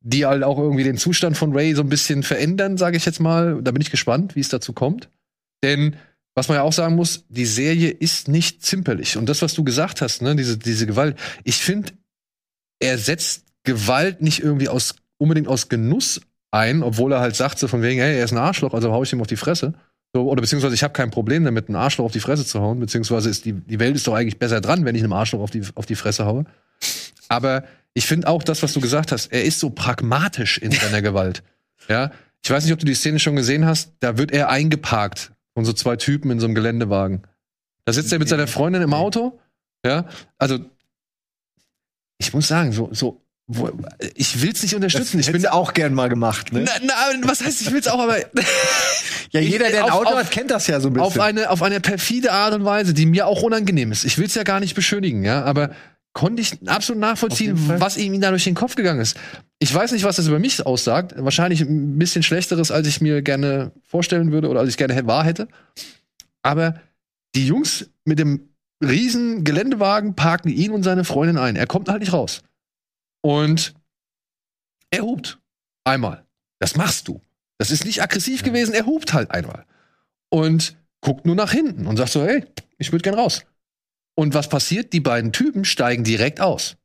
die 0.00 0.26
halt 0.26 0.42
auch 0.42 0.58
irgendwie 0.58 0.84
den 0.84 0.96
Zustand 0.96 1.36
von 1.36 1.52
Ray 1.52 1.74
so 1.74 1.82
ein 1.82 1.88
bisschen 1.88 2.22
verändern, 2.22 2.78
sage 2.78 2.96
ich 2.96 3.04
jetzt 3.04 3.20
mal. 3.20 3.60
Da 3.62 3.70
bin 3.70 3.82
ich 3.82 3.90
gespannt, 3.90 4.34
wie 4.34 4.40
es 4.40 4.48
dazu 4.48 4.72
kommt. 4.72 5.08
Denn 5.62 5.96
was 6.34 6.48
man 6.48 6.56
ja 6.56 6.62
auch 6.62 6.72
sagen 6.72 6.94
muss, 6.94 7.26
die 7.28 7.46
Serie 7.46 7.90
ist 7.90 8.28
nicht 8.28 8.64
zimperlich. 8.64 9.16
Und 9.16 9.28
das, 9.28 9.42
was 9.42 9.54
du 9.54 9.62
gesagt 9.62 10.00
hast, 10.00 10.22
ne, 10.22 10.34
diese, 10.34 10.56
diese 10.56 10.86
Gewalt, 10.86 11.16
ich 11.44 11.56
finde, 11.56 11.92
er 12.80 12.98
setzt 12.98 13.44
Gewalt 13.64 14.20
nicht 14.22 14.42
irgendwie 14.42 14.68
aus, 14.68 14.96
unbedingt 15.18 15.48
aus 15.48 15.68
Genuss 15.68 16.20
ein, 16.50 16.82
obwohl 16.82 17.12
er 17.12 17.20
halt 17.20 17.36
sagt, 17.36 17.58
so 17.58 17.68
von 17.68 17.82
wegen, 17.82 18.00
hey, 18.00 18.16
er 18.18 18.24
ist 18.24 18.32
ein 18.32 18.38
Arschloch, 18.38 18.74
also 18.74 18.92
hau 18.92 19.02
ich 19.02 19.12
ihm 19.12 19.20
auf 19.20 19.26
die 19.26 19.36
Fresse. 19.36 19.74
So, 20.14 20.28
oder 20.30 20.40
beziehungsweise 20.40 20.74
ich 20.74 20.82
habe 20.82 20.94
kein 20.94 21.10
Problem 21.10 21.44
damit, 21.44 21.68
einen 21.68 21.76
Arschloch 21.76 22.06
auf 22.06 22.12
die 22.12 22.20
Fresse 22.20 22.46
zu 22.46 22.60
hauen, 22.60 22.80
beziehungsweise 22.80 23.28
ist 23.28 23.44
die, 23.44 23.52
die 23.52 23.78
Welt 23.78 23.94
ist 23.94 24.06
doch 24.06 24.14
eigentlich 24.14 24.38
besser 24.38 24.60
dran, 24.60 24.84
wenn 24.84 24.94
ich 24.94 25.02
einem 25.02 25.12
Arschloch 25.12 25.40
auf 25.40 25.50
die, 25.50 25.62
auf 25.74 25.84
die 25.84 25.96
Fresse 25.96 26.24
haue. 26.24 26.46
Aber 27.28 27.64
ich 27.92 28.06
finde 28.06 28.28
auch 28.28 28.42
das, 28.42 28.62
was 28.62 28.72
du 28.72 28.80
gesagt 28.80 29.12
hast, 29.12 29.26
er 29.26 29.44
ist 29.44 29.60
so 29.60 29.70
pragmatisch 29.70 30.58
in 30.58 30.70
seiner 30.70 31.02
Gewalt. 31.02 31.42
Ja, 31.88 32.10
ich 32.44 32.50
weiß 32.50 32.64
nicht, 32.64 32.74
ob 32.74 32.80
du 32.80 32.84
die 32.84 32.94
Szene 32.94 33.18
schon 33.18 33.34
gesehen 33.34 33.64
hast, 33.64 33.92
da 34.00 34.18
wird 34.18 34.30
er 34.30 34.50
eingeparkt 34.50 35.32
von 35.54 35.64
so 35.64 35.72
zwei 35.72 35.96
Typen 35.96 36.30
in 36.30 36.38
so 36.38 36.44
einem 36.44 36.54
Geländewagen. 36.54 37.22
Da 37.86 37.94
sitzt 37.94 38.12
er 38.12 38.18
mit 38.18 38.28
seiner 38.28 38.46
Freundin 38.46 38.82
im 38.82 38.92
Auto, 38.92 39.40
ja, 39.86 40.06
also 40.36 40.58
ich 42.18 42.32
muss 42.34 42.48
sagen, 42.48 42.72
so, 42.72 42.88
so, 42.92 43.22
wo, 43.46 43.70
ich 44.14 44.42
will's 44.42 44.62
nicht 44.62 44.74
unterstützen. 44.74 45.18
ich 45.20 45.32
bin 45.32 45.46
auch 45.46 45.72
gern 45.72 45.94
mal 45.94 46.08
gemacht, 46.08 46.52
ne? 46.52 46.64
na, 46.66 46.72
na, 46.82 47.28
was 47.28 47.42
heißt, 47.42 47.62
ich 47.62 47.72
will's 47.72 47.88
auch, 47.88 47.98
aber 48.00 48.18
ja, 49.30 49.40
jeder, 49.40 49.70
der 49.70 49.84
ein 49.86 49.90
Auto 49.90 50.10
auf- 50.10 50.16
hat, 50.18 50.30
kennt 50.30 50.50
das 50.50 50.66
ja 50.66 50.80
so 50.80 50.88
ein 50.88 50.92
bisschen. 50.94 51.06
auf 51.06 51.18
eine, 51.18 51.48
auf 51.50 51.62
eine 51.62 51.80
perfide 51.80 52.32
Art 52.32 52.52
und 52.54 52.64
Weise, 52.64 52.92
die 52.92 53.06
mir 53.06 53.26
auch 53.26 53.42
unangenehm 53.42 53.90
ist. 53.90 54.04
Ich 54.04 54.18
will's 54.18 54.34
ja 54.34 54.42
gar 54.42 54.60
nicht 54.60 54.74
beschönigen, 54.74 55.24
ja, 55.24 55.44
aber 55.44 55.70
konnte 56.12 56.42
ich 56.42 56.58
absolut 56.66 57.00
nachvollziehen, 57.00 57.56
was 57.78 57.96
ihm 57.96 58.20
da 58.20 58.30
durch 58.30 58.44
den 58.44 58.54
Kopf 58.54 58.74
gegangen 58.74 59.00
ist. 59.00 59.16
Ich 59.60 59.72
weiß 59.72 59.92
nicht, 59.92 60.04
was 60.04 60.16
das 60.16 60.26
über 60.26 60.38
mich 60.40 60.66
aussagt. 60.66 61.14
Wahrscheinlich 61.16 61.60
ein 61.60 61.96
bisschen 61.98 62.22
schlechteres, 62.24 62.70
als 62.70 62.86
ich 62.88 63.00
mir 63.00 63.22
gerne 63.22 63.72
vorstellen 63.86 64.32
würde 64.32 64.48
oder 64.48 64.60
als 64.60 64.70
ich 64.70 64.76
gerne 64.76 65.06
wahr 65.06 65.24
hätte. 65.24 65.46
Aber 66.42 66.80
die 67.34 67.46
Jungs 67.46 67.88
mit 68.04 68.18
dem 68.18 68.48
riesen 68.82 69.44
Geländewagen 69.44 70.14
parken 70.14 70.48
ihn 70.50 70.72
und 70.72 70.82
seine 70.82 71.04
Freundin 71.04 71.38
ein. 71.38 71.56
Er 71.56 71.66
kommt 71.66 71.88
halt 71.88 72.00
nicht 72.00 72.12
raus. 72.12 72.42
Und 73.22 73.74
er 74.90 75.02
hupt. 75.02 75.38
Einmal. 75.84 76.24
Das 76.58 76.76
machst 76.76 77.08
du. 77.08 77.20
Das 77.58 77.70
ist 77.70 77.84
nicht 77.84 78.02
aggressiv 78.02 78.42
gewesen, 78.42 78.74
er 78.74 78.86
hupt 78.86 79.12
halt 79.12 79.30
einmal. 79.30 79.64
Und 80.30 80.76
guckt 81.00 81.26
nur 81.26 81.34
nach 81.34 81.52
hinten 81.52 81.86
und 81.86 81.96
sagt 81.96 82.12
so, 82.12 82.24
hey, 82.24 82.44
ich 82.78 82.92
würde 82.92 83.02
gern 83.02 83.14
raus. 83.14 83.44
Und 84.14 84.34
was 84.34 84.48
passiert? 84.48 84.92
Die 84.92 85.00
beiden 85.00 85.32
Typen 85.32 85.64
steigen 85.64 86.04
direkt 86.04 86.40
aus. 86.40 86.76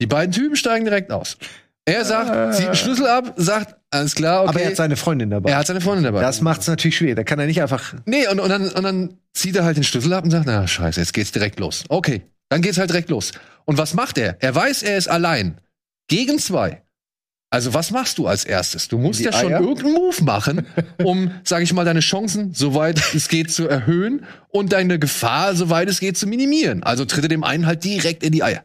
Die 0.00 0.06
beiden 0.06 0.32
Typen 0.32 0.56
steigen 0.56 0.84
direkt 0.84 1.10
aus. 1.10 1.38
Er 1.86 2.04
sagt, 2.04 2.54
zieht 2.54 2.66
den 2.68 2.74
Schlüssel 2.74 3.06
ab, 3.06 3.34
sagt, 3.36 3.76
alles 3.90 4.14
klar, 4.14 4.42
okay. 4.42 4.48
Aber 4.50 4.60
er 4.62 4.68
hat 4.68 4.76
seine 4.76 4.96
Freundin 4.96 5.28
dabei. 5.30 5.50
er 5.50 5.58
hat 5.58 5.66
seine 5.66 5.80
Freundin 5.82 6.04
dabei. 6.04 6.22
das 6.22 6.40
macht's 6.40 6.66
natürlich 6.66 6.96
schwer. 6.96 7.14
Da 7.14 7.24
kann 7.24 7.38
er 7.38 7.46
nicht 7.46 7.60
einfach. 7.60 7.94
Nee, 8.06 8.26
und, 8.28 8.40
und, 8.40 8.48
dann, 8.48 8.70
und 8.70 8.82
dann 8.82 9.18
zieht 9.34 9.54
er 9.56 9.64
halt 9.64 9.76
den 9.76 9.84
Schlüssel 9.84 10.12
ab 10.14 10.24
und 10.24 10.30
sagt, 10.30 10.46
na 10.46 10.66
scheiße, 10.66 10.98
jetzt 11.00 11.12
geht's 11.12 11.32
direkt 11.32 11.60
los. 11.60 11.84
Okay, 11.88 12.22
dann 12.48 12.62
geht's 12.62 12.78
halt 12.78 12.88
direkt 12.90 13.10
los. 13.10 13.32
Und 13.66 13.76
was 13.76 13.92
macht 13.94 14.16
er? 14.16 14.36
Er 14.40 14.54
weiß, 14.54 14.82
er 14.82 14.96
ist 14.96 15.08
allein. 15.08 15.58
Gegen 16.08 16.38
zwei. 16.38 16.82
Also 17.50 17.72
was 17.72 17.90
machst 17.92 18.18
du 18.18 18.26
als 18.26 18.44
erstes? 18.44 18.88
Du 18.88 18.98
musst 18.98 19.20
Die 19.20 19.24
ja 19.24 19.32
schon 19.32 19.52
Eier? 19.52 19.60
irgendeinen 19.60 19.92
Move 19.94 20.24
machen, 20.24 20.66
um, 21.04 21.30
sag 21.44 21.62
ich 21.62 21.72
mal, 21.72 21.84
deine 21.84 22.00
Chancen, 22.00 22.52
soweit 22.52 23.00
es 23.14 23.28
geht, 23.28 23.52
zu 23.52 23.68
erhöhen 23.68 24.24
und 24.48 24.72
deine 24.72 24.98
Gefahr, 24.98 25.54
soweit 25.54 25.88
es 25.88 26.00
geht, 26.00 26.16
zu 26.18 26.26
minimieren. 26.26 26.82
Also 26.82 27.04
tritt 27.04 27.24
er 27.24 27.28
dem 27.28 27.44
einen 27.44 27.66
halt 27.66 27.84
direkt 27.84 28.24
in 28.24 28.32
die 28.32 28.42
Eier. 28.42 28.64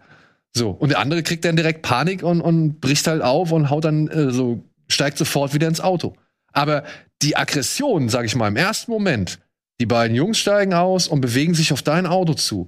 So. 0.56 0.72
Und 0.72 0.90
der 0.90 1.00
andere 1.00 1.24
kriegt 1.24 1.46
dann 1.46 1.56
direkt 1.56 1.82
Panik 1.82 2.24
und, 2.24 2.42
und 2.42 2.82
bricht 2.82 3.08
halt 3.08 3.22
auf 3.22 3.52
und 3.52 3.70
haut 3.70 3.86
dann 3.86 4.08
äh, 4.08 4.32
so, 4.32 4.64
steigt 4.88 5.18
sofort 5.18 5.54
wieder 5.54 5.68
ins 5.68 5.82
Auto. 5.82 6.16
Aber 6.52 6.84
die 7.22 7.38
Aggression, 7.38 8.10
sag 8.10 8.26
ich 8.26 8.36
mal, 8.36 8.48
im 8.48 8.56
ersten 8.56 8.92
Moment, 8.92 9.40
die 9.80 9.86
beiden 9.86 10.16
Jungs 10.16 10.40
steigen 10.40 10.74
aus 10.74 11.08
und 11.08 11.22
bewegen 11.22 11.54
sich 11.54 11.72
auf 11.72 11.82
dein 11.82 12.06
Auto 12.06 12.34
zu. 12.34 12.68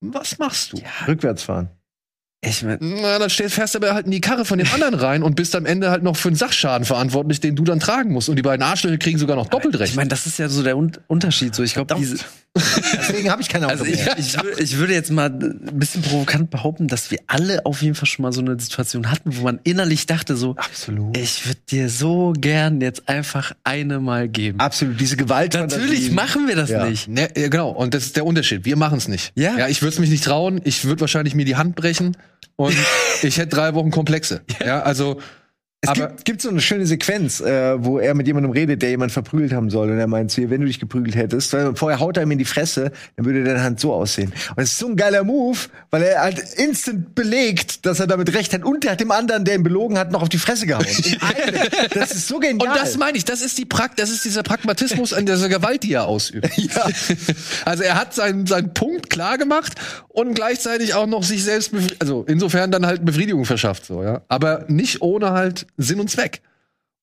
Was 0.00 0.38
machst 0.38 0.72
du? 0.72 0.82
Rückwärts 1.06 1.44
fahren. 1.44 1.70
Ich 2.42 2.62
mein, 2.62 2.78
Na, 2.80 3.18
dann 3.18 3.30
stehst, 3.30 3.54
fährst 3.54 3.74
du 3.74 3.78
aber 3.78 3.94
halt 3.94 4.06
in 4.06 4.12
die 4.12 4.20
Karre 4.20 4.44
von 4.44 4.58
dem 4.58 4.68
anderen 4.72 4.94
rein 4.94 5.22
und 5.22 5.36
bist 5.36 5.56
am 5.56 5.64
Ende 5.64 5.90
halt 5.90 6.02
noch 6.02 6.16
für 6.16 6.28
einen 6.28 6.36
Sachschaden 6.36 6.84
verantwortlich, 6.84 7.40
den 7.40 7.56
du 7.56 7.64
dann 7.64 7.80
tragen 7.80 8.12
musst. 8.12 8.28
Und 8.28 8.36
die 8.36 8.42
beiden 8.42 8.62
Arschlöcher 8.62 8.98
kriegen 8.98 9.18
sogar 9.18 9.36
noch 9.36 9.46
doppelt 9.48 9.74
ich 9.74 9.80
recht. 9.80 9.96
meine, 9.96 10.08
das 10.08 10.26
ist 10.26 10.38
ja 10.38 10.48
so 10.48 10.62
der 10.62 10.76
Un 10.76 10.92
Unterschied. 11.08 11.54
So, 11.54 11.62
ich 11.62 11.74
glaube, 11.74 11.94
diese, 11.94 12.18
Deswegen 12.56 13.30
habe 13.30 13.42
ich 13.42 13.48
keine 13.48 13.66
Auto 13.66 13.72
Also 13.72 13.84
ich, 13.84 14.04
mehr. 14.04 14.18
ich, 14.18 14.36
ich 14.58 14.76
würde 14.78 14.94
jetzt 14.94 15.10
mal 15.10 15.26
ein 15.30 15.58
bisschen 15.78 16.02
provokant 16.02 16.50
behaupten, 16.50 16.88
dass 16.88 17.10
wir 17.10 17.18
alle 17.26 17.64
auf 17.66 17.82
jeden 17.82 17.94
Fall 17.94 18.06
schon 18.06 18.22
mal 18.22 18.32
so 18.32 18.40
eine 18.40 18.58
Situation 18.58 19.10
hatten, 19.10 19.36
wo 19.36 19.42
man 19.42 19.60
innerlich 19.64 20.06
dachte 20.06 20.36
so, 20.36 20.56
Absolut. 20.56 21.16
ich 21.16 21.46
würde 21.46 21.60
dir 21.70 21.88
so 21.90 22.32
gern 22.38 22.80
jetzt 22.80 23.08
einfach 23.08 23.52
eine 23.64 24.00
mal 24.00 24.28
geben. 24.28 24.60
Absolut. 24.60 25.00
Diese 25.00 25.16
Gewalt. 25.16 25.54
Natürlich 25.54 26.10
machen 26.10 26.48
wir 26.48 26.56
das 26.56 26.70
Ja. 26.70 26.86
nicht. 26.86 27.08
Ne, 27.08 27.28
ja, 27.36 27.48
genau, 27.48 27.70
und 27.70 27.94
das 27.94 28.04
ist 28.06 28.16
der 28.16 28.24
Unterschied. 28.26 28.64
Wir 28.64 28.76
machen 28.76 28.98
es 28.98 29.08
nicht. 29.08 29.32
Ja. 29.34 29.56
ja 29.58 29.68
ich 29.68 29.82
würde 29.82 29.92
es 29.94 29.98
mich 29.98 30.10
nicht 30.10 30.24
trauen. 30.24 30.60
Ich 30.64 30.84
würde 30.84 31.00
wahrscheinlich 31.02 31.34
mir 31.34 31.44
die 31.44 31.56
Hand 31.56 31.76
brechen 31.76 32.16
und 32.56 32.74
ich 33.22 33.38
hätte 33.38 33.56
drei 33.56 33.74
Wochen 33.74 33.90
Komplexe. 33.90 34.40
Ja, 34.64 34.82
also. 34.82 35.20
Es 35.86 36.00
aber 36.00 36.08
gibt, 36.08 36.24
gibt 36.24 36.42
so 36.42 36.48
eine 36.48 36.60
schöne 36.60 36.86
Sequenz, 36.86 37.40
äh, 37.40 37.82
wo 37.82 37.98
er 37.98 38.14
mit 38.14 38.26
jemandem 38.26 38.52
redet, 38.52 38.82
der 38.82 38.90
jemand 38.90 39.12
verprügelt 39.12 39.52
haben 39.52 39.70
soll. 39.70 39.90
Und 39.90 39.98
er 39.98 40.06
meint 40.06 40.30
zu 40.30 40.40
ihr, 40.40 40.50
wenn 40.50 40.60
du 40.60 40.66
dich 40.66 40.80
geprügelt 40.80 41.14
hättest, 41.14 41.52
weil 41.52 41.74
vorher 41.76 42.00
haut 42.00 42.16
er 42.16 42.24
ihm 42.24 42.30
in 42.32 42.38
die 42.38 42.44
Fresse, 42.44 42.92
dann 43.16 43.26
würde 43.26 43.44
deine 43.44 43.62
Hand 43.62 43.80
so 43.80 43.92
aussehen. 43.92 44.32
Und 44.56 44.62
es 44.62 44.72
ist 44.72 44.78
so 44.78 44.88
ein 44.88 44.96
geiler 44.96 45.24
Move, 45.24 45.58
weil 45.90 46.02
er 46.02 46.22
halt 46.22 46.38
instant 46.56 47.14
belegt, 47.14 47.86
dass 47.86 48.00
er 48.00 48.06
damit 48.06 48.34
recht 48.34 48.52
hat. 48.52 48.64
Und 48.64 48.84
er 48.84 48.92
hat 48.92 49.00
dem 49.00 49.10
anderen, 49.10 49.44
der 49.44 49.54
ihn 49.54 49.62
belogen 49.62 49.98
hat, 49.98 50.10
noch 50.10 50.22
auf 50.22 50.28
die 50.28 50.38
Fresse 50.38 50.66
gehauen. 50.66 50.86
Das 51.94 52.12
ist 52.12 52.28
so 52.28 52.38
genial. 52.38 52.68
Und 52.68 52.76
das 52.76 52.96
meine 52.96 53.16
ich, 53.16 53.24
das 53.24 53.40
ist 53.40 53.58
die 53.58 53.64
Prakt, 53.64 53.98
das 53.98 54.10
ist 54.10 54.24
dieser 54.24 54.42
Pragmatismus 54.42 55.12
an 55.12 55.26
dieser 55.26 55.48
Gewalt, 55.48 55.82
die 55.82 55.92
er 55.92 56.06
ausübt. 56.06 56.48
Ja. 56.56 56.88
Also 57.64 57.84
er 57.84 57.94
hat 57.94 58.14
seinen, 58.14 58.46
seinen 58.46 58.74
Punkt 58.74 59.08
klar 59.08 59.38
gemacht 59.38 59.74
und 60.08 60.34
gleichzeitig 60.34 60.94
auch 60.94 61.06
noch 61.06 61.22
sich 61.22 61.44
selbst, 61.44 61.72
also 61.98 62.24
insofern 62.26 62.70
dann 62.70 62.86
halt 62.86 63.04
Befriedigung 63.04 63.44
verschafft, 63.44 63.86
so, 63.86 64.02
ja. 64.02 64.22
Aber 64.28 64.64
nicht 64.68 65.02
ohne 65.02 65.30
halt 65.30 65.66
Sinn 65.76 66.00
und 66.00 66.10
Zweck. 66.10 66.42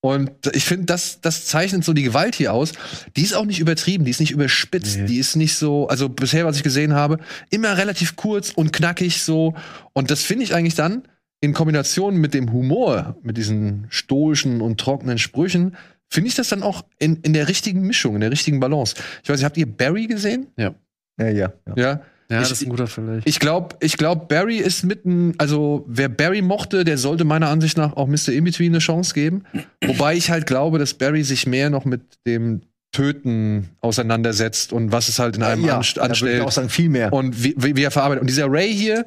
Und 0.02 0.32
ich 0.54 0.66
finde, 0.66 0.86
das, 0.86 1.22
das 1.22 1.46
zeichnet 1.46 1.86
so 1.86 1.94
die 1.94 2.04
Gewalt 2.04 2.36
hier 2.36 2.52
aus. 2.52 2.74
Die 3.16 3.22
ist 3.22 3.34
auch 3.34 3.46
nicht 3.46 3.62
übertrieben, 3.62 4.04
die 4.04 4.12
ist 4.12 4.20
nicht 4.20 4.32
überspitzt, 4.32 5.00
die 5.08 5.18
ist 5.18 5.38
nicht 5.38 5.56
so, 5.56 5.88
also 5.88 6.10
bisher, 6.10 6.46
was 6.46 6.58
ich 6.58 6.64
gesehen 6.64 6.94
habe, 6.94 7.20
immer 7.50 7.78
relativ 7.78 8.18
kurz 8.18 8.50
und 8.50 8.74
knackig 8.74 9.22
so. 9.22 9.56
Und 9.94 10.12
das 10.12 10.22
finde 10.22 10.44
ich 10.44 10.54
eigentlich 10.54 10.76
dann 10.76 11.04
in 11.40 11.54
Kombination 11.54 12.18
mit 12.18 12.34
dem 12.34 12.52
Humor, 12.52 13.16
mit 13.24 13.38
diesen 13.38 13.88
stoischen 13.90 14.60
und 14.60 14.78
trockenen 14.78 15.20
Sprüchen, 15.20 15.78
finde 16.10 16.28
ich 16.28 16.36
das 16.36 16.50
dann 16.50 16.64
auch 16.64 16.84
in, 17.00 17.18
in 17.18 17.32
der 17.32 17.48
richtigen 17.48 17.82
Mischung, 17.82 18.16
in 18.16 18.22
der 18.22 18.32
richtigen 18.32 18.60
Balance. 18.60 18.96
Ich 19.24 19.30
weiß 19.30 19.38
nicht, 19.38 19.46
habt 19.46 19.58
ihr 19.58 19.66
Barry 19.66 20.08
gesehen? 20.08 20.48
Ja, 20.58 20.76
ja. 21.18 21.30
ja. 21.30 21.54
Ja. 21.66 21.74
Ja, 21.78 22.02
Ich- 22.42 22.50
das 22.50 22.60
ist 22.62 22.66
ein 22.66 22.70
guter 22.70 22.88
Vergleich. 22.88 23.22
Ich 23.26 23.40
glaube, 23.40 23.76
ich 23.80 23.98
glaub, 23.98 24.28
Barry 24.30 24.58
ist 24.58 24.84
mitten, 24.84 25.34
also 25.38 25.86
wer 25.88 26.10
Barry 26.10 26.42
mochte, 26.42 26.84
der 26.84 26.98
sollte 26.98 27.24
meiner 27.26 27.50
Ansicht 27.50 27.78
nach 27.78 27.96
auch 27.96 28.08
Mr. 28.08 28.30
Inbetween 28.30 28.72
eine 28.74 28.80
Chance 28.80 29.14
geben. 29.14 29.44
Wobei 29.86 30.16
ich 30.16 30.30
halt 30.30 30.46
glaube, 30.48 30.80
dass 30.80 30.94
Barry 30.94 31.24
sich 31.24 31.46
mehr 31.48 31.70
noch 31.70 31.86
mit 31.86 32.02
dem 32.28 32.62
Töten 32.92 33.70
auseinandersetzt 33.82 34.72
und 34.72 34.92
was 34.92 35.10
es 35.10 35.18
halt 35.20 35.36
in 35.36 35.44
einem 35.44 35.66
ja, 35.66 35.78
anst 35.78 35.98
anstellt 36.00 36.38
ich 36.38 36.42
auch 36.42 36.52
sagen, 36.52 36.70
viel 36.70 36.90
mehr. 36.90 37.12
und 37.12 37.44
wie, 37.44 37.56
wie, 37.58 37.76
wie 37.76 37.84
er 37.84 37.92
verarbeitet. 37.92 38.22
Und 38.22 38.28
dieser 38.30 38.52
Ray 38.52 38.72
hier, 38.72 39.06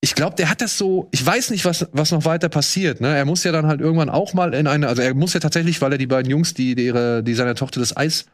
ich 0.00 0.14
glaube, 0.16 0.34
der 0.36 0.50
hat 0.50 0.60
das 0.60 0.76
so, 0.76 1.08
ich 1.12 1.24
weiß 1.24 1.50
nicht, 1.50 1.64
was, 1.64 1.86
was 1.92 2.10
noch 2.10 2.24
weiter 2.24 2.48
passiert. 2.48 3.00
Ne? 3.00 3.16
Er 3.16 3.24
muss 3.24 3.44
ja 3.44 3.52
dann 3.52 3.66
halt 3.66 3.80
irgendwann 3.80 4.10
auch 4.10 4.34
mal 4.34 4.54
in 4.54 4.66
eine, 4.66 4.88
also 4.88 5.02
er 5.02 5.14
muss 5.14 5.34
ja 5.34 5.40
tatsächlich, 5.40 5.80
weil 5.80 5.92
er 5.92 5.98
die 5.98 6.06
beiden 6.08 6.30
Jungs, 6.30 6.54
die, 6.54 6.74
die, 6.74 6.86
ihre, 6.86 7.22
die 7.22 7.34
seiner 7.34 7.54
Tochter 7.54 7.78
das 7.80 7.96
Eis 7.96 8.26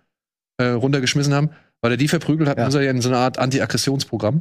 äh, 0.56 0.64
runtergeschmissen 0.68 1.34
haben, 1.34 1.50
weil 1.84 1.90
er 1.90 1.96
die 1.98 2.08
verprügelt 2.08 2.48
hat, 2.48 2.56
Ja. 2.56 2.64
muss 2.64 2.74
er 2.76 2.80
ja 2.80 2.90
in 2.90 3.02
so 3.02 3.10
eine 3.10 3.18
Art 3.18 3.38
Anti-Aggressionsprogramm. 3.38 4.40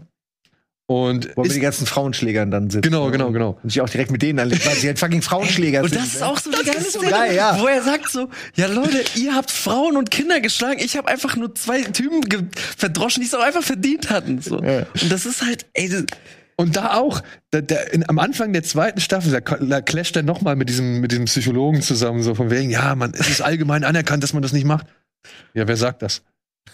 Und 0.85 1.29
Wo 1.35 1.41
er 1.41 1.43
mit 1.47 1.53
den 1.53 1.61
ganzen 1.61 1.85
Frauenschlägern 1.85 2.51
dann 2.51 2.69
sitzt. 2.69 2.83
Genau, 2.83 3.11
genau, 3.11 3.31
genau. 3.31 3.59
Und 3.61 3.69
sich 3.69 3.81
auch 3.81 3.89
direkt 3.89 4.11
mit 4.11 4.21
denen 4.21 4.39
anlegt, 4.39 4.65
weil 4.65 4.75
sie 4.75 4.87
halt 4.87 4.97
fucking 4.97 5.21
Frauenschläger 5.21 5.81
Und 5.83 5.89
sind. 5.89 6.01
das 6.01 6.13
ist 6.13 6.23
auch 6.23 6.37
so 6.37 6.49
eine 6.51 6.63
geile 6.63 6.79
so 6.79 6.99
Szene, 6.99 7.11
geil, 7.11 7.35
ja. 7.35 7.59
wo 7.59 7.67
er 7.67 7.81
sagt 7.81 8.09
so, 8.09 8.29
ja 8.55 8.67
Leute, 8.67 9.03
ihr 9.15 9.35
habt 9.35 9.51
Frauen 9.51 9.97
und 9.97 10.09
Kinder 10.09 10.39
geschlagen, 10.39 10.79
ich 10.81 10.95
habe 10.95 11.09
einfach 11.09 11.35
nur 11.35 11.53
zwei 11.53 11.81
Typen 11.81 12.21
verdroschen, 12.77 13.19
die 13.21 13.27
es 13.27 13.33
auch 13.33 13.43
einfach 13.43 13.63
verdient 13.63 14.09
hatten. 14.09 14.41
So. 14.41 14.63
Ja. 14.63 14.85
Und 15.01 15.11
das 15.11 15.25
ist 15.25 15.41
halt, 15.45 15.65
ey, 15.73 15.89
das, 15.89 16.05
Und 16.55 16.77
da 16.77 16.93
auch, 16.93 17.21
da, 17.51 17.59
da, 17.59 17.75
in, 17.91 18.07
am 18.07 18.19
Anfang 18.19 18.53
der 18.53 18.63
zweiten 18.63 19.01
Staffel, 19.01 19.31
da, 19.33 19.39
da 19.41 19.81
clasht 19.81 20.15
er 20.15 20.23
nochmal 20.23 20.55
mit 20.55 20.69
diesem, 20.69 21.01
mit 21.01 21.11
diesem 21.11 21.25
Psychologen 21.25 21.81
zusammen, 21.81 22.23
so 22.23 22.35
von 22.35 22.49
wegen, 22.51 22.69
ja, 22.69 22.95
man, 22.95 23.13
es 23.13 23.27
ist 23.27 23.41
allgemein 23.41 23.83
anerkannt, 23.83 24.23
dass 24.23 24.31
man 24.31 24.41
das 24.43 24.53
nicht 24.53 24.65
macht. 24.65 24.87
Ja, 25.53 25.67
wer 25.67 25.75
sagt 25.77 26.01
das? 26.01 26.21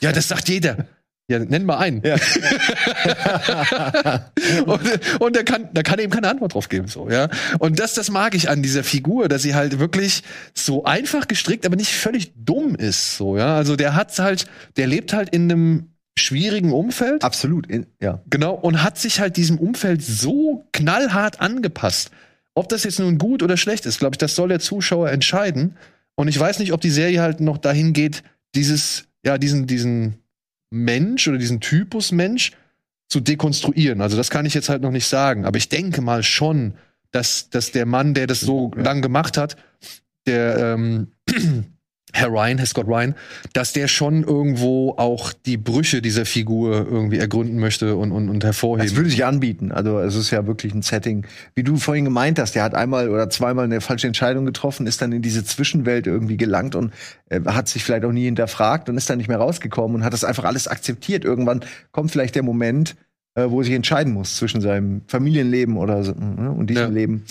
Ja, 0.02 0.12
das 0.12 0.28
sagt 0.28 0.50
jeder. 0.50 0.88
Ja, 1.30 1.38
nenn 1.38 1.64
mal 1.64 1.78
einen. 1.78 2.02
Ja. 2.04 2.16
und 4.66 5.22
und 5.22 5.36
da 5.36 5.44
kann, 5.44 5.70
da 5.74 5.84
kann 5.84 6.00
eben 6.00 6.12
keine 6.12 6.28
Antwort 6.28 6.56
drauf 6.56 6.70
geben, 6.70 6.88
so, 6.88 7.08
ja. 7.08 7.30
Und 7.60 7.78
das, 7.78 7.94
das 7.94 8.10
mag 8.10 8.34
ich 8.34 8.50
an 8.50 8.64
dieser 8.64 8.84
Figur, 8.84 9.28
dass 9.28 9.44
sie 9.44 9.54
halt 9.54 9.78
wirklich 9.78 10.24
so 10.56 10.86
einfach 10.86 11.28
gestrickt, 11.28 11.68
aber 11.68 11.76
nicht 11.76 11.92
völlig 11.92 12.34
dumm 12.36 12.74
ist, 12.74 13.16
so, 13.16 13.38
ja. 13.38 13.56
Also 13.56 13.76
der 13.76 13.94
hat 13.94 14.18
halt, 14.18 14.48
der 14.76 14.88
lebt 14.88 15.14
halt 15.14 15.30
in 15.30 15.52
einem 15.52 15.94
schwierigen 16.18 16.74
Umfeld. 16.74 17.24
Absolut, 17.24 17.68
in, 17.68 17.86
ja. 18.02 18.24
Genau, 18.28 18.56
und 18.56 18.82
hat 18.82 18.98
sich 18.98 19.20
halt 19.20 19.38
diesem 19.38 19.60
Umfeld 19.60 20.02
so 20.02 20.66
knallhart 20.74 21.42
angepasst. 21.42 22.10
Ob 22.56 22.70
das 22.70 22.86
jetzt 22.86 23.00
nun 23.00 23.20
gut 23.20 23.44
oder 23.44 23.56
schlecht 23.56 23.86
ist, 23.86 24.00
glaube 24.00 24.16
ich, 24.16 24.18
das 24.18 24.34
soll 24.34 24.50
der 24.50 24.60
Zuschauer 24.60 25.12
entscheiden. 25.12 25.78
Und 26.16 26.28
ich 26.28 26.40
weiß 26.40 26.58
nicht, 26.58 26.74
ob 26.74 26.82
die 26.82 26.90
Serie 26.90 27.22
halt 27.22 27.40
noch 27.40 27.60
dahin 27.60 27.94
geht, 27.94 28.24
dieses, 28.56 29.09
ja, 29.26 29.38
diesen, 29.38 29.68
diesen 29.68 30.20
Mensch 30.70 31.28
oder 31.28 31.38
diesen 31.38 31.60
Typus 31.60 32.12
Mensch 32.12 32.52
zu 33.08 33.20
dekonstruieren. 33.20 34.02
Also 34.02 34.18
das 34.18 34.30
kann 34.30 34.46
ich 34.46 34.54
jetzt 34.54 34.70
halt 34.70 34.82
noch 34.82 34.92
nicht 34.92 35.08
sagen. 35.08 35.46
Aber 35.46 35.58
ich 35.58 35.70
denke 35.70 36.02
mal 36.02 36.24
schon, 36.24 36.76
dass, 37.12 37.50
dass 37.50 37.72
der 37.72 37.86
Mann, 37.86 38.14
der 38.14 38.28
das 38.28 38.40
so 38.40 38.72
lang 38.76 39.02
gemacht 39.02 39.36
hat, 39.38 39.58
der 40.28 40.76
ähm, 40.76 41.12
Herr 42.14 42.30
Ryan, 42.30 42.58
Herr 42.58 42.66
Scott 42.66 42.88
Ryan, 42.88 43.14
dass 43.54 43.74
der 43.74 43.88
schon 43.88 44.24
irgendwo 44.24 44.96
auch 44.98 45.32
die 45.32 45.58
Brüche 45.58 46.02
dieser 46.02 46.26
Figur 46.26 46.88
irgendwie 46.90 47.20
ergründen 47.20 47.60
möchte 47.60 47.96
und, 47.96 48.12
und, 48.12 48.30
und 48.30 48.40
Das 48.44 48.48
hervorheben. 48.48 48.96
würde 48.96 49.10
sich 49.10 49.26
anbieten. 49.26 49.72
Also 49.72 50.00
es 50.00 50.16
ist 50.16 50.32
ja 50.32 50.48
wirklich 50.48 50.74
ein 50.74 50.82
Setting, 50.82 51.26
wie 51.56 51.64
du 51.64 51.78
vorhin 51.78 52.06
gemeint 52.06 52.40
hast, 52.40 52.56
der 52.56 52.64
hat 52.64 52.74
einmal 52.74 53.10
oder 53.10 53.30
zweimal 53.30 53.66
eine 53.66 53.80
falsche 53.80 54.08
Entscheidung 54.08 54.46
getroffen, 54.46 54.88
ist 54.88 55.02
dann 55.02 55.12
in 55.12 55.22
diese 55.22 55.44
Zwischenwelt 55.44 56.08
irgendwie 56.08 56.38
gelangt 56.38 56.76
und 56.76 56.92
äh, 57.30 57.42
hat 57.46 57.68
sich 57.68 57.84
vielleicht 57.84 58.06
auch 58.06 58.12
nie 58.12 58.26
hinterfragt 58.26 58.90
und 58.90 58.98
ist 58.98 59.10
dann 59.10 59.18
nicht 59.20 59.28
mehr 59.28 59.38
rausgekommen 59.38 59.98
und 59.98 60.04
hat 60.04 60.14
das 60.14 60.24
einfach 60.24 60.46
alles 60.46 60.68
akzeptiert. 60.68 61.24
Irgendwann 61.26 61.62
kommt 61.92 62.12
vielleicht 62.12 62.34
der 62.36 62.44
Moment, 62.44 62.96
äh, 63.36 63.46
wo 63.50 63.62
er 63.62 63.66
sich 63.66 63.74
entscheiden 63.76 64.14
muss 64.14 64.36
zwischen 64.36 64.62
seinem 64.62 65.02
Familienleben 65.08 65.78
oder 65.78 66.04
so, 66.04 66.14
ne, 66.14 66.52
und 66.52 66.72
diesem 66.72 66.84
Ja. 66.86 66.90
Leben. 66.90 67.24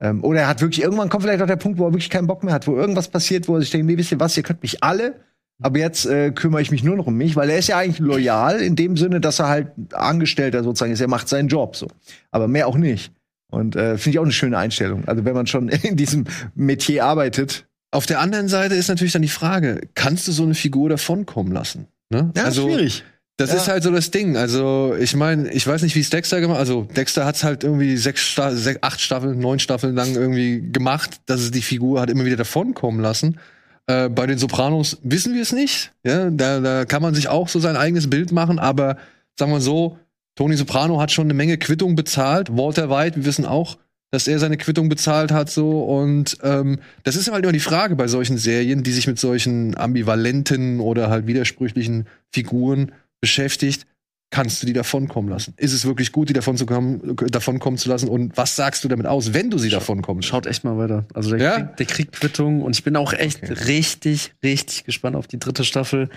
Ähm, 0.00 0.22
oder 0.22 0.40
er 0.42 0.48
hat 0.48 0.60
wirklich, 0.60 0.82
irgendwann 0.82 1.08
kommt 1.08 1.24
vielleicht 1.24 1.42
auch 1.42 1.46
der 1.46 1.56
Punkt, 1.56 1.78
wo 1.78 1.86
er 1.86 1.92
wirklich 1.92 2.10
keinen 2.10 2.26
Bock 2.26 2.44
mehr 2.44 2.54
hat, 2.54 2.66
wo 2.66 2.76
irgendwas 2.76 3.08
passiert, 3.08 3.48
wo 3.48 3.56
er 3.56 3.60
sich 3.60 3.70
denkt, 3.70 3.86
nee, 3.86 3.96
wisst 3.96 4.12
ihr 4.12 4.20
was, 4.20 4.36
ihr 4.36 4.42
könnt 4.42 4.62
mich 4.62 4.82
alle, 4.82 5.14
aber 5.60 5.78
jetzt 5.78 6.06
äh, 6.06 6.30
kümmere 6.30 6.62
ich 6.62 6.70
mich 6.70 6.84
nur 6.84 6.96
noch 6.96 7.06
um 7.06 7.16
mich, 7.16 7.34
weil 7.34 7.50
er 7.50 7.58
ist 7.58 7.68
ja 7.68 7.78
eigentlich 7.78 7.98
loyal 7.98 8.60
in 8.60 8.76
dem 8.76 8.96
Sinne, 8.96 9.20
dass 9.20 9.40
er 9.40 9.48
halt 9.48 9.68
Angestellter 9.92 10.62
sozusagen 10.62 10.92
ist, 10.92 11.00
er 11.00 11.08
macht 11.08 11.28
seinen 11.28 11.48
Job 11.48 11.74
so. 11.74 11.88
Aber 12.30 12.46
mehr 12.46 12.68
auch 12.68 12.76
nicht. 12.76 13.12
Und 13.50 13.76
äh, 13.76 13.96
finde 13.98 14.10
ich 14.10 14.18
auch 14.18 14.24
eine 14.24 14.32
schöne 14.32 14.56
Einstellung. 14.56 15.08
Also 15.08 15.24
wenn 15.24 15.34
man 15.34 15.46
schon 15.46 15.68
in 15.82 15.96
diesem 15.96 16.26
Metier 16.54 17.04
arbeitet. 17.04 17.66
Auf 17.90 18.06
der 18.06 18.20
anderen 18.20 18.48
Seite 18.48 18.74
ist 18.74 18.88
natürlich 18.88 19.14
dann 19.14 19.22
die 19.22 19.28
Frage, 19.28 19.80
kannst 19.94 20.28
du 20.28 20.32
so 20.32 20.42
eine 20.44 20.54
Figur 20.54 20.90
davonkommen 20.90 21.52
lassen? 21.52 21.88
Ne? 22.10 22.30
also, 22.36 22.68
schwierig. 22.68 23.02
Das 23.38 23.50
Ja. 23.50 23.56
ist 23.56 23.68
halt 23.68 23.82
so 23.84 23.90
das 23.92 24.10
Ding. 24.10 24.36
Also, 24.36 24.94
ich 24.98 25.14
meine, 25.14 25.50
ich 25.52 25.66
weiß 25.66 25.82
nicht, 25.82 25.94
wie 25.94 26.00
es 26.00 26.10
Dexter 26.10 26.40
gemacht 26.40 26.58
Also, 26.58 26.82
Dexter 26.82 27.24
hat's 27.24 27.44
halt 27.44 27.62
irgendwie 27.64 27.96
sechs, 27.96 28.20
Sta 28.22 28.50
sech, 28.54 28.78
acht 28.82 29.00
Staffeln, 29.00 29.38
neun 29.38 29.60
Staffeln 29.60 29.94
lang 29.94 30.14
irgendwie 30.14 30.60
gemacht, 30.72 31.20
dass 31.26 31.40
es 31.40 31.50
die 31.52 31.62
Figur 31.62 32.00
hat 32.00 32.10
immer 32.10 32.24
wieder 32.24 32.36
davonkommen 32.36 33.00
lassen. 33.00 33.38
Äh, 33.86 34.08
bei 34.08 34.26
den 34.26 34.38
Sopranos 34.38 34.98
wissen 35.02 35.34
wir 35.34 35.42
es 35.42 35.52
nicht. 35.52 35.92
Ja, 36.04 36.30
da, 36.30 36.60
da 36.60 36.84
kann 36.84 37.00
man 37.00 37.14
sich 37.14 37.28
auch 37.28 37.48
so 37.48 37.60
sein 37.60 37.76
eigenes 37.76 38.10
Bild 38.10 38.32
machen, 38.32 38.58
aber 38.58 38.98
sagen 39.38 39.52
wir 39.52 39.60
so, 39.60 39.98
Tony 40.34 40.56
Soprano 40.56 41.00
hat 41.00 41.10
schon 41.12 41.26
eine 41.26 41.34
Menge 41.34 41.58
Quittung 41.58 41.94
bezahlt. 41.94 42.48
Walter 42.56 42.90
White, 42.90 43.16
wir 43.16 43.24
wissen 43.24 43.46
auch, 43.46 43.78
dass 44.10 44.26
er 44.26 44.38
seine 44.40 44.56
Quittung 44.56 44.88
bezahlt 44.88 45.30
hat, 45.30 45.48
so. 45.48 45.82
Und 45.84 46.38
ähm, 46.42 46.80
das 47.04 47.14
ist 47.14 47.30
halt 47.30 47.44
immer 47.44 47.52
die 47.52 47.60
Frage 47.60 47.94
bei 47.94 48.08
solchen 48.08 48.36
Serien, 48.36 48.82
die 48.82 48.92
sich 48.92 49.06
mit 49.06 49.18
solchen 49.18 49.76
ambivalenten 49.76 50.80
oder 50.80 51.08
halt 51.08 51.26
widersprüchlichen 51.28 52.06
Figuren 52.32 52.92
beschäftigt, 53.20 53.86
kannst 54.30 54.62
du 54.62 54.66
die 54.66 54.74
davonkommen 54.74 55.30
lassen? 55.30 55.54
Ist 55.56 55.72
es 55.72 55.86
wirklich 55.86 56.12
gut, 56.12 56.28
die 56.28 56.34
davon 56.34 56.56
zu 56.56 56.66
kommen, 56.66 57.16
davonkommen 57.30 57.78
zu 57.78 57.88
lassen? 57.88 58.08
Und 58.08 58.36
was 58.36 58.56
sagst 58.56 58.84
du 58.84 58.88
damit 58.88 59.06
aus, 59.06 59.32
wenn 59.32 59.50
du 59.50 59.56
sie 59.58 59.70
davonkommen 59.70 60.22
schaut 60.22 60.46
echt 60.46 60.64
mal 60.64 60.76
weiter. 60.76 61.06
Also 61.14 61.30
der, 61.30 61.38
Ja? 61.40 61.54
kriegt, 61.56 61.78
der 61.78 61.86
kriegt 61.86 62.12
Quittung 62.12 62.62
und 62.62 62.76
ich 62.76 62.84
bin 62.84 62.94
auch 62.96 63.12
echt 63.12 63.42
Okay. 63.42 63.54
richtig, 63.54 64.34
richtig 64.42 64.84
gespannt 64.84 65.16
auf 65.16 65.26
die 65.26 65.38
dritte 65.38 65.64
Staffel. 65.64 66.10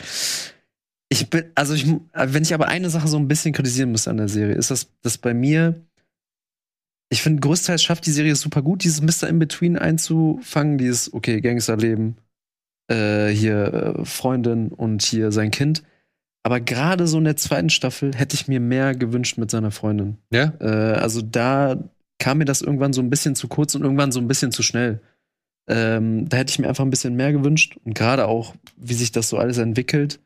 Ich 1.10 1.30
bin, 1.30 1.46
also 1.56 1.74
ich, 1.74 1.86
wenn 2.14 2.44
ich 2.44 2.54
aber 2.54 2.68
eine 2.68 2.90
Sache 2.90 3.08
so 3.08 3.18
ein 3.18 3.28
bisschen 3.28 3.54
kritisieren 3.54 3.92
müsste 3.92 4.10
an 4.10 4.18
der 4.18 4.30
Serie, 4.30 4.56
ist 4.56 4.72
das, 4.72 4.90
dass 5.02 5.18
bei 5.18 5.34
mir, 5.34 5.82
ich 7.10 7.22
finde, 7.22 7.42
größtenteils 7.42 7.84
schafft 7.84 8.06
die 8.06 8.12
Serie 8.12 8.36
super 8.36 8.62
gut, 8.62 8.84
dieses 8.84 9.02
Mr. 9.02 9.28
In-Between 9.28 9.78
einzufangen, 9.78 10.78
dieses, 10.78 11.14
okay, 11.14 11.42
Gangsterleben, 11.42 12.16
äh, 12.90 13.28
hier 13.30 13.96
äh, 14.00 14.06
Freundin 14.06 14.70
und 14.70 15.02
hier 15.02 15.32
sein 15.32 15.52
Kind. 15.52 15.84
Aber 16.44 16.60
gerade 16.60 17.08
so 17.08 17.18
in 17.18 17.24
der 17.24 17.38
zweiten 17.38 17.70
Staffel 17.70 18.16
hätte 18.16 18.36
ich 18.36 18.48
mir 18.48 18.60
mehr 18.60 18.96
gewünscht 18.96 19.38
mit 19.38 19.52
seiner 19.52 19.72
Freundin. 19.72 20.18
Ja? 20.32 20.54
Äh, 20.60 20.96
also 21.00 21.22
da 21.22 21.78
kam 22.18 22.40
mir 22.40 22.46
das 22.46 22.62
irgendwann 22.62 22.94
so 22.94 23.02
ein 23.02 23.10
bisschen 23.10 23.36
zu 23.36 23.48
kurz 23.48 23.76
und 23.76 23.84
irgendwann 23.84 24.12
so 24.12 24.20
ein 24.20 24.28
bisschen 24.28 24.52
zu 24.52 24.64
schnell. 24.64 25.02
Ähm, 25.68 26.28
da 26.28 26.38
hätte 26.38 26.52
ich 26.52 26.60
mir 26.60 26.68
einfach 26.68 26.84
ein 26.84 26.90
bisschen 26.90 27.16
mehr 27.16 27.32
gewünscht 27.32 27.78
und 27.86 27.94
gerade 27.94 28.28
auch, 28.28 28.56
wie 28.76 28.96
sich 28.96 29.12
das 29.12 29.30
so 29.30 29.38
alles 29.38 29.58
entwickelt. 29.60 30.20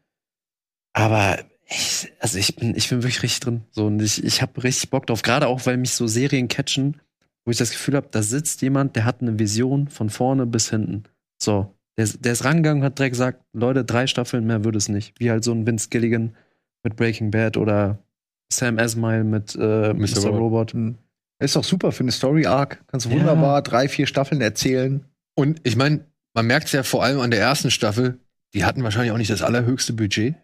Aber 0.94 1.40
Ich, 1.68 2.12
also 2.20 2.38
ich 2.38 2.56
bin, 2.56 2.76
ich 2.76 2.90
bin 2.90 3.02
wirklich 3.02 3.24
richtig 3.24 3.40
drin. 3.42 3.64
So, 3.72 3.88
und 3.88 4.02
ich, 4.02 4.24
ich 4.24 4.42
habe 4.42 4.64
richtig 4.64 4.90
Bock 4.92 5.08
drauf. 5.08 5.24
Gerade 5.24 5.48
auch, 5.48 5.66
weil 5.66 5.78
mich 5.78 5.92
so 5.92 6.08
Serien 6.08 6.48
catchen, 6.48 7.02
wo 7.44 7.52
ich 7.52 7.58
das 7.58 7.72
Gefühl 7.72 7.96
habe, 7.96 8.08
da 8.12 8.22
sitzt 8.22 8.62
jemand, 8.62 8.96
der 8.96 9.04
hat 9.04 9.22
eine 9.22 9.40
Vision 9.40 9.88
von 9.88 10.10
vorne 10.10 10.46
bis 10.46 10.70
hinten. 10.70 11.04
So. 11.42 11.74
Der, 11.98 12.08
der 12.08 12.34
ist 12.34 12.44
rangegangen 12.44 12.82
und 12.82 12.86
hat 12.86 13.00
direkt 13.00 13.14
gesagt, 13.14 13.42
Leute, 13.54 13.86
drei 13.86 14.08
Staffeln 14.08 14.46
mehr 14.46 14.64
würde 14.66 14.78
es 14.78 14.90
nicht. 14.90 15.14
Wie 15.20 15.32
halt 15.32 15.44
so 15.44 15.52
ein 15.52 15.66
Vince 15.66 15.90
Gilligan 15.90 16.36
mit 16.84 16.96
Breaking 16.96 17.32
Bad 17.32 17.58
oder 17.58 18.00
Sam 18.52 18.78
Esmail 18.78 19.24
mit 19.24 19.56
äh, 19.56 19.94
Mr. 19.94 20.18
Robot. 20.26 20.40
Robot. 20.40 20.74
Hm. 20.74 20.96
Ist 21.40 21.56
doch 21.56 21.64
super 21.64 21.92
für 21.92 22.04
eine 22.04 22.12
Story-Arc. 22.12 22.84
Kannst 22.88 23.06
du 23.06 23.10
Ja. 23.10 23.18
wunderbar 23.18 23.62
drei, 23.62 23.88
vier 23.90 24.08
Staffeln 24.08 24.42
erzählen. 24.42 25.06
Und 25.36 25.60
ich 25.64 25.76
meine, 25.76 26.06
man 26.34 26.48
merkt 26.48 26.68
es 26.68 26.72
ja 26.74 26.84
vor 26.84 27.04
allem 27.04 27.20
an 27.20 27.32
der 27.32 27.40
ersten 27.42 27.72
Staffel, 27.72 28.20
die 28.54 28.64
hatten 28.64 28.84
wahrscheinlich 28.84 29.12
auch 29.12 29.18
nicht 29.18 29.32
das 29.32 29.42
allerhöchste 29.42 29.94
Budget. 29.94 30.36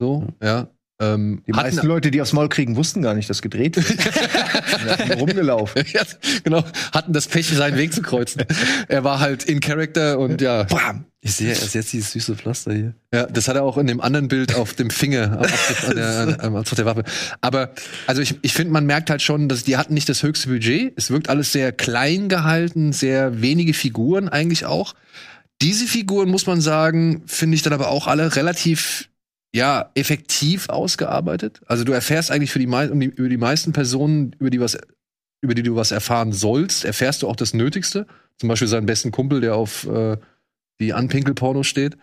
So, 0.00 0.26
ja. 0.42 0.68
Ähm, 1.00 1.42
Die 1.46 1.52
meisten 1.52 1.86
Leute, 1.86 2.10
die 2.10 2.20
aufs 2.20 2.32
Maul 2.32 2.48
kriegen, 2.48 2.76
wussten 2.76 3.00
gar 3.02 3.14
nicht, 3.14 3.30
dass 3.30 3.40
gedreht 3.42 3.76
wird. 3.76 5.18
Rumgelaufen. 5.18 5.82
ja, 5.92 6.02
genau, 6.44 6.62
hatten 6.92 7.12
das 7.12 7.26
Pech, 7.26 7.48
seinen 7.48 7.78
Weg 7.78 7.92
zu 7.94 8.02
kreuzen. 8.02 8.42
er 8.88 9.02
war 9.02 9.18
halt 9.20 9.44
in 9.44 9.60
Character 9.60 10.18
und 10.18 10.40
ja, 10.40 10.64
Bam. 10.64 11.06
Ich 11.22 11.34
sehe 11.34 11.50
erst 11.50 11.74
jetzt 11.74 11.92
dieses 11.92 12.12
süße 12.12 12.34
Pflaster 12.36 12.72
hier. 12.72 12.94
ja, 13.12 13.26
das 13.26 13.46
hat 13.46 13.56
er 13.56 13.62
auch 13.62 13.76
in 13.76 13.86
dem 13.86 14.00
anderen 14.00 14.28
Bild 14.28 14.54
auf 14.54 14.72
dem 14.74 14.88
Finger, 14.88 15.32
am 15.32 15.38
Abzug, 15.40 15.88
an 15.88 15.96
der, 15.96 16.36
am 16.44 16.56
Abzug 16.56 16.76
der 16.76 16.86
Waffe. 16.86 17.04
Aber, 17.42 17.72
also 18.06 18.22
ich, 18.22 18.36
ich 18.40 18.54
finde, 18.54 18.72
man 18.72 18.86
merkt 18.86 19.10
halt 19.10 19.20
schon, 19.20 19.48
dass 19.48 19.64
die 19.64 19.76
hatten 19.76 19.92
nicht 19.92 20.08
das 20.08 20.22
höchste 20.22 20.48
Budget. 20.48 20.94
Es 20.96 21.10
wirkt 21.10 21.28
alles 21.28 21.52
sehr 21.52 21.72
klein 21.72 22.28
gehalten, 22.30 22.92
sehr 22.92 23.42
wenige 23.42 23.74
Figuren 23.74 24.28
eigentlich 24.30 24.64
auch. 24.64 24.94
Diese 25.60 25.86
Figuren, 25.86 26.30
muss 26.30 26.46
man 26.46 26.62
sagen, 26.62 27.22
finde 27.26 27.54
ich 27.54 27.62
dann 27.62 27.74
aber 27.74 27.88
auch 27.88 28.06
alle 28.06 28.34
relativ 28.36 29.10
ja, 29.54 29.90
effektiv 29.94 30.68
ausgearbeitet. 30.68 31.60
Also 31.66 31.84
du 31.84 31.92
erfährst 31.92 32.30
eigentlich 32.30 32.52
für 32.52 32.58
die, 32.58 32.66
um 32.66 33.00
die 33.00 33.06
über 33.06 33.28
die 33.28 33.36
meisten 33.36 33.72
Personen, 33.72 34.34
über 34.38 34.50
die 34.50 34.60
was, 34.60 34.78
über 35.40 35.54
die 35.54 35.62
du 35.62 35.74
was 35.76 35.90
erfahren 35.90 36.32
sollst, 36.32 36.84
erfährst 36.84 37.22
du 37.22 37.28
auch 37.28 37.36
das 37.36 37.54
Nötigste. 37.54 38.06
Zum 38.38 38.48
Beispiel 38.48 38.68
seinen 38.68 38.86
besten 38.86 39.10
Kumpel, 39.10 39.40
der 39.40 39.56
auf 39.56 39.86
äh, 39.86 40.16
die 40.80 40.92
Anpinkelporno 40.94 41.62
steht 41.62 41.98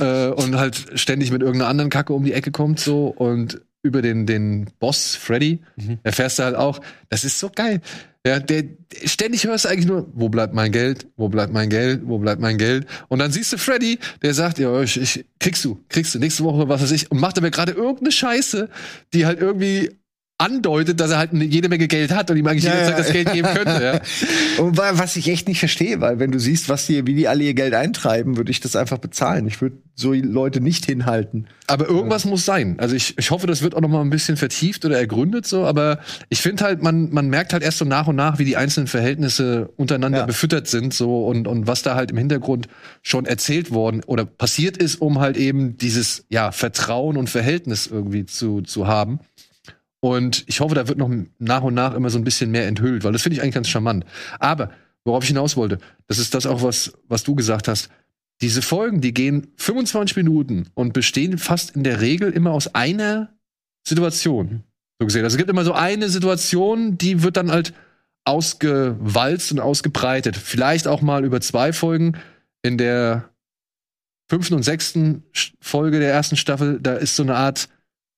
äh, 0.00 0.28
und 0.28 0.56
halt 0.56 0.98
ständig 1.00 1.30
mit 1.30 1.40
irgendeiner 1.42 1.70
anderen 1.70 1.90
Kacke 1.90 2.12
um 2.12 2.24
die 2.24 2.32
Ecke 2.34 2.50
kommt 2.50 2.78
so 2.80 3.06
und 3.06 3.62
über 3.82 4.02
den 4.02 4.26
den 4.26 4.70
Boss 4.78 5.16
Freddy 5.16 5.60
Mhm. 5.76 5.98
erfährst 6.02 6.38
du 6.38 6.44
halt 6.44 6.56
auch, 6.56 6.80
das 7.08 7.24
ist 7.24 7.38
so 7.38 7.50
geil. 7.54 7.80
Ja, 8.24 8.38
der 8.38 8.64
ständig 9.04 9.44
hörst 9.44 9.64
du 9.64 9.68
eigentlich 9.68 9.86
nur, 9.86 10.08
wo 10.14 10.28
bleibt 10.28 10.54
mein 10.54 10.70
Geld? 10.70 11.08
Wo 11.16 11.28
bleibt 11.28 11.52
mein 11.52 11.68
Geld? 11.68 12.02
Wo 12.04 12.18
bleibt 12.18 12.40
mein 12.40 12.56
Geld? 12.56 12.86
Und 13.08 13.18
dann 13.18 13.32
siehst 13.32 13.52
du 13.52 13.58
Freddy, 13.58 13.98
der 14.22 14.32
sagt, 14.32 14.60
ja, 14.60 14.80
ich, 14.80 15.00
ich 15.00 15.24
kriegst 15.40 15.64
du, 15.64 15.82
kriegst 15.88 16.14
du 16.14 16.20
nächste 16.20 16.44
Woche 16.44 16.68
was 16.68 16.82
weiß 16.82 16.92
ich 16.92 17.10
und 17.10 17.18
macht 17.18 17.36
aber 17.38 17.50
gerade 17.50 17.72
irgendeine 17.72 18.12
Scheiße, 18.12 18.68
die 19.12 19.26
halt 19.26 19.40
irgendwie 19.40 19.90
andeutet, 20.42 21.00
dass 21.00 21.10
er 21.10 21.18
halt 21.18 21.32
jede 21.32 21.68
Menge 21.68 21.88
Geld 21.88 22.12
hat 22.12 22.30
und 22.30 22.36
ihm 22.36 22.46
eigentlich 22.46 22.64
Ja, 22.64 22.72
jederzeit 22.72 22.98
ja. 22.98 23.02
das 23.04 23.12
Geld 23.12 23.32
geben 23.32 23.48
könnte. 23.54 23.82
Ja. 23.82 24.00
Und 24.62 24.76
wa- 24.76 24.92
was 24.94 25.16
ich 25.16 25.28
echt 25.28 25.48
nicht 25.48 25.58
verstehe, 25.60 26.00
weil 26.00 26.18
wenn 26.18 26.30
du 26.30 26.38
siehst, 26.38 26.68
was 26.68 26.86
die, 26.86 27.06
wie 27.06 27.14
die 27.14 27.28
alle 27.28 27.44
ihr 27.44 27.54
Geld 27.54 27.74
eintreiben, 27.74 28.36
würde 28.36 28.50
ich 28.50 28.60
das 28.60 28.76
einfach 28.76 28.98
bezahlen. 28.98 29.46
Ich 29.46 29.60
würde 29.62 29.76
so 29.94 30.12
Leute 30.12 30.60
nicht 30.60 30.84
hinhalten. 30.86 31.46
Aber 31.66 31.86
irgendwas 31.86 32.24
muss 32.24 32.44
sein. 32.44 32.76
Also 32.78 32.94
ich, 32.96 33.16
ich 33.18 33.30
hoffe, 33.30 33.46
das 33.46 33.62
wird 33.62 33.74
auch 33.74 33.80
noch 33.80 33.88
mal 33.88 34.00
ein 34.02 34.10
bisschen 34.10 34.36
vertieft 34.36 34.84
oder 34.84 34.98
ergründet 34.98 35.46
so. 35.46 35.64
Aber 35.64 36.00
ich 36.28 36.40
finde 36.40 36.64
halt, 36.64 36.82
man, 36.82 37.10
man 37.12 37.28
merkt 37.28 37.52
halt 37.52 37.62
erst 37.62 37.78
so 37.78 37.84
nach 37.84 38.06
und 38.08 38.16
nach, 38.16 38.38
wie 38.38 38.44
die 38.44 38.56
einzelnen 38.56 38.86
Verhältnisse 38.88 39.70
untereinander 39.76 40.18
Ja. 40.20 40.26
befüttert 40.26 40.66
sind 40.66 40.92
so 40.94 41.26
und, 41.26 41.46
und 41.46 41.66
was 41.66 41.82
da 41.82 41.94
halt 41.94 42.10
im 42.10 42.16
Hintergrund 42.18 42.68
schon 43.02 43.24
erzählt 43.26 43.70
worden 43.70 44.02
oder 44.06 44.24
passiert 44.24 44.76
ist, 44.76 44.96
um 45.00 45.18
halt 45.20 45.36
eben 45.36 45.76
dieses 45.76 46.24
ja 46.28 46.52
Vertrauen 46.52 47.16
und 47.16 47.28
Verhältnis 47.30 47.86
irgendwie 47.86 48.24
zu, 48.26 48.60
zu 48.62 48.86
haben. 48.86 49.20
Und 50.04 50.42
ich 50.48 50.58
hoffe, 50.58 50.74
da 50.74 50.88
wird 50.88 50.98
noch 50.98 51.10
nach 51.38 51.62
und 51.62 51.74
nach 51.74 51.94
immer 51.94 52.10
so 52.10 52.18
ein 52.18 52.24
bisschen 52.24 52.50
mehr 52.50 52.66
enthüllt, 52.66 53.04
weil 53.04 53.12
das 53.12 53.22
finde 53.22 53.36
ich 53.36 53.42
eigentlich 53.42 53.54
ganz 53.54 53.68
charmant. 53.68 54.04
Aber 54.40 54.72
worauf 55.04 55.22
ich 55.22 55.28
hinaus 55.28 55.56
wollte, 55.56 55.78
das 56.08 56.18
ist 56.18 56.34
das 56.34 56.44
auch, 56.44 56.62
was, 56.62 56.92
was 57.06 57.22
du 57.22 57.36
gesagt 57.36 57.68
hast. 57.68 57.88
Diese 58.40 58.62
Folgen, 58.62 59.00
die 59.00 59.14
gehen 59.14 59.52
25 59.58 60.16
Minuten 60.16 60.68
und 60.74 60.92
bestehen 60.92 61.38
fast 61.38 61.76
in 61.76 61.84
der 61.84 62.00
Regel 62.00 62.32
immer 62.32 62.50
aus 62.50 62.74
einer 62.74 63.32
Situation. 63.86 64.64
So 64.98 65.06
gesehen. 65.06 65.22
Also 65.22 65.34
es 65.34 65.38
gibt 65.38 65.50
immer 65.50 65.64
so 65.64 65.72
eine 65.72 66.08
Situation, 66.08 66.98
die 66.98 67.22
wird 67.22 67.36
dann 67.36 67.52
halt 67.52 67.72
ausgewalzt 68.24 69.52
und 69.52 69.60
ausgebreitet. 69.60 70.36
Vielleicht 70.36 70.88
auch 70.88 71.00
mal 71.00 71.24
über 71.24 71.40
zwei 71.40 71.72
Folgen. 71.72 72.18
In 72.62 72.76
der 72.76 73.28
fünften 74.28 74.54
und 74.54 74.64
sechsten 74.64 75.22
Folge 75.60 76.00
der 76.00 76.12
ersten 76.12 76.36
Staffel, 76.36 76.80
da 76.80 76.94
ist 76.94 77.14
so 77.14 77.22
eine 77.22 77.36
Art 77.36 77.68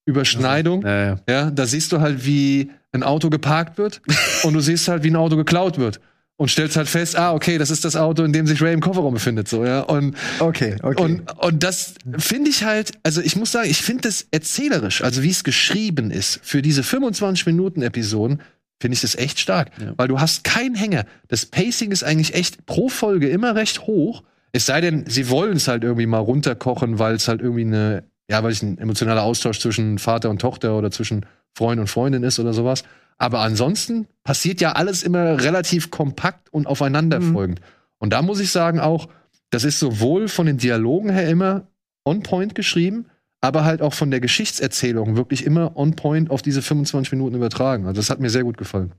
Überschneidung. 0.06 0.82
Ja, 0.82 1.04
ja. 1.04 1.16
Ja, 1.28 1.50
da 1.50 1.66
siehst 1.66 1.92
du 1.92 2.00
halt, 2.00 2.24
wie 2.26 2.70
ein 2.92 3.02
Auto 3.02 3.30
geparkt 3.30 3.78
wird 3.78 4.00
und 4.44 4.54
du 4.54 4.60
siehst 4.60 4.88
halt, 4.88 5.02
wie 5.02 5.10
ein 5.10 5.16
Auto 5.16 5.36
geklaut 5.36 5.78
wird. 5.78 6.00
Und 6.36 6.50
stellst 6.50 6.76
halt 6.76 6.88
fest, 6.88 7.16
ah, 7.16 7.32
okay, 7.32 7.58
das 7.58 7.70
ist 7.70 7.84
das 7.84 7.94
Auto, 7.94 8.24
in 8.24 8.32
dem 8.32 8.48
sich 8.48 8.60
Ray 8.60 8.74
im 8.74 8.80
Kofferraum 8.80 9.14
befindet, 9.14 9.46
so, 9.46 9.64
ja. 9.64 9.82
Und, 9.82 10.16
Okay, 10.40 10.74
okay. 10.82 11.00
und, 11.00 11.30
und 11.38 11.62
das 11.62 11.94
finde 12.18 12.50
ich 12.50 12.64
halt, 12.64 12.90
also 13.04 13.20
ich 13.20 13.36
muss 13.36 13.52
sagen, 13.52 13.70
ich 13.70 13.82
finde 13.82 14.02
das 14.08 14.26
erzählerisch, 14.32 15.02
also 15.02 15.22
wie 15.22 15.30
es 15.30 15.44
geschrieben 15.44 16.10
ist, 16.10 16.40
für 16.42 16.60
diese 16.60 16.82
25 16.82 17.46
Minuten 17.46 17.82
Episoden, 17.82 18.40
finde 18.80 18.96
ich 18.96 19.00
das 19.00 19.14
echt 19.14 19.38
stark. 19.38 19.70
Ja. 19.80 19.92
Weil 19.96 20.08
du 20.08 20.18
hast 20.18 20.42
keinen 20.42 20.74
Hänger. 20.74 21.04
Das 21.28 21.46
Pacing 21.46 21.92
ist 21.92 22.02
eigentlich 22.02 22.34
echt 22.34 22.66
pro 22.66 22.88
Folge 22.88 23.28
immer 23.28 23.54
recht 23.54 23.86
hoch. 23.86 24.24
Es 24.50 24.66
sei 24.66 24.80
denn, 24.80 25.04
sie 25.06 25.30
wollen 25.30 25.56
es 25.56 25.68
halt 25.68 25.84
irgendwie 25.84 26.06
mal 26.06 26.18
runterkochen, 26.18 26.98
weil 26.98 27.14
es 27.14 27.28
halt 27.28 27.40
irgendwie 27.40 27.62
eine, 27.62 28.04
ja, 28.30 28.42
weil 28.42 28.52
es 28.52 28.62
ein 28.62 28.78
emotionaler 28.78 29.22
Austausch 29.22 29.60
zwischen 29.60 29.98
Vater 29.98 30.30
und 30.30 30.40
Tochter 30.40 30.76
oder 30.76 30.90
zwischen 30.90 31.26
Freund 31.54 31.80
und 31.80 31.88
Freundin 31.88 32.22
ist 32.22 32.38
oder 32.38 32.52
sowas. 32.52 32.84
Aber 33.18 33.40
ansonsten 33.40 34.06
passiert 34.24 34.60
ja 34.60 34.72
alles 34.72 35.02
immer 35.02 35.42
relativ 35.42 35.90
kompakt 35.90 36.52
und 36.52 36.66
aufeinanderfolgend. 36.66 37.60
Und 37.98 38.12
da 38.12 38.22
muss 38.22 38.40
ich 38.40 38.50
sagen 38.50 38.80
auch, 38.80 39.08
das 39.50 39.64
ist 39.64 39.78
sowohl 39.78 40.28
von 40.28 40.46
den 40.46 40.58
Dialogen 40.58 41.10
her 41.10 41.28
immer 41.28 41.68
on 42.04 42.22
point 42.22 42.54
geschrieben, 42.54 43.06
aber 43.40 43.64
halt 43.64 43.82
auch 43.82 43.94
von 43.94 44.10
der 44.10 44.20
Geschichtserzählung 44.20 45.16
wirklich 45.16 45.44
immer 45.44 45.76
on 45.76 45.94
point 45.94 46.30
auf 46.30 46.42
diese 46.42 46.62
25 46.62 47.12
Minuten 47.12 47.36
übertragen. 47.36 47.86
Also 47.86 48.00
das 48.00 48.10
hat 48.10 48.20
mir 48.20 48.30
sehr 48.30 48.42
gut 48.42 48.56
gefallen. 48.56 48.94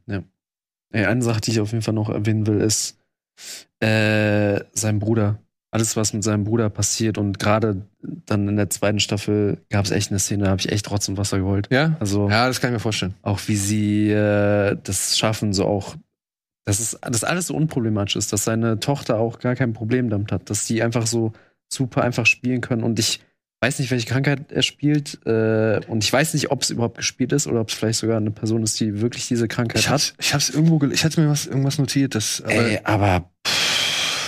Ey, 0.91 1.05
eine 1.05 1.23
Sache, 1.23 1.41
die 1.41 1.51
ich 1.51 1.59
auf 1.59 1.71
jeden 1.71 1.82
Fall 1.82 1.93
noch 1.93 2.09
erwähnen 2.09 2.47
will, 2.47 2.61
ist 2.61 2.97
äh, 3.80 4.61
sein 4.73 4.99
Bruder. 4.99 5.39
Alles, 5.76 5.95
was 5.95 6.13
mit 6.13 6.23
seinem 6.23 6.43
Bruder 6.43 6.69
passiert 6.69 7.17
und 7.17 7.38
gerade 7.39 7.82
dann 8.26 8.47
in 8.47 8.55
der 8.55 8.69
zweiten 8.69 8.99
Staffel 8.99 9.57
gab 9.69 9.86
es 9.86 9.91
echt 9.91 10.09
eine 10.11 10.19
Szene, 10.19 10.45
da 10.45 10.49
habe 10.51 10.61
ich 10.61 10.71
echt 10.71 10.86
trotzdem 10.86 11.17
Wasser 11.17 11.38
geholt. 11.39 11.67
Ja? 11.71 11.95
Also 11.99 12.30
Ja, 12.30 12.47
das 12.47 12.61
kann 12.61 12.69
ich 12.71 12.73
mir 12.76 12.80
vorstellen. 12.80 13.13
auch 13.21 13.39
wie 13.47 13.55
sie 13.55 14.09
äh, 14.11 14.78
das 14.84 15.17
schaffen, 15.17 15.53
so 15.53 15.65
auch, 15.65 15.95
dass 16.65 16.80
es 16.80 16.97
das 17.01 17.23
alles 17.23 17.47
so 17.47 17.55
unproblematisch 17.55 18.15
ist, 18.15 18.34
dass 18.34 18.43
seine 18.43 18.80
Tochter 18.80 19.19
auch 19.19 19.39
gar 19.39 19.55
kein 19.55 19.73
Problem 19.73 20.09
damit 20.09 20.32
hat, 20.32 20.49
dass 20.49 20.65
die 20.65 20.82
einfach 20.82 21.05
so 21.07 21.34
super 21.71 22.03
einfach 22.03 22.26
spielen 22.26 22.61
können 22.61 22.84
und 22.84 22.97
ich 22.99 23.19
weiß 23.61 23.80
nicht, 23.80 23.89
welche 23.89 24.05
Krankheit 24.07 24.51
er 24.51 24.61
spielt 24.61 25.19
äh, 25.26 25.80
und 25.88 26.03
ich 26.03 26.13
weiß 26.13 26.34
nicht, 26.36 26.51
ob 26.51 26.61
es 26.61 26.69
überhaupt 26.69 26.97
gespielt 26.97 27.32
ist 27.34 27.47
oder 27.47 27.61
ob 27.61 27.69
es 27.69 27.73
vielleicht 27.76 27.99
sogar 27.99 28.17
eine 28.17 28.30
Person 28.32 28.61
ist, 28.63 28.80
die 28.80 29.01
wirklich 29.01 29.28
diese 29.28 29.47
Krankheit 29.47 29.80
Ich 29.82 29.89
hat. 29.89 30.13
ich 30.19 30.34
hab's 30.34 30.49
irgendwo, 30.49 30.78
gel- 30.78 30.91
ich 30.91 31.03
hatte 31.03 31.19
mir 31.21 31.30
was, 31.30 31.47
irgendwas 31.47 31.78
notiert, 31.80 32.13
das, 32.15 32.41
aber, 32.41 32.53
Ey, 32.53 32.80
aber 32.84 33.32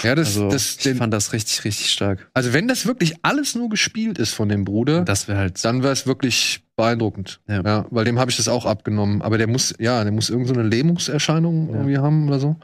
ja, 0.03 0.15
das, 0.15 0.27
also, 0.29 0.49
das, 0.49 0.77
ich 0.77 0.83
den, 0.83 0.97
fand 0.97 1.13
das 1.13 1.33
richtig, 1.33 1.63
richtig 1.65 1.91
stark. 1.91 2.29
also 2.33 2.53
wenn 2.53 2.67
das 2.67 2.85
wirklich 2.85 3.15
alles 3.23 3.55
nur 3.55 3.69
gespielt 3.69 4.17
ist 4.19 4.33
von 4.33 4.49
dem 4.49 4.63
Bruder, 4.65 5.03
Das 5.03 5.27
wäre 5.27 5.37
halt 5.39 5.63
dann 5.63 5.83
wäre 5.83 5.93
es 5.93 6.05
wirklich 6.07 6.63
beeindruckend. 6.75 7.39
Ja. 7.47 7.61
Ja. 7.63 7.85
weil 7.89 8.05
dem 8.05 8.19
habe 8.19 8.29
ich 8.31 8.37
das 8.37 8.47
auch 8.47 8.65
abgenommen. 8.65 9.21
Aber 9.21 9.37
der 9.37 9.47
muss, 9.47 9.73
ja, 9.79 10.03
der 10.03 10.11
muss 10.13 10.29
irgendeine 10.29 10.63
so 10.63 10.69
Lähmungserscheinung 10.69 11.69
Ja. 11.69 11.75
irgendwie 11.75 11.97
haben 11.97 12.27
oder 12.27 12.39
so. 12.39 12.55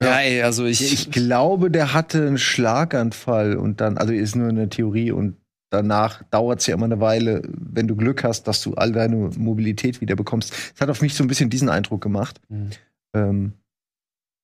Ja, 0.00 0.20
ey, 0.20 0.42
also 0.42 0.64
ich, 0.64 0.92
ich 0.92 1.10
glaube, 1.10 1.70
der 1.72 1.92
hatte 1.92 2.24
einen 2.26 2.38
Schlaganfall 2.38 3.56
und 3.56 3.80
dann, 3.80 3.98
also 3.98 4.12
ist 4.12 4.36
nur 4.36 4.48
eine 4.48 4.68
Theorie 4.68 5.10
und 5.10 5.36
danach 5.70 6.22
dauert 6.30 6.60
es 6.60 6.66
ja 6.68 6.74
immer 6.74 6.84
eine 6.84 7.00
Weile, 7.00 7.42
wenn 7.48 7.88
du 7.88 7.96
Glück 7.96 8.22
hast, 8.22 8.44
dass 8.44 8.62
du 8.62 8.74
all 8.74 8.92
deine 8.92 9.16
Mobilität 9.36 10.00
wieder 10.00 10.14
bekommst. 10.14 10.54
Es 10.74 10.80
hat 10.80 10.88
auf 10.88 11.02
mich 11.02 11.14
so 11.14 11.24
ein 11.24 11.26
bisschen 11.28 11.50
diesen 11.50 11.68
Eindruck 11.68 12.00
gemacht. 12.00 12.40
Mhm. 12.48 12.70
Ähm, 13.12 13.52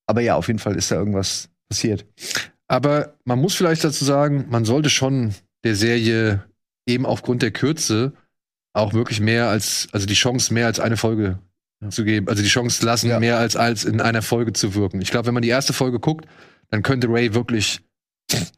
aber 0.07 0.21
ja, 0.21 0.35
auf 0.37 0.47
jeden 0.49 0.59
Fall 0.59 0.77
ist 0.77 0.91
da 0.91 0.97
irgendwas 0.97 1.49
passiert. 1.69 2.05
Aber 2.69 3.15
man 3.25 3.39
muss 3.39 3.55
vielleicht 3.55 3.85
dazu 3.85 4.05
sagen, 4.05 4.47
man 4.49 4.65
sollte 4.65 4.91
schon 4.91 5.35
der 5.65 5.77
Serie 5.77 6.45
eben 6.87 7.07
aufgrund 7.07 7.43
der 7.43 7.51
Kürze 7.51 8.13
auch 8.73 8.93
wirklich 8.93 9.21
mehr 9.21 9.49
als, 9.49 9.89
also 9.93 10.07
die 10.07 10.15
Chance 10.15 10.53
mehr 10.53 10.67
als 10.67 10.81
eine 10.81 10.97
Folge 10.97 11.39
Ja. 11.83 11.91
zu 11.91 12.05
geben. 12.05 12.29
Also 12.29 12.43
die 12.43 12.49
Chance 12.49 12.85
lassen, 12.85 13.09
Ja. 13.09 13.21
mehr 13.21 13.39
als, 13.39 13.57
als 13.57 13.85
in 13.85 14.01
einer 14.01 14.23
Folge 14.23 14.53
zu 14.53 14.75
wirken. 14.75 15.01
Ich 15.01 15.11
glaube, 15.11 15.27
wenn 15.27 15.35
man 15.35 15.43
die 15.43 15.49
erste 15.49 15.73
Folge 15.73 16.01
guckt, 16.01 16.27
dann 16.71 16.83
könnte 16.83 17.09
Ray 17.09 17.35
wirklich 17.35 17.81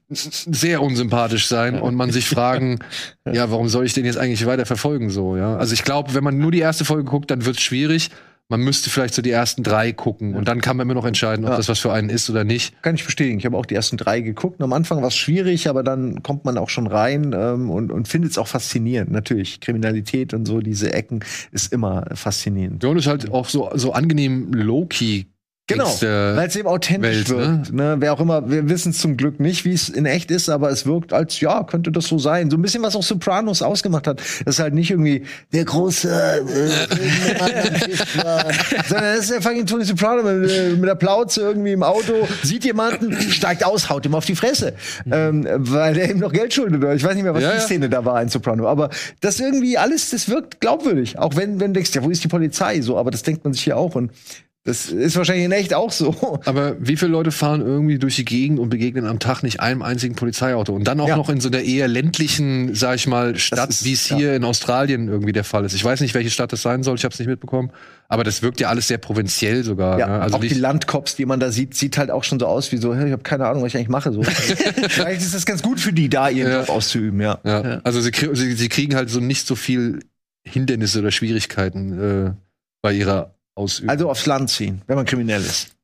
sehr 0.09 0.81
unsympathisch 0.83 1.47
sein 1.49 1.81
und 1.81 1.95
man 1.97 2.13
sich 2.13 2.29
fragen, 2.29 2.79
ja, 3.31 3.51
warum 3.51 3.69
soll 3.69 3.85
ich 3.85 3.93
den 3.93 4.05
jetzt 4.05 4.17
eigentlich 4.19 4.47
weiter 4.47 4.65
verfolgen 4.67 5.11
so, 5.11 5.37
ja? 5.37 5.57
Also 5.57 5.75
ich 5.75 5.83
glaube, 5.85 6.15
wenn 6.15 6.25
man 6.25 6.39
nur 6.39 6.53
die 6.53 6.61
erste 6.61 6.85
Folge 6.85 7.05
guckt, 7.05 7.31
dann 7.31 7.45
wird 7.45 7.57
es 7.57 7.63
schwierig, 7.63 8.11
man 8.49 8.61
müsste 8.61 8.91
vielleicht 8.91 9.15
so 9.15 9.23
die 9.23 9.31
ersten 9.31 9.63
drei 9.63 9.93
gucken 9.93 10.35
und 10.37 10.47
dann 10.47 10.61
kann 10.61 10.77
man 10.77 10.87
immer 10.87 10.95
noch 10.95 11.05
entscheiden, 11.05 11.45
ob 11.45 11.51
Ja. 11.53 11.57
das 11.57 11.69
was 11.69 11.81
für 11.81 11.93
einen 11.93 12.11
ist 12.11 12.31
oder 12.31 12.45
nicht. 12.45 12.81
Kann 12.83 12.95
ich 12.95 13.05
bestätigen. 13.05 13.39
Ich 13.39 13.45
habe 13.47 13.57
auch 13.57 13.67
die 13.67 13.75
ersten 13.75 13.97
drei 13.97 14.21
geguckt. 14.21 14.61
Und 14.61 14.65
am 14.65 14.73
Anfang 14.73 15.01
war 15.01 15.09
es 15.09 15.17
schwierig, 15.17 15.69
aber 15.69 15.83
dann 15.83 16.23
kommt 16.23 16.45
man 16.45 16.57
auch 16.57 16.69
schon 16.69 16.87
rein 16.87 17.35
ähm, 17.37 17.71
und, 17.71 17.91
und 17.91 18.07
findet 18.07 18.31
es 18.31 18.39
auch 18.39 18.47
faszinierend. 18.49 19.11
Natürlich, 19.11 19.61
Kriminalität 19.61 20.33
und 20.33 20.47
so, 20.47 20.61
diese 20.61 20.93
Ecken 20.93 21.25
ist 21.51 21.73
immer 21.73 22.07
faszinierend. 22.15 22.83
Ja, 22.85 22.91
und 22.91 22.99
ist 22.99 23.07
halt 23.09 23.33
auch 23.33 23.49
so, 23.49 23.71
so 23.75 23.93
angenehm 23.93 24.53
low-key. 24.53 25.25
Genau, 25.69 25.93
weil 26.01 26.47
es 26.47 26.55
eben 26.55 26.69
authentisch 26.69 27.29
Welt, 27.29 27.29
ne? 27.29 27.37
wirkt. 27.37 27.73
Ne? 27.73 27.97
Wer 27.99 28.13
auch 28.13 28.21
immer, 28.21 28.49
wir 28.49 28.69
wissen 28.69 28.91
es 28.91 28.99
zum 28.99 29.17
Glück 29.17 29.41
nicht, 29.41 29.65
wie 29.65 29.73
es 29.73 29.89
in 29.89 30.07
echt 30.07 30.31
ist, 30.31 30.49
aber 30.49 30.71
es 30.71 30.87
wirkt 30.87 31.13
als, 31.13 31.41
ja, 31.41 31.65
könnte 31.65 31.91
das 31.91 32.07
so 32.07 32.19
sein. 32.19 32.51
So 32.51 32.57
ein 32.57 32.63
bisschen, 32.63 32.85
was 32.85 32.95
auch 32.95 33.03
Sopranos 33.03 33.63
ausgemacht 33.63 34.07
hat. 34.07 34.21
Das 34.45 34.57
ist 34.57 34.61
halt 34.61 34.75
nicht 34.75 34.93
irgendwie 34.93 35.25
der 35.53 35.65
große, 35.65 36.09
äh, 36.09 36.45
sondern 38.89 39.17
das 39.17 39.19
ist 39.19 39.31
der 39.33 39.43
fucking 39.43 39.67
Tony 39.67 39.85
Soprano 39.85 40.23
mit, 40.23 40.49
äh, 40.51 40.71
mit 40.71 40.89
der 40.89 40.95
Plauze 40.95 41.41
irgendwie 41.41 41.73
im 41.73 41.83
Auto, 41.83 42.29
sieht 42.45 42.65
jemanden, 42.65 43.21
steigt 43.21 43.65
aus, 43.65 43.91
haut 43.91 44.07
ihm 44.07 44.15
auf 44.15 44.25
die 44.25 44.37
Fresse. 44.37 44.75
Ähm, 45.11 45.49
weil 45.57 45.95
der 45.95 46.11
ihm 46.11 46.21
noch 46.21 46.33
Geld 46.33 46.55
schuldet. 46.55 46.79
Oder 46.79 46.95
ich 46.95 47.03
weiß 47.03 47.15
nicht 47.15 47.25
mehr, 47.25 47.35
was 47.35 47.43
Ja, 47.43 47.51
die 47.51 47.57
ja. 47.57 47.63
Szene 47.63 47.89
da 47.89 48.05
war 48.05 48.23
in 48.23 48.29
Soprano. 48.29 48.69
Aber 48.69 48.91
das 49.21 49.41
irgendwie 49.41 49.77
alles, 49.77 50.11
das 50.11 50.29
wirkt 50.29 50.61
glaubwürdig. 50.61 51.19
Auch 51.19 51.35
wenn, 51.35 51.59
wenn 51.59 51.73
du 51.73 51.79
denkst, 51.79 51.93
ja, 51.93 52.05
wo 52.05 52.11
ist 52.11 52.23
die 52.23 52.29
Polizei? 52.29 52.81
So, 52.83 52.97
aber 52.97 53.11
das 53.11 53.25
denkt 53.25 53.43
man 53.43 53.53
sich 53.53 53.65
hier 53.65 53.77
auch. 53.77 53.97
Und 53.97 54.13
das 54.67 54.87
ist 54.91 55.17
wahrscheinlich 55.17 55.45
in 55.47 55.53
echt 55.53 55.73
auch 55.73 55.91
so. 55.93 56.39
Aber 56.45 56.77
wie 56.79 56.97
viele 56.97 57.13
Leute 57.13 57.31
fahren 57.31 57.63
irgendwie 57.63 57.99
durch 57.99 58.17
die 58.17 58.25
Gegend 58.25 58.59
und 58.59 58.69
begegnen 58.69 59.07
am 59.07 59.19
Tag 59.21 59.43
nicht 59.43 59.61
einem 59.61 59.81
einzigen 59.81 60.15
Polizeiauto? 60.17 60.75
Und 60.75 60.85
dann 60.89 61.01
auch 61.01 61.09
Ja. 61.09 61.17
noch 61.17 61.31
in 61.31 61.41
so 61.41 61.49
einer 61.49 61.61
eher 61.61 61.89
ländlichen, 61.89 62.75
sag 62.75 62.97
ich 62.97 63.07
mal, 63.07 63.37
Stadt, 63.39 63.85
wie 63.85 63.93
es 63.93 64.07
hier 64.07 64.35
in 64.35 64.45
Australien 64.45 65.09
irgendwie 65.09 65.33
der 65.33 65.45
Fall 65.45 65.65
ist. 65.65 65.73
Ich 65.75 65.85
weiß 65.85 66.01
nicht, 66.01 66.15
welche 66.15 66.31
Stadt 66.31 66.53
das 66.53 66.63
sein 66.63 66.83
soll, 66.83 66.97
ich 66.97 67.05
habe 67.05 67.13
es 67.13 67.19
nicht 67.19 67.29
mitbekommen. 67.29 67.71
Aber 68.09 68.23
das 68.25 68.43
wirkt 68.43 68.61
ja 68.61 68.69
alles 68.69 68.89
sehr 68.89 68.99
provinziell 68.99 69.65
sogar. 69.65 69.99
Ja, 69.99 70.07
ne? 70.07 70.21
Also 70.21 70.37
auch 70.37 70.41
die 70.41 70.49
nicht, 70.49 70.59
Landcops, 70.61 71.17
die 71.17 71.27
man 71.27 71.41
da 71.41 71.51
sieht, 71.51 71.75
sieht 71.75 71.97
halt 71.97 72.11
auch 72.11 72.25
schon 72.25 72.39
so 72.39 72.47
aus 72.47 72.71
wie 72.73 72.77
so, 72.77 72.93
ich 72.93 73.13
habe 73.13 73.23
keine 73.23 73.47
Ahnung, 73.47 73.63
was 73.63 73.69
ich 73.69 73.77
eigentlich 73.77 73.89
mache. 73.89 74.13
So. 74.13 74.23
Vielleicht 74.89 75.23
ist 75.23 75.35
das 75.35 75.47
ganz 75.47 75.63
gut 75.63 75.81
für 75.81 75.93
die, 75.93 76.09
da 76.09 76.29
ihren 76.29 76.51
Ja. 76.51 76.61
Job 76.61 76.71
auszuüben, 76.71 77.21
ja. 77.21 77.39
ja. 77.45 77.81
Also 77.85 78.01
sie, 78.01 78.11
sie, 78.33 78.53
sie 78.55 78.69
kriegen 78.69 78.95
halt 78.97 79.11
so 79.11 79.21
nicht 79.21 79.47
so 79.47 79.55
viel 79.55 80.01
Hindernisse 80.45 81.01
oder 81.01 81.11
Schwierigkeiten 81.11 82.27
äh, 82.29 82.33
bei 82.83 82.93
ihrer 82.93 83.36
Ausübung. 83.57 83.91
Also 83.91 84.11
aufs 84.11 84.27
Land 84.27 84.51
ziehen, 84.51 84.83
wenn 84.87 84.97
man 84.97 85.05
kriminell 85.05 85.41
ist. 85.41 85.77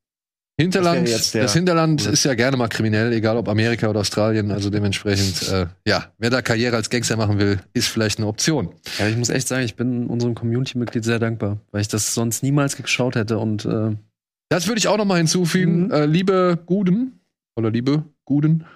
Hinterland, 0.61 1.09
das 1.09 1.33
das 1.33 1.55
Hinterland 1.55 2.07
ist 2.07 2.25
ja 2.25 2.35
gerne 2.35 2.59
mal 2.59 2.68
kriminell, 2.68 3.12
egal 3.14 3.39
ob 3.39 3.49
Amerika 3.49 3.89
oder 3.89 4.01
Australien. 4.01 4.51
Also 4.51 4.68
dementsprechend, 4.68 5.49
äh, 5.49 5.66
ja, 5.87 6.12
wer 6.18 6.29
da 6.29 6.43
Karriere 6.43 6.77
als 6.77 6.91
Gangster 6.91 7.16
machen 7.16 7.39
will, 7.39 7.59
ist 7.73 7.89
vielleicht 7.89 8.18
eine 8.18 8.27
Option. 8.27 8.68
Ja, 8.99 9.09
ich 9.09 9.16
muss 9.16 9.31
echt 9.31 9.49
sagen, 9.49 9.64
ich 9.64 9.77
bin 9.77 10.07
unserem 10.09 10.35
Community-Mitglied 10.35 11.05
sehr 11.05 11.18
dankbar, 11.18 11.59
weil 11.70 11.81
ich 11.81 11.89
das 11.89 12.12
sonst 12.14 12.43
niemals 12.43 12.77
geschaut 12.77 13.16
hätte 13.16 13.39
und 13.39 13.64
äh, 13.64 13.97
Das 14.51 14.68
würde 14.68 14.79
ich 14.79 14.89
auch 14.89 14.99
noch 14.99 15.07
mal 15.07 15.16
hinzufügen. 15.16 15.87
Mhm. 15.87 15.91
Äh, 15.91 16.07
liebe 16.07 16.59
Guden 16.66 17.20
oder 17.57 17.70
liebe 17.70 18.05
Guden, 18.27 18.66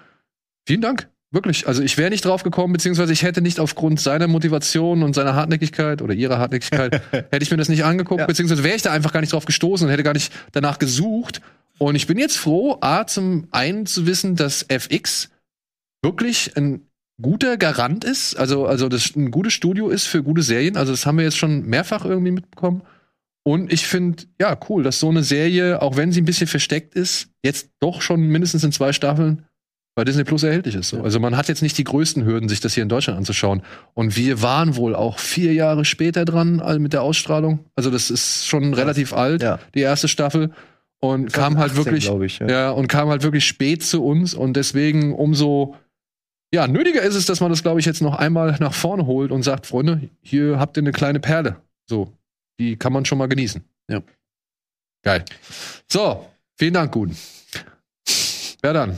vielen 0.67 0.81
Dank. 0.81 1.09
Wirklich. 1.31 1.67
Also 1.67 1.81
ich 1.83 1.97
wäre 1.97 2.09
nicht 2.09 2.23
drauf 2.23 2.43
gekommen, 2.43 2.71
beziehungsweise 2.71 3.11
ich 3.11 3.23
hätte 3.23 3.41
nicht 3.41 3.59
aufgrund 3.59 3.99
seiner 3.99 4.27
Motivation 4.27 5.03
und 5.03 5.13
seiner 5.13 5.35
Hartnäckigkeit 5.35 6.01
oder 6.01 6.13
ihrer 6.13 6.37
Hartnäckigkeit, 6.39 7.01
hätte 7.11 7.43
ich 7.43 7.51
mir 7.51 7.57
das 7.57 7.67
nicht 7.69 7.83
angeguckt, 7.83 8.21
Ja. 8.21 8.27
beziehungsweise 8.27 8.63
wäre 8.63 8.75
ich 8.75 8.81
da 8.81 8.91
einfach 8.93 9.11
gar 9.11 9.19
nicht 9.21 9.33
drauf 9.33 9.45
gestoßen 9.45 9.85
und 9.85 9.91
hätte 9.91 10.03
gar 10.03 10.13
nicht 10.13 10.31
danach 10.53 10.79
gesucht. 10.79 11.41
Und 11.79 11.95
ich 11.95 12.07
bin 12.07 12.17
jetzt 12.17 12.37
froh, 12.37 12.77
A, 12.81 13.05
zum 13.05 13.47
einen 13.51 13.85
zu 13.85 14.07
wissen, 14.07 14.35
dass 14.35 14.63
FX 14.69 15.29
wirklich 16.01 16.55
ein 16.55 16.81
guter 17.21 17.57
Garant 17.57 18.03
ist, 18.03 18.35
also, 18.35 18.65
also 18.65 18.87
das 18.89 19.15
ein 19.15 19.31
gutes 19.31 19.53
Studio 19.53 19.89
ist 19.89 20.05
für 20.05 20.23
gute 20.23 20.43
Serien. 20.43 20.77
Also 20.77 20.93
das 20.93 21.05
haben 21.05 21.17
wir 21.17 21.25
jetzt 21.25 21.37
schon 21.37 21.63
mehrfach 21.65 22.05
irgendwie 22.05 22.31
mitbekommen. 22.31 22.83
Und 23.43 23.71
ich 23.73 23.87
finde, 23.87 24.23
ja, 24.39 24.57
cool, 24.69 24.83
dass 24.83 24.99
so 24.99 25.09
eine 25.09 25.23
Serie, 25.23 25.81
auch 25.81 25.97
wenn 25.97 26.11
sie 26.11 26.21
ein 26.21 26.25
bisschen 26.25 26.47
versteckt 26.47 26.95
ist, 26.95 27.29
jetzt 27.43 27.69
doch 27.79 28.01
schon 28.01 28.21
mindestens 28.21 28.63
in 28.63 28.71
zwei 28.71 28.93
Staffeln 28.93 29.45
bei 29.97 30.03
Disney 30.03 30.23
Plus 30.23 30.43
erhältlich 30.43 30.75
ist. 30.75 30.89
So. 30.89 31.01
Also 31.01 31.19
man 31.19 31.35
hat 31.35 31.47
jetzt 31.47 31.63
nicht 31.63 31.75
die 31.75 31.83
größten 31.83 32.23
Hürden, 32.23 32.49
sich 32.49 32.59
das 32.59 32.75
hier 32.75 32.83
in 32.83 32.89
Deutschland 32.89 33.17
anzuschauen. 33.17 33.63
Und 33.95 34.15
wir 34.15 34.43
waren 34.43 34.75
wohl 34.75 34.93
auch 34.93 35.17
vier 35.17 35.53
Jahre 35.55 35.85
später 35.85 36.23
dran 36.23 36.61
mit 36.79 36.93
der 36.93 37.01
Ausstrahlung. 37.01 37.65
Also 37.75 37.89
das 37.89 38.11
ist 38.11 38.45
schon 38.45 38.75
relativ 38.75 39.11
alt, 39.11 39.41
Ja. 39.41 39.57
die 39.73 39.79
erste 39.79 40.07
Staffel. 40.07 40.51
Und 40.99 41.33
kam 41.33 41.57
halt 41.57 41.71
18, 41.71 41.83
wirklich, 41.83 42.11
ich, 42.25 42.39
ja. 42.39 42.47
ja, 42.47 42.69
und 42.69 42.87
kam 42.87 43.09
halt 43.09 43.23
wirklich 43.23 43.47
spät 43.47 43.83
zu 43.83 44.05
uns 44.05 44.35
und 44.35 44.53
deswegen 44.53 45.15
umso 45.15 45.75
ja, 46.53 46.67
nötiger 46.67 47.01
ist 47.01 47.15
es, 47.15 47.25
dass 47.25 47.39
man 47.39 47.49
das, 47.49 47.63
glaube 47.63 47.79
ich, 47.79 47.87
jetzt 47.87 48.03
noch 48.03 48.13
einmal 48.13 48.55
nach 48.59 48.75
vorne 48.75 49.07
holt 49.07 49.31
und 49.31 49.41
sagt, 49.41 49.65
Freunde, 49.65 50.09
hier 50.21 50.59
habt 50.59 50.77
ihr 50.77 50.83
eine 50.83 50.91
kleine 50.91 51.19
Perle. 51.19 51.55
So, 51.89 52.13
die 52.59 52.75
kann 52.75 52.93
man 52.93 53.03
schon 53.05 53.17
mal 53.17 53.27
genießen. 53.27 53.63
Ja. 53.89 54.03
Geil. 55.03 55.25
So, 55.91 56.29
vielen 56.55 56.75
Dank, 56.75 56.91
Guten. 56.91 57.17
Wer 58.61 58.73
dann? 58.73 58.97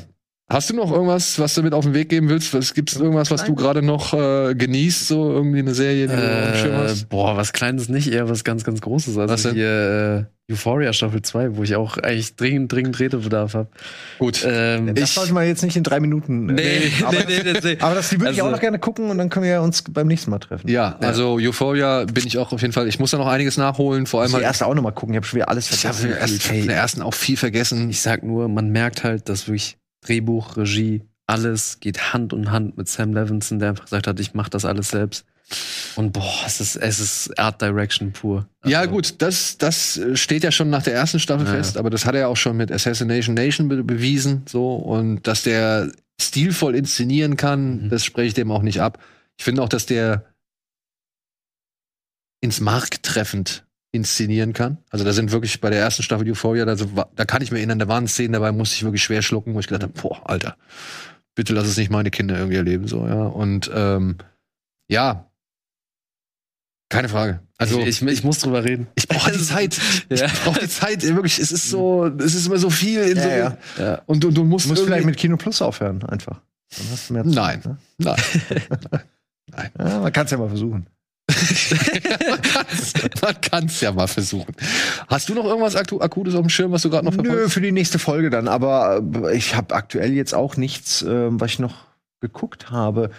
Hast 0.51 0.71
du 0.71 0.75
noch 0.75 0.91
irgendwas, 0.91 1.37
was 1.37 1.53
du 1.53 1.61
mit 1.61 1.73
auf 1.75 1.85
den 1.85 1.93
Weg 1.93 2.09
geben 2.09 2.27
willst? 2.27 2.55
Was 2.55 2.73
gibt's 2.73 2.95
irgendwas, 2.95 3.29
was 3.29 3.43
du 3.43 3.53
gerade 3.53 3.83
noch 3.83 4.13
äh, 4.15 4.55
genießt? 4.55 5.07
So 5.07 5.31
irgendwie 5.31 5.59
eine 5.59 5.75
Serie, 5.75 6.07
die 6.07 6.15
du 6.15 6.19
äh, 6.19 6.73
hast? 6.73 7.07
boah, 7.09 7.37
was 7.37 7.53
Kleines 7.53 7.87
nicht, 7.87 8.11
eher 8.11 8.29
was 8.29 8.43
ganz, 8.43 8.63
ganz 8.63 8.81
Großes. 8.81 9.15
Also 9.15 9.31
Was 9.31 9.43
denn? 9.43 9.53
hier 9.53 10.27
äh, 10.49 10.51
Euphoria 10.51 10.91
Staffel 10.91 11.21
2, 11.21 11.55
wo 11.55 11.61
ich 11.61 11.75
auch 11.75 11.97
eigentlich 11.97 12.35
dringend, 12.35 12.71
dringend 12.71 12.99
Redebedarf 12.99 13.53
habe. 13.53 13.69
Gut. 14.17 14.43
Ähm, 14.43 14.95
Das 14.95 15.13
sollte 15.13 15.33
man 15.33 15.45
jetzt 15.45 15.61
nicht 15.61 15.75
in 15.77 15.83
drei 15.83 15.99
Minuten. 15.99 16.57
äh, 16.57 16.79
aber, 17.05 17.17
nee. 17.27 17.77
aber 17.79 17.93
das 17.93 18.09
die 18.09 18.19
würde 18.19 18.31
ich 18.31 18.39
Also- 18.39 18.47
auch 18.47 18.51
noch 18.51 18.59
gerne 18.59 18.79
gucken 18.79 19.11
und 19.11 19.19
dann 19.19 19.29
können 19.29 19.43
wir 19.43 19.51
ja 19.51 19.59
uns 19.59 19.83
beim 19.83 20.07
nächsten 20.07 20.31
Mal 20.31 20.39
treffen. 20.39 20.67
Ja, 20.67 20.97
also 21.01 21.37
Euphoria 21.39 22.05
bin 22.05 22.25
ich 22.25 22.39
auch 22.39 22.51
auf 22.51 22.61
jeden 22.63 22.73
Fall. 22.73 22.87
Ich 22.87 22.97
muss 22.97 23.11
da 23.11 23.19
noch 23.19 23.27
einiges 23.27 23.57
nachholen, 23.57 24.07
vor 24.07 24.21
allem 24.21 24.29
Ich 24.29 24.31
muss 24.31 24.39
die 24.39 24.45
halt. 24.45 24.49
erste 24.55 24.65
auch 24.65 24.73
noch 24.73 24.81
mal 24.81 24.89
gucken. 24.89 25.13
Ich 25.13 25.17
habe 25.17 25.27
schon 25.27 25.37
wieder 25.37 25.49
alles 25.49 25.69
Ich 25.69 25.85
habe 25.85 25.95
vergessen. 25.95 26.19
erst 26.33 26.41
von 26.41 26.55
Ey. 26.55 26.65
der 26.65 26.75
ersten 26.77 27.03
auch 27.03 27.13
viel 27.13 27.37
vergessen. 27.37 27.87
Ich 27.91 28.01
sag 28.01 28.23
nur, 28.23 28.49
man 28.49 28.69
merkt 28.71 29.03
halt, 29.03 29.29
dass 29.29 29.47
wirklich 29.47 29.77
Drehbuch, 30.01 30.57
Regie, 30.57 31.01
alles 31.27 31.79
geht 31.79 32.13
Hand 32.13 32.33
in 32.33 32.51
Hand 32.51 32.77
mit 32.77 32.87
Sam 32.87 33.13
Levinson, 33.13 33.59
der 33.59 33.69
einfach 33.69 33.85
gesagt 33.85 34.07
hat, 34.07 34.19
ich 34.19 34.33
mach 34.33 34.49
das 34.49 34.65
alles 34.65 34.89
selbst. 34.89 35.25
Und 35.95 36.13
boah, 36.13 36.43
es 36.45 36.61
ist, 36.61 36.75
es 36.75 36.99
ist 36.99 37.39
Art 37.39 37.61
Direction 37.61 38.11
pur. 38.13 38.47
Ja, 38.65 38.79
Also, 38.81 38.91
gut, 38.91 39.15
das, 39.21 39.57
das 39.57 39.99
steht 40.13 40.43
ja 40.43 40.51
schon 40.51 40.69
nach 40.69 40.83
der 40.83 40.93
ersten 40.93 41.19
Staffel 41.19 41.47
Ja, 41.47 41.53
fest, 41.53 41.75
aber 41.77 41.89
das 41.89 42.05
hat 42.05 42.13
er 42.13 42.21
ja 42.21 42.27
auch 42.27 42.37
schon 42.37 42.55
mit 42.55 42.71
Assassination 42.71 43.33
Nation 43.35 43.67
be 43.67 43.83
bewiesen, 43.83 44.43
so, 44.47 44.75
und 44.75 45.25
dass 45.27 45.43
der 45.43 45.91
stilvoll 46.21 46.75
inszenieren 46.75 47.35
kann, 47.37 47.85
Mhm. 47.85 47.89
das 47.89 48.05
spreche 48.05 48.27
ich 48.27 48.33
dem 48.35 48.51
auch 48.51 48.61
nicht 48.61 48.81
ab. 48.81 48.99
Ich 49.37 49.43
finde 49.43 49.63
auch, 49.63 49.69
dass 49.69 49.85
der 49.87 50.25
ins 52.41 52.59
Mark 52.59 53.01
treffend 53.03 53.65
inszenieren 53.91 54.53
kann. 54.53 54.77
Also 54.91 55.03
da 55.05 55.13
sind 55.13 55.31
wirklich 55.31 55.61
bei 55.61 55.69
der 55.69 55.79
ersten 55.79 56.03
Staffel 56.03 56.29
Euphoria, 56.29 56.65
da, 56.65 56.75
da 56.75 57.25
kann 57.25 57.41
ich 57.41 57.51
mir 57.51 57.57
erinnern, 57.57 57.79
da 57.79 57.87
waren 57.87 58.07
Szenen 58.07 58.33
dabei, 58.33 58.51
musste 58.51 58.75
ich 58.75 58.83
wirklich 58.83 59.03
schwer 59.03 59.21
schlucken, 59.21 59.53
wo 59.55 59.59
ich 59.59 59.67
gedacht 59.67 59.83
habe, 59.83 59.93
boah, 59.99 60.29
Alter, 60.29 60.57
bitte 61.35 61.53
lass 61.53 61.67
es 61.67 61.77
nicht 61.77 61.89
meine 61.91 62.11
Kinder 62.11 62.37
irgendwie 62.37 62.57
erleben, 62.57 62.87
so, 62.87 63.07
ja. 63.07 63.25
Und 63.25 63.69
ähm, 63.73 64.17
ja, 64.87 65.25
keine 66.89 67.09
Frage. 67.09 67.39
Also 67.57 67.79
ich, 67.81 68.01
ich, 68.01 68.07
ich 68.07 68.23
muss 68.23 68.39
drüber 68.39 68.63
reden. 68.63 68.87
ich 68.95 69.07
brauche 69.07 69.31
die 69.31 69.37
Zeit. 69.43 69.79
Ja. 70.09 70.25
Ich 70.25 70.33
brauche 70.43 70.59
die 70.59 70.67
Zeit. 70.69 71.03
Wirklich, 71.03 71.37
es 71.37 71.51
ist 71.51 71.69
so, 71.69 72.05
es 72.07 72.33
ist 72.33 72.47
immer 72.47 72.57
so 72.57 72.69
viel 72.69 73.01
in 73.01 73.17
Ja, 73.17 73.23
so. 73.23 73.29
ja. 73.29 73.57
Ja. 73.77 74.01
Und 74.05 74.23
du, 74.23 74.43
musst, 74.43 74.65
Du 74.65 74.69
musst 74.69 74.83
vielleicht 74.83 75.05
mit 75.05 75.17
Kino 75.17 75.37
Plus 75.37 75.61
aufhören, 75.61 76.03
einfach. 76.03 76.41
Dann 76.77 76.87
hast 76.91 77.09
du 77.09 77.13
mehr 77.13 77.23
Zeit, 77.25 77.33
Nein. 77.33 77.61
Ne? 77.63 77.77
Nein. 77.97 79.01
Ja, 79.79 79.99
man 79.99 80.13
kann 80.13 80.25
es 80.25 80.31
ja 80.31 80.37
mal 80.37 80.47
versuchen. 80.47 80.85
Man 83.21 83.41
kann 83.41 83.65
es 83.65 83.81
ja 83.81 83.91
mal 83.91 84.07
versuchen. 84.07 84.55
Hast 85.07 85.29
du 85.29 85.33
noch 85.33 85.45
irgendwas 85.45 85.75
Aktu 85.75 85.99
Akutes 85.99 86.35
auf 86.35 86.41
dem 86.41 86.49
Schirm, 86.49 86.71
was 86.71 86.81
du 86.81 86.89
gerade 86.89 87.05
noch 87.05 87.15
Nö, 87.15 87.23
verfolgst? 87.23 87.53
für 87.53 87.61
die 87.61 87.71
nächste 87.71 87.99
Folge 87.99 88.29
dann. 88.29 88.47
Aber 88.47 89.03
äh, 89.23 89.35
ich 89.35 89.55
habe 89.55 89.75
aktuell 89.75 90.13
jetzt 90.13 90.33
auch 90.33 90.57
nichts, 90.57 91.01
ähm, 91.01 91.39
was 91.39 91.51
ich 91.51 91.59
noch 91.59 91.75
geguckt 92.21 92.71
habe. 92.71 93.11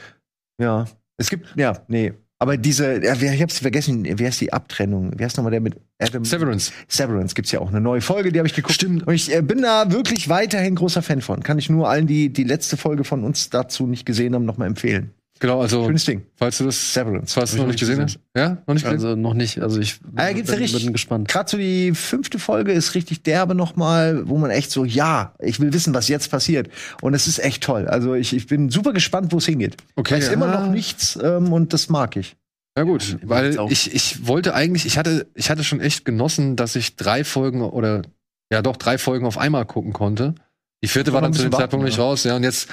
Ja, 0.60 0.86
es 1.16 1.30
gibt, 1.30 1.54
ja, 1.56 1.78
nee. 1.88 2.12
Aber 2.42 2.56
diese, 2.56 3.04
ja, 3.04 3.14
ich 3.14 3.42
hab's 3.42 3.58
vergessen, 3.58 4.06
wer 4.18 4.30
ist 4.30 4.40
die 4.40 4.50
Abtrennung? 4.50 5.12
Wer 5.14 5.26
ist 5.26 5.36
nochmal 5.36 5.50
der 5.50 5.60
mit 5.60 5.76
Adam? 5.98 6.24
Severance. 6.24 6.72
Severance 6.88 7.34
gibt's 7.34 7.52
ja 7.52 7.60
auch 7.60 7.68
eine 7.68 7.82
neue 7.82 8.00
Folge, 8.00 8.32
die 8.32 8.38
habe 8.38 8.48
ich 8.48 8.54
geguckt. 8.54 8.74
Stimmt. 8.74 9.06
Und 9.06 9.12
ich 9.12 9.34
äh, 9.34 9.42
bin 9.42 9.60
da 9.60 9.92
wirklich 9.92 10.30
weiterhin 10.30 10.74
großer 10.74 11.02
Fan 11.02 11.20
von. 11.20 11.42
Kann 11.42 11.58
ich 11.58 11.68
nur 11.68 11.90
allen, 11.90 12.06
die 12.06 12.32
die 12.32 12.44
letzte 12.44 12.78
Folge 12.78 13.04
von 13.04 13.24
uns 13.24 13.50
dazu 13.50 13.86
nicht 13.86 14.06
gesehen 14.06 14.34
haben, 14.34 14.46
nochmal 14.46 14.68
empfehlen. 14.68 15.12
Genau, 15.40 15.60
also, 15.62 15.86
Schönes 15.86 16.04
Ding. 16.04 16.22
falls 16.36 16.58
du 16.58 16.64
das, 16.64 16.92
Severance. 16.92 17.32
falls 17.32 17.52
du 17.52 17.56
noch 17.56 17.66
nicht 17.66 17.80
gesehen 17.80 18.04
nicht 18.04 18.18
hast. 18.18 18.38
Ja, 18.40 18.58
noch 18.66 18.74
nicht 18.74 18.84
gesehen? 18.84 18.92
Also 19.06 19.16
noch 19.16 19.32
nicht. 19.34 19.58
Also 19.60 19.80
ich 19.80 19.98
Ah, 20.14 20.26
ja, 20.28 20.32
gibt's 20.34 20.50
ja 20.50 20.56
bin, 20.56 20.62
richtig. 20.64 20.84
bin 20.84 20.92
gespannt. 20.92 21.28
Gerade 21.28 21.50
so 21.50 21.56
die 21.56 21.92
fünfte 21.94 22.38
Folge 22.38 22.72
ist 22.72 22.94
richtig 22.94 23.22
derbe 23.22 23.54
nochmal, 23.54 24.28
wo 24.28 24.36
man 24.36 24.50
echt 24.50 24.70
so, 24.70 24.84
ja, 24.84 25.34
ich 25.38 25.58
will 25.58 25.72
wissen, 25.72 25.94
was 25.94 26.08
jetzt 26.08 26.30
passiert. 26.30 26.68
Und 27.00 27.14
es 27.14 27.26
ist 27.26 27.38
echt 27.38 27.62
toll. 27.62 27.88
Also 27.88 28.14
ich, 28.14 28.34
ich 28.36 28.46
bin 28.46 28.68
super 28.68 28.92
gespannt, 28.92 29.32
wo 29.32 29.38
es 29.38 29.46
hingeht. 29.46 29.78
Okay, 29.96 30.16
Weiß 30.16 30.26
ja. 30.26 30.32
immer 30.34 30.46
noch 30.48 30.70
nichts 30.70 31.18
ähm, 31.22 31.52
und 31.52 31.72
das 31.72 31.88
mag 31.88 32.16
ich. 32.16 32.36
Ja 32.76 32.84
gut, 32.84 33.02
Ja, 33.08 33.18
weil 33.22 33.58
ich, 33.70 33.94
ich 33.94 34.26
wollte 34.26 34.54
eigentlich, 34.54 34.84
ich 34.86 34.98
hatte, 34.98 35.26
ich 35.34 35.50
hatte 35.50 35.64
schon 35.64 35.80
echt 35.80 36.04
genossen, 36.04 36.54
dass 36.56 36.76
ich 36.76 36.96
drei 36.96 37.24
Folgen 37.24 37.62
oder 37.62 38.02
ja 38.52 38.62
doch 38.62 38.76
drei 38.76 38.98
Folgen 38.98 39.26
auf 39.26 39.38
einmal 39.38 39.64
gucken 39.64 39.92
konnte. 39.92 40.34
Die 40.82 40.88
vierte 40.88 41.12
war 41.12 41.20
dann 41.20 41.32
zu 41.32 41.42
dem 41.42 41.50
Zeitpunkt 41.52 41.72
warten, 41.72 41.84
nicht 41.84 41.98
ja. 41.98 42.04
raus, 42.04 42.24
ja. 42.24 42.36
Und 42.36 42.42
jetzt 42.42 42.68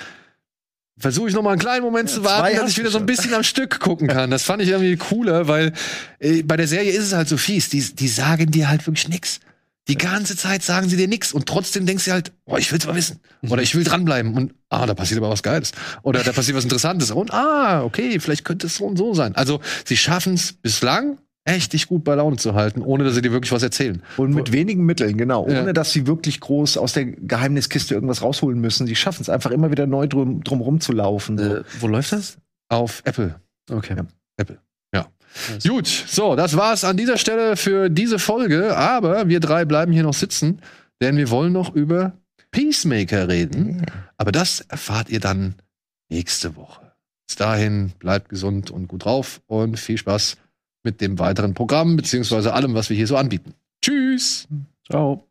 versuche 0.97 1.29
ich 1.29 1.35
noch 1.35 1.43
mal 1.43 1.51
einen 1.51 1.59
kleinen 1.59 1.83
Moment 1.83 2.09
zu 2.09 2.23
warten, 2.23 2.55
dass 2.55 2.71
ich 2.71 2.77
wieder 2.77 2.89
so 2.89 2.97
ein 2.97 3.05
bisschen 3.05 3.33
am 3.33 3.43
Stück 3.43 3.79
gucken 3.79 4.07
kann. 4.07 4.31
Das 4.31 4.43
fand 4.43 4.61
ich 4.61 4.69
irgendwie 4.69 4.97
cooler, 4.97 5.47
weil 5.47 5.73
äh, 6.19 6.43
bei 6.43 6.57
der 6.57 6.67
Serie 6.67 6.91
ist 6.91 7.05
es 7.05 7.13
halt 7.13 7.27
so 7.29 7.37
fies. 7.37 7.69
Die, 7.69 7.81
die 7.81 8.07
sagen 8.07 8.51
dir 8.51 8.69
halt 8.69 8.85
wirklich 8.87 9.07
nix. 9.07 9.39
Die 9.87 9.97
ganze 9.97 10.35
Zeit 10.35 10.63
sagen 10.63 10.89
sie 10.89 10.97
dir 10.97 11.07
nix 11.07 11.31
und 11.31 11.45
trotzdem 11.45 11.85
denkst 11.85 12.05
du 12.05 12.11
halt, 12.11 12.33
oh, 12.45 12.57
ich 12.57 12.71
will's 12.71 12.85
mal 12.85 12.95
wissen. 12.95 13.21
Oder 13.47 13.61
ich 13.61 13.73
will 13.73 13.85
dranbleiben 13.85 14.33
und 14.33 14.53
ah, 14.69 14.85
da 14.85 14.93
passiert 14.93 15.19
aber 15.19 15.29
was 15.29 15.43
Geiles. 15.43 15.71
Oder 16.03 16.23
da 16.23 16.33
passiert 16.33 16.57
was 16.57 16.65
Interessantes. 16.65 17.11
Und 17.11 17.31
ah, 17.31 17.83
okay, 17.83 18.19
vielleicht 18.19 18.43
könnte 18.43 18.67
es 18.67 18.75
so 18.75 18.85
und 18.85 18.97
so 18.97 19.13
sein. 19.13 19.35
Also 19.35 19.61
sie 19.85 19.95
schaffen 19.95 20.33
es 20.33 20.51
bislang 20.51 21.19
echt 21.47 21.73
dich 21.73 21.87
gut 21.87 22.03
bei 22.03 22.15
Laune 22.15 22.35
zu 22.35 22.53
halten, 22.53 22.81
ohne 22.81 23.03
dass 23.03 23.15
sie 23.15 23.21
dir 23.21 23.31
wirklich 23.31 23.51
was 23.51 23.63
erzählen. 23.63 24.03
Und 24.17 24.33
mit 24.33 24.51
wenigen 24.51 24.85
Mitteln, 24.85 25.17
genau. 25.17 25.47
Ja. 25.47 25.61
Ohne 25.61 25.73
dass 25.73 25.91
sie 25.91 26.05
wirklich 26.05 26.41
groß 26.41 26.77
aus 26.77 26.93
der 26.93 27.05
Geheimniskiste 27.05 27.93
irgendwas 27.93 28.21
rausholen 28.21 28.59
müssen. 28.59 28.85
Sie 28.85 28.95
schaffen 28.95 29.21
es 29.21 29.29
einfach 29.29 29.51
immer 29.51 29.71
wieder 29.71 29.87
neu 29.87 30.07
drum, 30.07 30.43
drum 30.43 30.61
rumzulaufen. 30.61 31.37
So. 31.37 31.55
Äh, 31.57 31.63
wo 31.79 31.87
läuft 31.87 32.11
das? 32.11 32.37
Auf 32.69 33.01
Apple. 33.05 33.39
Okay. 33.71 33.95
Ja. 33.97 34.05
Apple. 34.35 34.59
Ja. 34.93 35.07
Gut, 35.65 35.87
so, 35.87 36.35
das 36.35 36.57
war's 36.57 36.83
an 36.83 36.97
dieser 36.97 37.17
Stelle 37.17 37.55
für 37.55 37.89
diese 37.89 38.19
Folge. 38.19 38.75
Aber 38.75 39.29
wir 39.29 39.39
drei 39.39 39.63
bleiben 39.63 39.93
hier 39.93 40.03
noch 40.03 40.13
sitzen, 40.13 40.61
denn 41.01 41.15
wir 41.15 41.29
wollen 41.29 41.53
noch 41.53 41.73
über 41.73 42.13
Peacemaker 42.51 43.29
reden. 43.29 43.85
Aber 44.17 44.33
das 44.33 44.61
erfahrt 44.61 45.09
ihr 45.09 45.21
dann 45.21 45.55
nächste 46.09 46.57
Woche. 46.57 46.91
Bis 47.27 47.37
dahin, 47.37 47.91
bleibt 47.99 48.29
gesund 48.29 48.69
und 48.71 48.87
gut 48.87 49.05
drauf 49.05 49.41
und 49.47 49.77
viel 49.79 49.97
Spaß 49.97 50.37
mit 50.87 51.01
dem 51.01 51.19
weiteren 51.19 51.53
Programm, 51.53 51.97
beziehungsweise 51.97 52.53
allem, 52.53 52.73
was 52.73 52.89
wir 52.89 52.95
hier 52.95 53.07
so 53.07 53.17
anbieten. 53.17 53.53
Tschüss! 53.81 54.47
Ciao. 54.89 55.27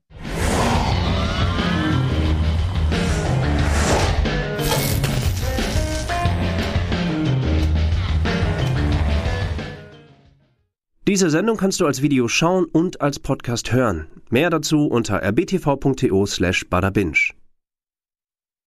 Diese 11.09 11.31
Sendung 11.31 11.57
kannst 11.57 11.81
du 11.81 11.87
als 11.87 12.03
Video 12.03 12.29
schauen 12.29 12.67
und 12.67 13.01
als 13.01 13.19
Podcast 13.19 13.73
hören. 13.73 14.09
Mehr 14.29 14.51
dazu 14.51 14.87
unter 14.87 15.23
rbtv.to 15.23 16.27
slash 16.27 16.69
badabinch. 16.69 17.33